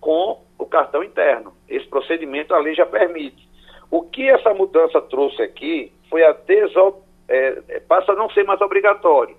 com 0.00 0.42
o 0.58 0.66
cartão 0.66 1.02
interno. 1.02 1.54
Esse 1.68 1.86
procedimento 1.86 2.54
a 2.54 2.58
lei 2.58 2.74
já 2.74 2.84
permite. 2.84 3.48
O 3.90 4.02
que 4.02 4.28
essa 4.28 4.52
mudança 4.52 5.00
trouxe 5.00 5.42
aqui 5.42 5.92
foi 6.10 6.24
a 6.24 6.32
desop 6.32 7.04
é, 7.28 7.62
é, 7.68 7.80
passa 7.80 8.12
a 8.12 8.14
não 8.14 8.28
ser 8.30 8.44
mais 8.44 8.60
obrigatório, 8.60 9.36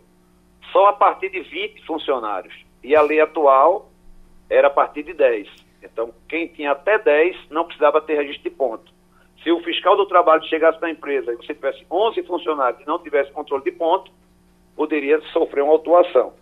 só 0.72 0.88
a 0.88 0.94
partir 0.94 1.30
de 1.30 1.42
20 1.42 1.86
funcionários. 1.86 2.54
E 2.84 2.96
a 2.96 3.02
lei 3.02 3.20
atual 3.20 3.90
era 4.50 4.68
a 4.68 4.72
partir 4.72 5.04
de 5.04 5.14
10. 5.14 5.65
Então, 5.86 6.14
quem 6.28 6.48
tinha 6.48 6.72
até 6.72 6.98
10 6.98 7.50
não 7.50 7.66
precisava 7.66 8.02
ter 8.02 8.16
registro 8.16 8.44
de 8.44 8.56
ponto. 8.56 8.94
Se 9.44 9.52
o 9.52 9.62
fiscal 9.62 9.96
do 9.96 10.06
trabalho 10.06 10.44
chegasse 10.46 10.82
na 10.82 10.90
empresa 10.90 11.32
e 11.32 11.36
você 11.36 11.54
tivesse 11.54 11.86
11 11.90 12.24
funcionários 12.24 12.82
e 12.82 12.88
não 12.88 13.00
tivesse 13.00 13.32
controle 13.32 13.64
de 13.64 13.72
ponto, 13.72 14.12
poderia 14.76 15.22
sofrer 15.32 15.64
uma 15.64 15.74
autuação. 15.74 16.34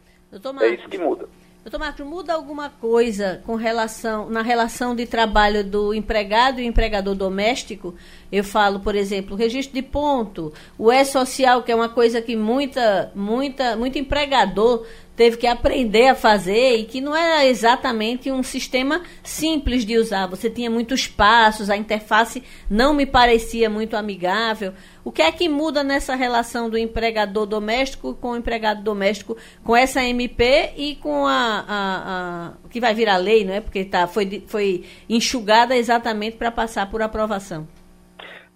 é 0.64 0.70
isso 0.70 0.90
que 0.90 0.98
muda. 0.98 1.28
Doutor 1.64 1.80
Marcos, 1.80 2.06
muda 2.06 2.34
alguma 2.34 2.70
coisa 2.70 3.42
com 3.46 3.56
relação 3.56 4.30
na 4.30 4.42
relação 4.42 4.94
de 4.94 5.06
trabalho 5.06 5.64
do 5.64 5.94
empregado 5.94 6.60
e 6.60 6.66
empregador 6.66 7.16
doméstico? 7.16 7.96
Eu 8.30 8.44
falo, 8.44 8.82
por 8.82 8.96
exemplo, 8.96 9.38
registro 9.38 9.74
de 9.74 9.82
ponto, 9.82 10.52
o 10.78 10.92
E-social, 10.92 11.64
que 11.64 11.72
é 11.72 11.76
uma 11.76 11.88
coisa 11.88 12.22
que 12.22 12.36
muita, 12.36 13.14
muita, 13.16 13.78
muito 13.78 13.98
empregador 13.98 14.86
teve 15.16 15.38
que 15.38 15.48
aprender 15.48 16.08
a 16.08 16.16
fazer 16.16 16.80
e 16.80 16.84
que 16.84 17.00
não 17.00 17.16
era 17.16 17.46
exatamente 17.46 18.30
um 18.30 18.44
sistema 18.44 19.02
simples 19.24 19.86
de 19.86 19.98
usar. 19.98 20.28
Você 20.28 20.50
tinha 20.50 20.70
muitos 20.70 21.08
passos, 21.08 21.70
a 21.70 21.78
interface 21.78 22.44
não 22.70 22.94
me 22.94 23.06
parecia 23.06 23.70
muito 23.70 23.96
amigável. 23.96 24.74
O 25.06 25.12
que 25.12 25.22
é 25.22 25.32
que 25.32 25.50
muda 25.50 25.84
nessa 25.84 26.16
relação 26.16 26.70
do 26.70 26.78
empregador 26.78 27.46
doméstico 27.46 28.16
com 28.16 28.32
o 28.32 28.38
empregado 28.38 28.82
doméstico, 28.82 29.36
com 29.64 29.76
essa 29.76 30.02
MP 30.02 30.72
e 30.78 30.96
com 30.96 31.28
a, 31.28 31.66
a, 31.68 32.54
a 32.66 32.70
que 32.70 32.80
vai 32.80 32.94
virar 32.94 33.18
lei, 33.18 33.44
não 33.44 33.54
é? 33.54 33.60
Porque 33.60 33.84
tá, 33.84 34.08
foi, 34.08 34.44
foi 34.48 34.86
enxugada 35.10 35.76
exatamente 35.76 36.38
para 36.38 36.52
passar 36.52 36.90
por 36.90 37.02
aprovação. 37.02 37.68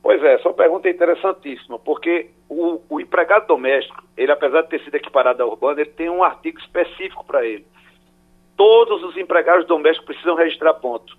Pois 0.02 0.24
é, 0.24 0.36
essa 0.36 0.54
pergunta 0.54 0.88
é 0.88 0.92
interessantíssima, 0.92 1.78
porque 1.80 2.30
o, 2.48 2.80
o, 2.90 3.02
empregado 3.02 3.46
doméstico, 3.46 4.02
ele 4.16 4.32
apesar 4.32 4.62
de 4.62 4.70
ter 4.70 4.82
sido 4.86 4.96
equiparado 4.96 5.44
à 5.44 5.46
urbana, 5.46 5.82
ele 5.82 5.90
tem 5.90 6.10
um 6.10 6.24
artigo 6.24 6.58
específico 6.60 7.26
para 7.26 7.46
ele. 7.46 7.66
Todos 8.56 9.04
os 9.04 9.18
empregados 9.18 9.68
domésticos 9.68 10.06
precisam 10.06 10.36
registrar 10.36 10.76
ponto. 10.76 11.18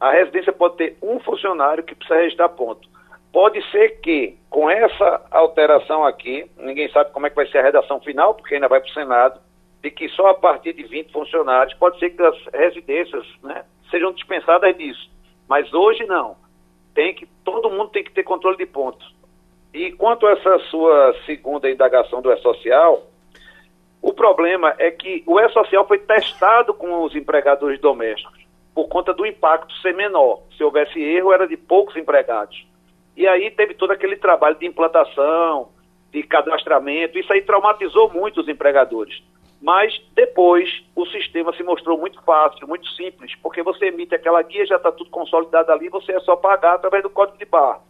A 0.00 0.10
residência 0.12 0.52
pode 0.52 0.76
ter 0.76 0.96
um 1.02 1.20
funcionário 1.20 1.84
que 1.84 1.94
precisa 1.94 2.20
registrar 2.20 2.48
ponto. 2.48 2.88
Pode 3.32 3.62
ser 3.70 4.00
que, 4.00 4.36
com 4.50 4.68
essa 4.68 5.26
alteração 5.30 6.04
aqui, 6.04 6.50
ninguém 6.58 6.90
sabe 6.90 7.10
como 7.12 7.26
é 7.26 7.30
que 7.30 7.36
vai 7.36 7.46
ser 7.46 7.58
a 7.58 7.62
redação 7.62 7.98
final, 8.00 8.34
porque 8.34 8.54
ainda 8.54 8.68
vai 8.68 8.80
para 8.80 8.90
o 8.90 8.92
Senado, 8.92 9.40
de 9.82 9.90
que 9.90 10.08
só 10.10 10.28
a 10.28 10.34
partir 10.34 10.74
de 10.74 10.82
20 10.82 11.10
funcionários, 11.10 11.74
pode 11.78 11.98
ser 11.98 12.10
que 12.10 12.22
as 12.22 12.36
residências 12.52 13.26
né, 13.42 13.64
sejam 13.90 14.12
dispensadas 14.12 14.76
disso. 14.76 15.10
Mas 15.48 15.72
hoje 15.72 16.04
não 16.04 16.36
tem 16.94 17.14
que, 17.14 17.26
todo 17.44 17.70
mundo 17.70 17.90
tem 17.90 18.04
que 18.04 18.12
ter 18.12 18.22
controle 18.22 18.56
de 18.56 18.66
pontos. 18.66 19.14
E 19.72 19.90
quanto 19.92 20.26
a 20.26 20.32
essa 20.32 20.58
sua 20.70 21.14
segunda 21.24 21.70
indagação 21.70 22.20
do 22.20 22.30
E-Social, 22.30 23.06
o 24.00 24.12
problema 24.12 24.74
é 24.78 24.90
que 24.90 25.22
o 25.26 25.40
E-Social 25.40 25.86
foi 25.86 25.98
testado 25.98 26.74
com 26.74 27.02
os 27.02 27.14
empregadores 27.14 27.80
domésticos, 27.80 28.44
por 28.74 28.88
conta 28.88 29.14
do 29.14 29.24
impacto 29.24 29.72
ser 29.78 29.94
menor. 29.94 30.42
Se 30.56 30.62
houvesse 30.62 31.00
erro, 31.00 31.32
era 31.32 31.48
de 31.48 31.56
poucos 31.56 31.96
empregados. 31.96 32.66
E 33.16 33.26
aí 33.26 33.50
teve 33.50 33.74
todo 33.74 33.90
aquele 33.90 34.16
trabalho 34.16 34.56
de 34.56 34.66
implantação, 34.66 35.68
de 36.10 36.22
cadastramento, 36.22 37.18
isso 37.18 37.32
aí 37.32 37.42
traumatizou 37.42 38.10
muito 38.10 38.40
os 38.40 38.48
empregadores. 38.48 39.22
Mas 39.60 39.96
depois 40.14 40.68
o 40.96 41.06
sistema 41.06 41.54
se 41.54 41.62
mostrou 41.62 41.96
muito 41.96 42.20
fácil, 42.22 42.66
muito 42.66 42.88
simples, 42.90 43.32
porque 43.42 43.62
você 43.62 43.86
emite 43.86 44.14
aquela 44.14 44.42
guia, 44.42 44.66
já 44.66 44.76
está 44.76 44.90
tudo 44.90 45.10
consolidado 45.10 45.70
ali, 45.70 45.88
você 45.88 46.12
é 46.12 46.20
só 46.20 46.34
pagar 46.34 46.74
através 46.74 47.02
do 47.02 47.10
código 47.10 47.38
de 47.38 47.44
barra. 47.44 47.80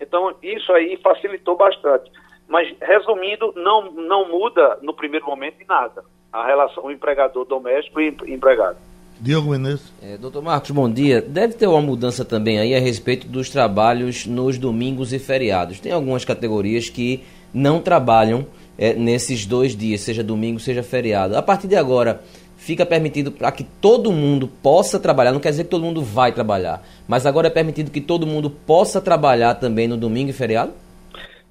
Então 0.00 0.34
isso 0.42 0.72
aí 0.72 0.96
facilitou 0.96 1.56
bastante. 1.56 2.10
Mas 2.48 2.74
resumindo, 2.80 3.52
não, 3.54 3.92
não 3.92 4.28
muda 4.28 4.78
no 4.82 4.92
primeiro 4.92 5.24
momento 5.24 5.64
nada 5.68 6.04
a 6.32 6.44
relação 6.44 6.90
empregador 6.90 7.44
doméstico 7.44 8.00
e 8.00 8.08
empregado. 8.26 8.89
Diogo 9.20 9.50
Menezes. 9.50 9.92
É, 10.02 10.16
doutor 10.16 10.42
Marcos, 10.42 10.70
bom 10.70 10.90
dia. 10.90 11.20
Deve 11.20 11.52
ter 11.52 11.66
uma 11.66 11.82
mudança 11.82 12.24
também 12.24 12.58
aí 12.58 12.74
a 12.74 12.80
respeito 12.80 13.28
dos 13.28 13.50
trabalhos 13.50 14.24
nos 14.24 14.56
domingos 14.56 15.12
e 15.12 15.18
feriados. 15.18 15.78
Tem 15.78 15.92
algumas 15.92 16.24
categorias 16.24 16.88
que 16.88 17.22
não 17.52 17.82
trabalham 17.82 18.46
é, 18.78 18.94
nesses 18.94 19.44
dois 19.44 19.76
dias, 19.76 20.00
seja 20.00 20.24
domingo, 20.24 20.58
seja 20.58 20.82
feriado. 20.82 21.36
A 21.36 21.42
partir 21.42 21.68
de 21.68 21.76
agora, 21.76 22.22
fica 22.56 22.86
permitido 22.86 23.30
para 23.30 23.52
que 23.52 23.62
todo 23.62 24.10
mundo 24.10 24.48
possa 24.48 24.98
trabalhar, 24.98 25.32
não 25.32 25.40
quer 25.40 25.50
dizer 25.50 25.64
que 25.64 25.70
todo 25.70 25.84
mundo 25.84 26.00
vai 26.02 26.32
trabalhar, 26.32 26.82
mas 27.06 27.26
agora 27.26 27.48
é 27.48 27.50
permitido 27.50 27.90
que 27.90 28.00
todo 28.00 28.26
mundo 28.26 28.48
possa 28.48 29.02
trabalhar 29.02 29.54
também 29.56 29.86
no 29.86 29.98
domingo 29.98 30.30
e 30.30 30.32
feriado? 30.32 30.72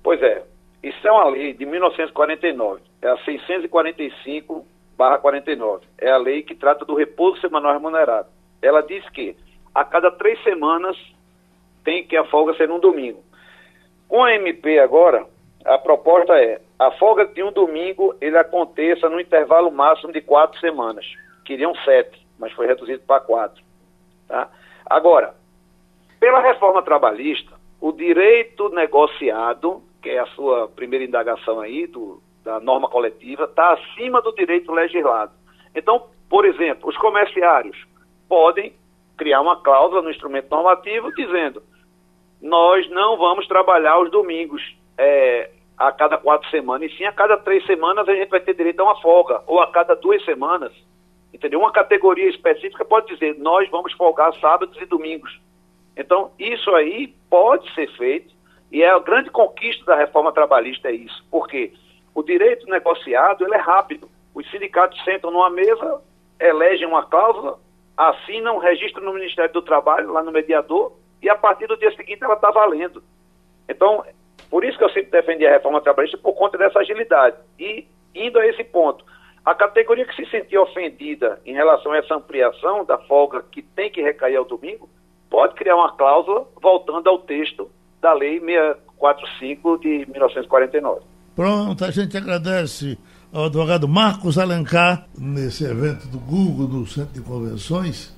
Pois 0.01 0.19
é, 0.23 0.41
isso 0.83 1.07
é 1.07 1.11
uma 1.11 1.29
lei 1.29 1.53
de 1.53 1.67
1949, 1.67 2.81
é 3.03 3.09
a 3.09 3.17
645 3.17 4.65
49. 5.19 5.85
É 5.97 6.11
a 6.11 6.17
lei 6.17 6.43
que 6.43 6.55
trata 6.55 6.83
do 6.83 6.95
repouso 6.95 7.39
semanal 7.39 7.73
remunerado. 7.73 8.27
Ela 8.61 8.81
diz 8.81 9.07
que 9.09 9.35
a 9.73 9.83
cada 9.85 10.11
três 10.11 10.41
semanas 10.43 10.97
tem 11.83 12.05
que 12.05 12.17
a 12.17 12.25
folga 12.25 12.53
ser 12.55 12.69
um 12.69 12.79
domingo. 12.79 13.23
Com 14.07 14.23
a 14.23 14.33
MP 14.33 14.79
agora, 14.79 15.25
a 15.65 15.77
proposta 15.77 16.33
é 16.33 16.59
a 16.77 16.91
folga 16.91 17.25
de 17.25 17.43
um 17.43 17.51
domingo 17.51 18.15
ele 18.19 18.37
aconteça 18.37 19.09
no 19.09 19.19
intervalo 19.19 19.71
máximo 19.71 20.11
de 20.11 20.21
quatro 20.21 20.59
semanas. 20.59 21.05
Queriam 21.45 21.73
sete, 21.83 22.25
mas 22.37 22.51
foi 22.53 22.67
reduzido 22.67 23.03
para 23.05 23.21
quatro. 23.21 23.63
Tá? 24.27 24.49
Agora, 24.85 25.35
pela 26.19 26.41
reforma 26.41 26.81
trabalhista, 26.81 27.51
o 27.79 27.91
direito 27.91 28.69
negociado, 28.69 29.81
que 30.01 30.09
é 30.09 30.19
a 30.19 30.25
sua 30.27 30.67
primeira 30.67 31.05
indagação 31.05 31.59
aí, 31.59 31.87
do, 31.87 32.21
da 32.43 32.59
norma 32.59 32.89
coletiva, 32.89 33.45
está 33.45 33.73
acima 33.73 34.21
do 34.21 34.33
direito 34.33 34.71
legislado. 34.71 35.31
Então, 35.75 36.07
por 36.29 36.45
exemplo, 36.45 36.89
os 36.89 36.97
comerciários 36.97 37.77
podem 38.27 38.73
criar 39.17 39.41
uma 39.41 39.61
cláusula 39.61 40.01
no 40.01 40.11
instrumento 40.11 40.49
normativo 40.49 41.13
dizendo 41.13 41.61
nós 42.41 42.89
não 42.89 43.17
vamos 43.17 43.47
trabalhar 43.47 43.99
os 43.99 44.09
domingos. 44.11 44.61
É, 44.97 45.49
a 45.79 45.93
cada 45.93 46.17
quatro 46.17 46.47
semanas, 46.49 46.91
e 46.91 46.97
sim 46.97 47.05
a 47.05 47.11
cada 47.13 47.37
três 47.37 47.65
semanas 47.65 48.07
a 48.09 48.13
gente 48.13 48.27
vai 48.27 48.41
ter 48.41 48.53
direito 48.53 48.81
a 48.81 48.83
uma 48.83 49.01
folga, 49.01 49.41
ou 49.47 49.61
a 49.61 49.71
cada 49.71 49.95
duas 49.95 50.23
semanas. 50.25 50.73
Entendeu? 51.33 51.59
Uma 51.59 51.71
categoria 51.71 52.29
específica 52.29 52.83
pode 52.83 53.07
dizer, 53.07 53.39
nós 53.39 53.69
vamos 53.69 53.93
folgar 53.93 54.33
sábados 54.41 54.77
e 54.81 54.85
domingos. 54.85 55.39
Então, 55.95 56.31
isso 56.37 56.69
aí 56.75 57.15
pode 57.29 57.73
ser 57.73 57.89
feito, 57.95 58.33
e 58.69 58.83
é 58.83 58.89
a 58.89 58.99
grande 58.99 59.29
conquista 59.29 59.85
da 59.85 59.95
reforma 59.95 60.33
trabalhista 60.33 60.89
é 60.89 60.93
isso. 60.93 61.25
Por 61.31 61.47
quê? 61.47 61.71
O 62.13 62.23
direito 62.23 62.69
negociado 62.69 63.45
ele 63.45 63.55
é 63.55 63.59
rápido. 63.59 64.09
Os 64.33 64.49
sindicatos 64.51 65.03
sentam 65.03 65.31
numa 65.31 65.49
mesa, 65.49 66.01
elegem 66.39 66.87
uma 66.87 67.05
cláusula, 67.05 67.59
assinam, 67.95 68.57
registram 68.57 69.03
no 69.03 69.13
Ministério 69.13 69.51
do 69.51 69.61
Trabalho, 69.61 70.11
lá 70.11 70.23
no 70.23 70.31
mediador, 70.31 70.93
e 71.21 71.29
a 71.29 71.35
partir 71.35 71.67
do 71.67 71.77
dia 71.77 71.91
seguinte 71.95 72.23
ela 72.23 72.35
está 72.35 72.49
valendo. 72.49 73.03
Então, 73.67 74.03
por 74.49 74.63
isso 74.63 74.77
que 74.77 74.83
eu 74.83 74.89
sempre 74.89 75.11
defendi 75.11 75.45
a 75.45 75.51
reforma 75.51 75.81
trabalhista, 75.81 76.17
por 76.17 76.33
conta 76.33 76.57
dessa 76.57 76.79
agilidade. 76.79 77.37
E, 77.59 77.85
indo 78.15 78.39
a 78.39 78.47
esse 78.47 78.63
ponto, 78.63 79.05
a 79.45 79.53
categoria 79.53 80.05
que 80.05 80.15
se 80.15 80.29
sentir 80.29 80.57
ofendida 80.57 81.39
em 81.45 81.53
relação 81.53 81.91
a 81.91 81.97
essa 81.97 82.15
ampliação 82.15 82.83
da 82.85 82.97
folga 82.97 83.43
que 83.51 83.61
tem 83.61 83.91
que 83.91 84.01
recair 84.01 84.37
ao 84.37 84.45
domingo, 84.45 84.89
pode 85.29 85.55
criar 85.55 85.75
uma 85.75 85.91
cláusula 85.95 86.47
voltando 86.61 87.07
ao 87.09 87.19
texto 87.19 87.69
da 88.01 88.13
Lei 88.13 88.39
645 88.39 89.77
de 89.79 89.87
1949. 90.09 91.01
Pronto, 91.39 91.85
a 91.85 91.89
gente 91.89 92.17
agradece 92.17 92.97
ao 93.31 93.45
advogado 93.45 93.87
Marcos 93.87 94.37
Alencar 94.37 95.07
nesse 95.17 95.63
evento 95.63 96.05
do 96.09 96.19
Google 96.19 96.67
no 96.67 96.85
Centro 96.85 97.13
de 97.13 97.21
Convenções 97.21 98.13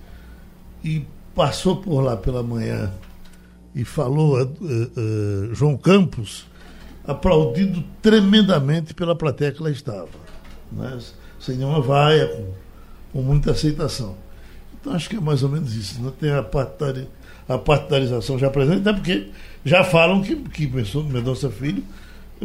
e 0.83 1.05
passou 1.35 1.75
por 1.75 2.01
lá 2.01 2.17
pela 2.17 2.41
manhã 2.41 2.91
e 3.75 3.85
falou 3.85 4.41
uh, 4.41 4.43
uh, 4.43 5.53
João 5.53 5.77
Campos 5.77 6.47
aplaudido 7.05 7.83
tremendamente 8.01 8.95
pela 8.95 9.15
plateia 9.15 9.51
que 9.51 9.61
lá 9.61 9.69
estava, 9.69 10.09
né? 10.71 10.97
sem 11.39 11.57
nenhuma 11.57 11.79
vaia, 11.79 12.27
com, 12.27 12.53
com, 13.13 13.21
muita 13.21 13.51
aceitação. 13.51 14.17
Então 14.73 14.93
acho 14.93 15.07
que 15.07 15.17
é 15.17 15.21
mais 15.21 15.43
ou 15.43 15.49
menos 15.49 15.75
isso. 15.75 15.99
Não 15.99 16.09
né? 16.09 16.13
tem 16.19 16.31
a, 16.31 16.39
a 17.53 17.57
partidarização 17.59 18.39
já 18.39 18.49
presente, 18.49 18.79
até 18.79 18.93
porque 18.93 19.29
já 19.63 19.83
falam 19.83 20.23
que, 20.23 20.35
que 20.37 20.65
Mendonça 20.65 21.51
Filho 21.51 21.83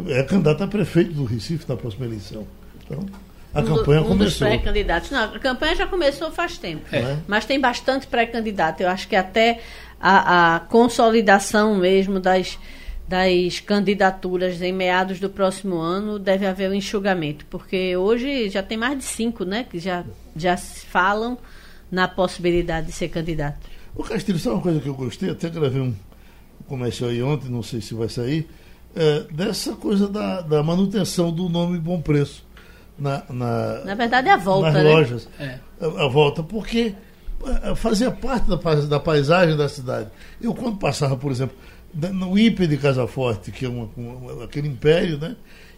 é 0.07 0.23
candidato 0.23 0.63
a 0.63 0.67
prefeito 0.67 1.13
do 1.13 1.25
Recife 1.25 1.67
na 1.67 1.75
próxima 1.75 2.05
eleição. 2.05 2.47
Então, 2.85 3.05
a 3.53 3.61
um 3.61 3.65
campanha 3.65 4.01
do, 4.01 4.05
um 4.05 4.09
começou. 4.09 4.47
dos 4.47 4.55
pré-candidatos. 4.55 5.09
Não, 5.09 5.23
a 5.23 5.39
campanha 5.39 5.75
já 5.75 5.87
começou 5.87 6.31
faz 6.31 6.57
tempo. 6.57 6.83
É. 6.93 7.17
Mas 7.27 7.45
tem 7.45 7.59
bastante 7.59 8.05
pré-candidato. 8.05 8.81
Eu 8.81 8.89
acho 8.89 9.07
que 9.07 9.15
até 9.15 9.59
a, 9.99 10.55
a, 10.55 10.59
consolidação 10.59 11.75
mesmo 11.75 12.19
das, 12.19 12.59
das 13.07 13.59
candidaturas 13.59 14.61
em 14.61 14.71
meados 14.71 15.19
do 15.19 15.29
próximo 15.29 15.77
ano 15.77 16.19
deve 16.19 16.45
haver 16.45 16.69
um 16.69 16.73
enxugamento. 16.73 17.45
Porque 17.49 17.97
hoje 17.97 18.49
já 18.49 18.61
tem 18.61 18.77
mais 18.77 18.97
de 18.97 19.03
cinco, 19.03 19.43
né? 19.43 19.65
Que 19.69 19.79
já, 19.79 20.03
já 20.35 20.55
falam 20.55 21.37
na 21.91 22.07
possibilidade 22.07 22.87
de 22.87 22.91
ser 22.91 23.07
candidato. 23.07 23.67
O 23.95 24.03
Castilho, 24.03 24.37
sabe 24.37 24.55
uma 24.55 24.61
coisa 24.61 24.79
que 24.79 24.87
eu 24.87 24.93
gostei? 24.93 25.31
Até 25.31 25.49
gravei 25.49 25.81
um 25.81 25.95
comercial 26.67 27.09
aí 27.09 27.23
ontem, 27.23 27.49
não 27.49 27.63
sei 27.63 27.81
se 27.81 27.95
vai 27.95 28.09
sair 28.09 28.47
é, 28.97 29.25
dessa 29.31 29.73
coisa 29.73 30.07
da, 30.07 30.41
da, 30.41 30.63
manutenção 30.63 31.31
do 31.31 31.47
nome 31.47 31.77
Bom 31.77 32.01
Preço 32.01 32.45
na, 32.97 33.23
na, 33.29 33.83
na 33.85 33.95
verdade 33.95 34.27
é 34.27 34.31
a 34.31 34.37
volta, 34.37 34.71
nas 34.71 34.83
né? 34.83 34.91
lojas. 34.91 35.29
É. 35.39 35.59
A, 35.79 35.85
a, 35.85 36.07
volta, 36.07 36.41
porque 36.41 36.95
é, 37.63 37.75
fazia 37.75 38.09
parte 38.09 38.49
da, 38.49 38.55
da 38.55 38.99
paisagem 38.99 39.55
da 39.55 39.69
cidade. 39.69 40.09
Eu, 40.41 40.53
quando 40.53 40.77
passava, 40.77 41.15
por 41.15 41.31
exemplo, 41.31 41.55
no 41.93 42.37
IPE 42.37 42.67
de 42.67 42.77
Casa 42.77 43.05
Forte, 43.07 43.51
que 43.51 43.65
é 43.65 43.69
uma, 43.69 43.89
uma, 43.95 44.43
aquele 44.43 44.67
império, 44.67 45.17
né? 45.17 45.35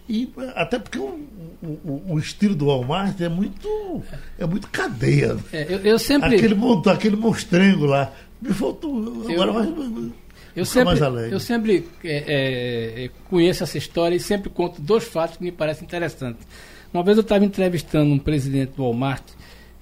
E 0.07 0.33
até 0.55 0.79
porque 0.79 0.97
o, 0.97 1.19
o, 1.61 2.03
o, 2.13 2.19
estilo 2.19 2.55
do 2.55 2.65
Walmart 2.65 3.21
é 3.21 3.29
muito 3.29 4.01
é 4.39 4.45
muito 4.45 4.67
cadeia. 4.69 5.37
É, 5.53 5.67
eu, 5.71 5.79
eu, 5.79 5.99
sempre 5.99 6.35
aquele 6.35 6.57
aquele 6.87 7.15
monstrengo 7.15 7.85
lá 7.85 8.11
me 8.41 8.51
faltou 8.51 9.23
agora 9.29 9.51
eu, 9.51 9.53
vai, 9.53 10.11
eu 10.59 10.65
sempre, 10.65 10.99
eu 11.31 11.39
sempre 11.39 11.87
é, 12.03 13.05
é, 13.05 13.09
conheço 13.29 13.63
essa 13.63 13.77
história 13.77 14.15
e 14.15 14.19
sempre 14.19 14.49
conto 14.49 14.81
dois 14.81 15.05
fatos 15.05 15.37
que 15.37 15.43
me 15.43 15.51
parecem 15.51 15.85
interessantes. 15.85 16.45
Uma 16.93 17.03
vez 17.03 17.17
eu 17.17 17.21
estava 17.21 17.45
entrevistando 17.45 18.11
um 18.13 18.19
presidente 18.19 18.73
do 18.75 18.83
Walmart 18.83 19.23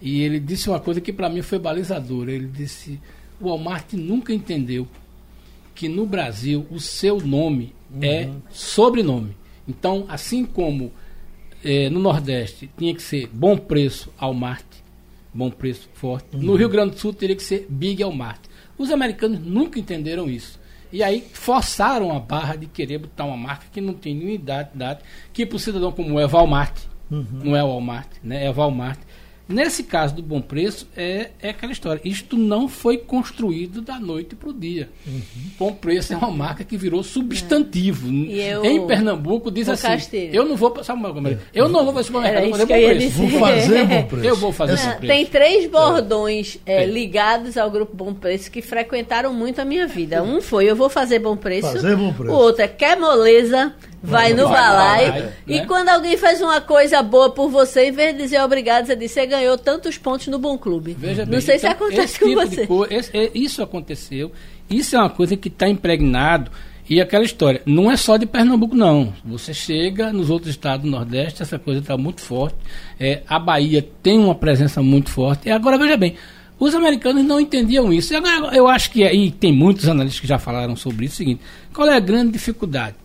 e 0.02 0.22
ele 0.22 0.40
disse 0.40 0.70
uma 0.70 0.80
coisa 0.80 1.02
que 1.02 1.12
para 1.12 1.30
mim 1.30 1.42
foi 1.42 1.58
balizadora. 1.58 2.32
Ele 2.32 2.48
disse: 2.48 3.00
o 3.42 3.48
Walmart 3.48 3.94
nunca 3.94 4.34
entendeu 4.34 4.88
que 5.74 5.88
no 5.88 6.06
Brasil 6.06 6.66
o 6.70 6.80
seu 6.80 7.20
nome 7.20 7.74
uhum. 7.92 8.04
é 8.04 8.30
sobrenome. 8.52 9.36
Então, 9.68 10.06
assim 10.08 10.46
como 10.46 10.92
é, 11.64 11.90
no 11.90 12.00
Nordeste 12.00 12.70
tinha 12.78 12.94
que 12.94 13.02
ser 13.02 13.28
bom 13.34 13.58
preço 13.58 14.12
Walmart, 14.20 14.66
bom 15.34 15.50
preço 15.50 15.90
forte, 15.94 16.36
uhum. 16.36 16.42
no 16.44 16.56
Rio 16.56 16.70
Grande 16.70 16.92
do 16.92 17.00
Sul 17.00 17.14
teria 17.14 17.36
que 17.36 17.44
ser 17.44 17.66
Big 17.68 18.04
Walmart. 18.04 18.42
Os 18.78 18.92
americanos 18.92 19.40
nunca 19.40 19.80
entenderam 19.80 20.30
isso. 20.30 20.60
E 20.92 21.04
aí 21.04 21.28
forçaram 21.34 22.16
a 22.16 22.20
barra 22.20 22.56
de 22.56 22.66
querer 22.66 23.00
botar 23.00 23.26
uma 23.26 23.38
marca 23.38 23.66
que 23.72 23.82
não 23.82 23.94
tem 23.94 24.16
nenhuma 24.16 24.34
idade, 24.34 24.70
idade 24.74 25.02
que 25.34 25.46
para 25.46 25.56
o 25.56 25.60
cidadão 25.60 25.92
como 25.92 26.20
é 26.20 26.26
Walmart, 26.26 26.86
uhum. 27.12 27.26
não 27.44 27.56
é 27.56 27.62
Walmart, 27.62 28.10
né? 28.24 28.46
é 28.46 28.52
Walmart, 28.52 29.00
Nesse 29.48 29.84
caso 29.84 30.16
do 30.16 30.22
bom 30.22 30.42
preço, 30.42 30.88
é, 30.96 31.30
é 31.42 31.50
aquela 31.50 31.72
história. 31.72 32.02
Isto 32.04 32.38
não 32.38 32.68
foi 32.68 32.98
construído 32.98 33.82
da 33.82 34.00
noite 34.00 34.36
para 34.36 34.50
o 34.50 34.54
dia. 34.54 34.90
Uhum. 35.06 35.22
Bom 35.58 35.74
preço 35.74 36.14
é 36.14 36.18
uma 36.18 36.30
marca 36.30 36.64
que 36.64 36.76
virou 36.76 37.02
substantivo. 37.02 38.10
É. 38.30 38.56
Eu, 38.56 38.66
em 38.66 38.86
Pernambuco 38.86 39.50
diz 39.50 39.70
assim: 39.70 39.88
Castilho. 39.88 40.36
eu 40.36 40.46
não 40.46 40.58
vou 40.58 40.72
passar 40.72 40.94
uma 40.94 41.14
Eu 41.54 41.70
não 41.70 41.84
vou 41.86 41.94
para 41.94 42.02
o 42.02 42.04
supermercado 42.04 42.50
fazer 42.50 42.66
bom 42.66 42.76
preço. 42.76 43.18
Vou 43.18 43.40
fazer 43.40 43.86
bom 43.86 44.04
preço. 44.08 44.26
Eu 44.26 44.36
vou 44.36 44.52
fazer 44.52 44.76
bom 44.76 44.98
preço. 44.98 45.08
Tem 45.08 45.26
três 45.26 45.70
bordões 45.70 46.60
é. 46.66 46.84
É, 46.84 46.86
ligados 46.86 47.58
ao 47.58 47.72
grupo 47.72 47.96
Bom 47.96 48.14
Preço 48.14 48.52
que 48.52 48.62
frequentaram 48.62 49.34
muito 49.34 49.60
a 49.60 49.66
minha 49.66 49.88
vida. 49.88 50.22
Um 50.22 50.42
foi 50.42 50.66
eu 50.66 50.76
vou 50.76 50.90
fazer 50.90 51.20
bom 51.20 51.38
preço. 51.38 51.72
Fazer 51.72 51.96
bom 51.96 52.12
preço. 52.14 52.32
O 52.32 52.36
outro 52.36 52.64
é 52.64 52.68
quer 52.68 53.00
moleza 53.00 53.74
vai 54.02 54.34
no 54.34 54.48
balaio. 54.48 55.14
Né? 55.14 55.34
E 55.48 55.66
quando 55.66 55.90
alguém 55.90 56.18
faz 56.18 56.42
uma 56.42 56.62
coisa 56.62 57.02
boa 57.02 57.30
por 57.30 57.50
você, 57.50 57.88
em 57.88 57.92
vez 57.92 58.16
de 58.16 58.24
dizer 58.24 58.42
obrigado, 58.42 58.86
você 58.86 58.96
diz, 58.96 59.12
você 59.12 59.26
ganhou 59.26 59.58
tantos 59.58 59.98
pontos 59.98 60.28
no 60.28 60.40
Bom 60.40 60.58
Clube. 60.58 60.96
Veja 60.98 61.26
não 61.26 61.32
bem, 61.32 61.42
sei 61.42 61.58
então, 61.58 61.70
se 61.70 61.76
acontece 61.76 62.20
com 62.20 62.28
tipo 62.28 62.42
você. 62.42 62.68
Coisa, 62.68 62.94
esse, 62.94 63.32
isso 63.34 63.62
aconteceu. 63.62 64.32
Isso 64.70 64.96
é 64.96 65.00
uma 65.00 65.10
coisa 65.10 65.36
que 65.36 65.48
está 65.48 65.68
impregnado. 65.68 66.52
E 66.90 67.02
aquela 67.02 67.26
história, 67.26 67.62
não 67.66 67.92
é 67.92 67.98
só 67.98 68.16
de 68.16 68.26
Pernambuco, 68.26 68.74
não. 68.74 69.14
Você 69.26 69.54
chega 69.54 70.14
nos 70.14 70.30
outros 70.30 70.52
estados 70.52 70.86
do 70.86 70.90
Nordeste, 70.90 71.42
essa 71.42 71.60
coisa 71.60 71.82
está 71.82 71.98
muito 71.98 72.22
forte. 72.22 72.56
É, 72.98 73.24
a 73.28 73.38
Bahia 73.38 73.86
tem 74.02 74.18
uma 74.18 74.34
presença 74.34 74.82
muito 74.82 75.10
forte. 75.10 75.50
E 75.50 75.52
agora, 75.52 75.78
veja 75.78 75.98
bem, 75.98 76.16
os 76.58 76.74
americanos 76.74 77.26
não 77.26 77.42
entendiam 77.42 77.92
isso. 77.92 78.16
Agora, 78.16 78.56
eu 78.56 78.70
acho 78.70 78.90
que 78.90 79.04
aí 79.04 79.32
tem 79.32 79.52
muitos 79.52 79.90
analistas 79.90 80.22
que 80.22 80.28
já 80.28 80.40
falaram 80.40 80.78
sobre 80.78 81.06
isso. 81.06 81.16
É 81.16 81.16
o 81.16 81.18
seguinte: 81.18 81.42
qual 81.74 81.90
é 81.90 81.96
a 81.96 82.00
grande 82.00 82.32
dificuldade? 82.32 82.96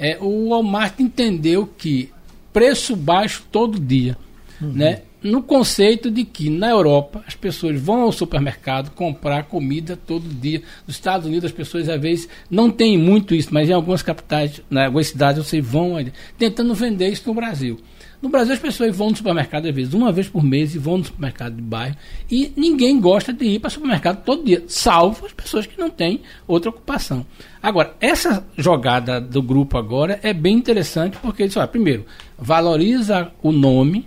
É, 0.00 0.16
o 0.18 0.48
Walmart 0.48 0.98
entendeu 0.98 1.66
que 1.66 2.10
preço 2.54 2.96
baixo 2.96 3.44
todo 3.52 3.78
dia, 3.78 4.16
uhum. 4.60 4.72
né? 4.72 5.02
No 5.22 5.42
conceito 5.42 6.10
de 6.10 6.24
que 6.24 6.48
na 6.48 6.70
Europa 6.70 7.22
as 7.26 7.34
pessoas 7.34 7.78
vão 7.78 8.00
ao 8.00 8.10
supermercado 8.10 8.90
comprar 8.92 9.42
comida 9.44 9.94
todo 9.94 10.26
dia. 10.26 10.62
Nos 10.86 10.96
Estados 10.96 11.26
Unidos 11.26 11.44
as 11.44 11.52
pessoas 11.52 11.90
às 11.90 12.00
vezes 12.00 12.26
não 12.50 12.70
têm 12.70 12.96
muito 12.96 13.34
isso, 13.34 13.52
mas 13.52 13.68
em 13.68 13.74
algumas 13.74 14.00
capitais, 14.00 14.62
em 14.70 14.78
algumas 14.78 15.08
cidades 15.08 15.46
vocês 15.46 15.62
vão 15.62 15.94
ali, 15.94 16.10
tentando 16.38 16.74
vender 16.74 17.10
isso 17.10 17.24
no 17.26 17.34
Brasil. 17.34 17.78
No 18.22 18.28
Brasil, 18.28 18.52
as 18.52 18.60
pessoas 18.60 18.94
vão 18.94 19.10
no 19.10 19.16
supermercado, 19.16 19.66
às 19.66 19.74
vezes, 19.74 19.94
uma 19.94 20.12
vez 20.12 20.28
por 20.28 20.42
mês, 20.42 20.74
e 20.74 20.78
vão 20.78 20.98
no 20.98 21.04
supermercado 21.04 21.56
de 21.56 21.62
bairro, 21.62 21.96
e 22.30 22.52
ninguém 22.54 23.00
gosta 23.00 23.32
de 23.32 23.46
ir 23.46 23.58
para 23.58 23.68
o 23.68 23.70
supermercado 23.70 24.22
todo 24.24 24.44
dia, 24.44 24.62
salvo 24.68 25.24
as 25.24 25.32
pessoas 25.32 25.66
que 25.66 25.80
não 25.80 25.88
têm 25.88 26.20
outra 26.46 26.68
ocupação. 26.68 27.24
Agora, 27.62 27.94
essa 27.98 28.46
jogada 28.58 29.20
do 29.20 29.42
grupo 29.42 29.78
agora 29.78 30.20
é 30.22 30.34
bem 30.34 30.56
interessante, 30.56 31.16
porque 31.22 31.44
eles, 31.44 31.56
olha, 31.56 31.66
primeiro, 31.66 32.04
valoriza 32.38 33.32
o 33.42 33.52
nome, 33.52 34.06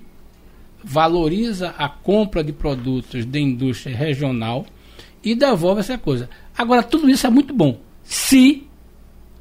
valoriza 0.83 1.73
a 1.77 1.89
compra 1.89 2.43
de 2.43 2.53
produtos 2.53 3.25
da 3.25 3.39
indústria 3.39 3.95
regional 3.95 4.65
e 5.23 5.33
devolve 5.33 5.79
essa 5.79 5.97
coisa. 5.97 6.29
Agora, 6.55 6.83
tudo 6.83 7.09
isso 7.09 7.25
é 7.25 7.29
muito 7.31 7.53
bom 7.53 7.79
se 8.03 8.67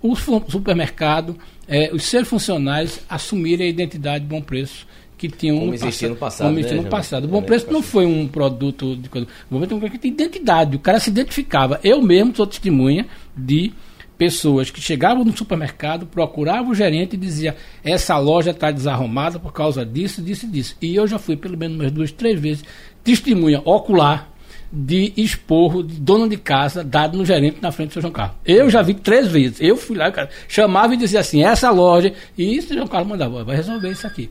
o 0.00 0.16
supermercado 0.16 1.36
é, 1.68 1.90
os 1.92 2.04
seus 2.04 2.28
funcionários 2.28 3.00
assumirem 3.08 3.66
a 3.66 3.70
identidade 3.70 4.24
de 4.24 4.30
bom 4.30 4.40
preço 4.40 4.86
que 5.16 5.28
tinham 5.28 5.56
como 5.56 5.70
no 5.70 5.74
no 6.10 6.16
passado. 6.16 6.46
Como 6.48 6.58
existia 6.58 6.76
né, 6.78 6.84
no 6.84 6.90
passado. 6.90 7.24
O 7.24 7.28
bom 7.28 7.42
preço 7.42 7.72
não 7.72 7.80
foi 7.80 8.04
um 8.04 8.26
produto 8.26 8.96
de 8.96 9.08
coisa. 9.08 9.28
O 9.48 9.54
bom 9.54 9.58
preço 9.58 9.72
é 9.72 9.76
um 9.76 9.78
produto 9.78 9.92
que 9.92 9.98
tem 9.98 10.10
identidade. 10.10 10.76
O 10.76 10.80
cara 10.80 10.98
se 10.98 11.10
identificava. 11.10 11.78
Eu 11.84 12.02
mesmo 12.02 12.34
sou 12.34 12.44
testemunha 12.44 13.06
de 13.36 13.72
pessoas 14.18 14.70
que 14.70 14.80
chegavam 14.80 15.24
no 15.24 15.36
supermercado, 15.36 16.06
procuravam 16.06 16.70
o 16.70 16.74
gerente 16.74 17.14
e 17.14 17.16
dizia 17.16 17.56
essa 17.84 18.18
loja 18.18 18.50
está 18.50 18.70
desarrumada 18.70 19.38
por 19.38 19.52
causa 19.52 19.86
disso, 19.86 20.20
disso 20.20 20.46
e 20.46 20.48
disso. 20.48 20.76
E 20.82 20.94
eu 20.94 21.06
já 21.06 21.18
fui 21.18 21.36
pelo 21.36 21.56
menos 21.56 21.76
umas 21.76 21.92
duas, 21.92 22.10
três 22.10 22.40
vezes 22.40 22.64
testemunha 23.04 23.60
ocular 23.64 24.31
de 24.72 25.12
esporro 25.16 25.82
de 25.82 26.00
dono 26.00 26.26
de 26.26 26.38
casa 26.38 26.82
dado 26.82 27.18
no 27.18 27.24
gerente 27.26 27.58
na 27.60 27.70
frente 27.70 27.90
do 27.90 27.92
seu 27.92 28.02
João 28.02 28.12
Carlos. 28.12 28.36
Eu 28.44 28.70
já 28.70 28.80
vi 28.80 28.94
três 28.94 29.28
vezes. 29.28 29.60
Eu 29.60 29.76
fui 29.76 29.96
lá, 29.96 30.10
cara, 30.10 30.30
chamava 30.48 30.94
e 30.94 30.96
dizia 30.96 31.20
assim, 31.20 31.44
essa 31.44 31.70
loja, 31.70 32.14
e 32.38 32.56
isso 32.56 32.72
o 32.72 32.76
João 32.76 32.88
Carlos 32.88 33.08
mandava, 33.08 33.44
vai 33.44 33.56
resolver 33.56 33.90
isso 33.90 34.06
aqui. 34.06 34.30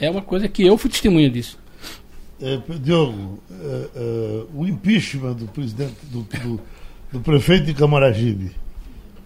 É 0.00 0.08
uma 0.08 0.22
coisa 0.22 0.48
que 0.48 0.64
eu 0.64 0.78
fui 0.78 0.88
testemunha 0.88 1.28
disso. 1.28 1.58
É, 2.40 2.58
Diogo, 2.78 3.42
é, 3.50 3.88
é, 3.96 4.42
o 4.54 4.66
impeachment 4.66 5.34
do 5.34 5.46
presidente, 5.46 5.96
do, 6.04 6.22
do, 6.22 6.60
do 7.12 7.20
prefeito 7.20 7.66
de 7.66 7.74
Camaragibe, 7.74 8.52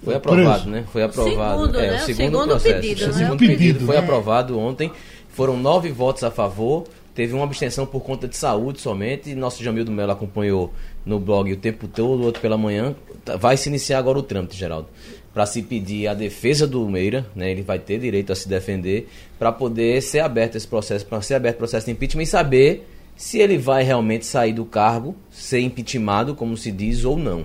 Foi 0.03 0.15
aprovado, 0.17 0.69
né? 0.69 0.85
Foi 0.91 1.03
aprovado. 1.03 1.61
Segundo, 1.61 1.79
é, 1.79 1.91
né? 1.91 1.97
o 1.97 1.99
segundo, 2.01 2.17
segundo 2.17 2.47
processo. 2.49 2.81
pedido, 2.81 3.05
o 3.05 3.07
né? 3.07 3.13
segundo 3.13 3.35
O 3.35 3.39
pedido, 3.39 3.59
pedido, 3.59 3.87
foi 3.87 3.97
é. 3.97 3.99
aprovado 3.99 4.59
ontem. 4.59 4.91
Foram 5.29 5.57
nove 5.57 5.93
votos 5.93 6.25
a 6.25 6.31
favor. 6.31 6.85
Teve 7.15 7.33
uma 7.33 7.45
abstenção 7.45 7.87
por 7.87 8.01
conta 8.03 8.27
de 8.27 8.37
saúde 8.37 8.81
somente. 8.81 9.35
Nosso 9.35 9.63
Jamil 9.63 9.85
do 9.85 9.93
Melo 9.93 10.11
acompanhou 10.13 10.73
no 11.07 11.21
blog 11.21 11.53
o 11.53 11.57
tempo 11.57 11.87
todo, 11.87 12.25
outro 12.25 12.43
pela 12.43 12.59
manhã. 12.59 12.95
Tá- 13.25 13.37
Vai 13.37 13.57
se 13.57 13.69
iniciar 13.69 13.99
agora 13.99 14.19
o 14.19 14.23
trâmite, 14.23 14.57
Geraldo. 14.57 14.89
Para 15.33 15.47
se 15.47 15.63
pedir 15.63 16.09
a 16.09 16.15
defesa 16.15 16.67
do 16.67 16.89
Meira, 16.89 17.25
né? 17.35 17.51
Ele 17.53 17.63
vai 17.63 17.79
ter 17.79 17.99
direito 18.01 18.33
a 18.33 18.37
se 18.37 18.49
defender 18.49 19.09
para 19.39 19.53
poder 19.53 20.03
ser 20.03 20.21
aberto 20.21 20.57
esse 20.57 20.67
processo, 20.67 21.07
para 21.07 21.21
ser 21.23 21.35
aberto 21.35 21.55
o 21.57 21.59
processo 21.59 21.87
de 21.87 21.93
impeachment 21.93 22.23
e 22.23 22.27
saber 22.27 22.89
se 23.17 23.39
ele 23.39 23.59
vai 23.59 23.85
realmente 23.85 24.27
sair 24.27 24.53
do 24.53 24.65
cargo, 24.65 25.15
ser 25.31 25.61
impeachmentado, 25.61 26.35
como 26.35 26.57
se 26.57 26.73
diz, 26.73 27.05
ou 27.05 27.17
não. 27.17 27.45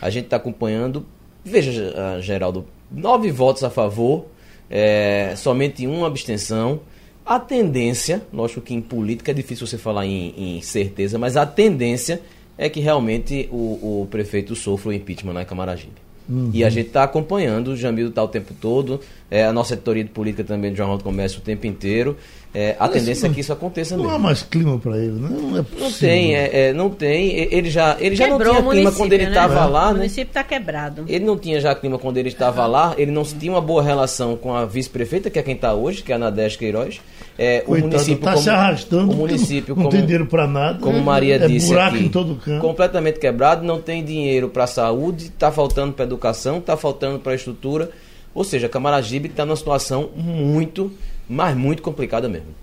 A 0.00 0.10
gente 0.10 0.24
está 0.24 0.36
acompanhando. 0.36 1.06
Veja, 1.42 1.94
ah, 1.96 2.20
Geraldo, 2.20 2.66
nove 2.90 3.30
votos 3.30 3.64
a 3.64 3.70
favor, 3.70 4.26
é, 4.68 5.32
somente 5.36 5.86
uma 5.86 6.06
abstenção. 6.06 6.80
A 7.26 7.40
tendência, 7.40 8.22
lógico 8.32 8.60
que 8.60 8.72
em 8.72 8.80
política 8.80 9.32
é 9.32 9.34
difícil 9.34 9.66
você 9.66 9.76
falar 9.76 10.06
em, 10.06 10.32
em 10.36 10.62
certeza, 10.62 11.18
mas 11.18 11.36
a 11.36 11.44
tendência 11.44 12.22
é 12.56 12.68
que 12.68 12.78
realmente 12.78 13.48
o, 13.50 14.02
o 14.02 14.08
prefeito 14.08 14.54
sofra 14.54 14.90
o 14.90 14.92
impeachment 14.92 15.32
lá 15.32 15.42
em 15.42 15.44
Camaragibe. 15.44 16.06
E 16.52 16.64
a 16.64 16.70
gente 16.70 16.88
está 16.88 17.04
acompanhando, 17.04 17.68
o 17.68 17.76
Jamil 17.76 18.08
está 18.08 18.22
o 18.22 18.26
tempo 18.26 18.52
todo, 18.60 19.00
é, 19.30 19.44
a 19.44 19.52
nossa 19.52 19.74
editoria 19.74 20.02
de 20.02 20.10
política 20.10 20.42
também 20.42 20.72
do 20.72 20.76
Jornal 20.76 20.98
do 20.98 21.04
Comércio 21.04 21.38
o 21.38 21.42
tempo 21.42 21.66
inteiro. 21.66 22.16
É, 22.58 22.74
a 22.80 22.84
Mas 22.86 22.92
tendência 22.94 23.26
é 23.26 23.28
não- 23.28 23.34
que 23.34 23.40
isso 23.42 23.52
aconteça 23.52 23.96
Não 23.98 24.04
há 24.04 24.08
mesmo. 24.12 24.22
mais 24.22 24.42
clima 24.42 24.78
para 24.78 24.96
ele, 24.96 25.12
né? 25.20 25.28
Não 25.30 25.58
é 25.58 25.62
possível. 25.62 25.84
Não 25.84 25.92
tem, 25.92 26.34
é, 26.36 26.50
é, 26.68 26.72
não 26.72 26.88
tem. 26.88 27.30
Ele 27.52 27.68
já, 27.68 27.98
ele 28.00 28.16
já 28.16 28.26
não 28.28 28.38
tinha 28.38 28.50
o 28.60 28.70
clima 28.70 28.92
quando 28.92 29.12
ele 29.12 29.24
né? 29.24 29.28
estava 29.28 29.66
O 29.66 29.70
lá, 29.70 29.88
né? 29.88 29.98
município 29.98 30.30
está 30.30 30.42
quebrado. 30.42 31.04
Ele 31.06 31.22
não 31.22 31.36
tinha 31.36 31.60
já 31.60 31.74
clima 31.74 31.98
quando 31.98 32.16
ele 32.16 32.28
estava 32.30 32.66
lá, 32.66 32.94
ele 32.96 33.10
não 33.10 33.24
tinha 33.24 33.52
uma 33.52 33.60
boa 33.60 33.82
relação 33.82 34.38
com 34.38 34.54
a 34.54 34.64
vice-prefeita, 34.64 35.28
que 35.28 35.38
é 35.38 35.42
quem 35.42 35.54
está 35.54 35.74
hoje, 35.74 36.02
que 36.02 36.10
é 36.10 36.14
a 36.14 36.18
Nadege 36.18 36.56
Queiroz. 36.56 36.98
É, 37.38 37.62
o 37.64 37.66
Coitado, 37.66 37.90
município 37.90 38.24
tá 38.24 38.30
como, 38.32 38.42
se 38.42 38.48
arrastando. 38.48 39.12
o 39.12 39.16
município 39.16 39.74
não, 39.76 39.82
não 39.82 39.90
como, 39.90 39.90
tem 39.90 40.00
dinheiro 40.06 40.24
para 40.26 40.46
nada. 40.46 40.78
como 40.78 40.96
né? 40.96 41.02
Maria 41.04 41.34
é 41.36 41.46
disse 41.46 41.66
buraco 41.66 41.96
aqui, 41.96 42.04
em 42.06 42.08
todo 42.08 42.36
canto. 42.36 42.62
completamente 42.62 43.18
quebrado, 43.18 43.66
não 43.66 43.82
tem 43.82 44.02
dinheiro 44.02 44.48
para 44.48 44.64
a 44.64 44.66
saúde, 44.66 45.24
está 45.26 45.52
faltando 45.52 45.92
para 45.92 46.06
educação, 46.06 46.56
está 46.56 46.74
faltando 46.74 47.18
para 47.18 47.32
a 47.32 47.34
estrutura. 47.34 47.90
Ou 48.34 48.44
seja, 48.44 48.66
Camaragibe 48.66 49.28
está 49.28 49.44
numa 49.44 49.56
situação 49.56 50.08
muito, 50.16 50.90
mas 51.28 51.56
muito 51.56 51.82
complicada 51.82 52.28
mesmo. 52.28 52.54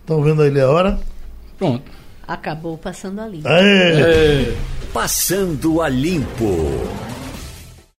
Estão 0.00 0.22
vendo 0.22 0.42
aí 0.42 0.60
a 0.60 0.70
hora? 0.70 1.00
Pronto. 1.58 1.90
Acabou 2.26 2.78
passando 2.78 3.20
ali. 3.20 3.42
Aê! 3.44 4.54
Passando 4.92 5.82
a 5.82 5.88
limpo. 5.88 6.88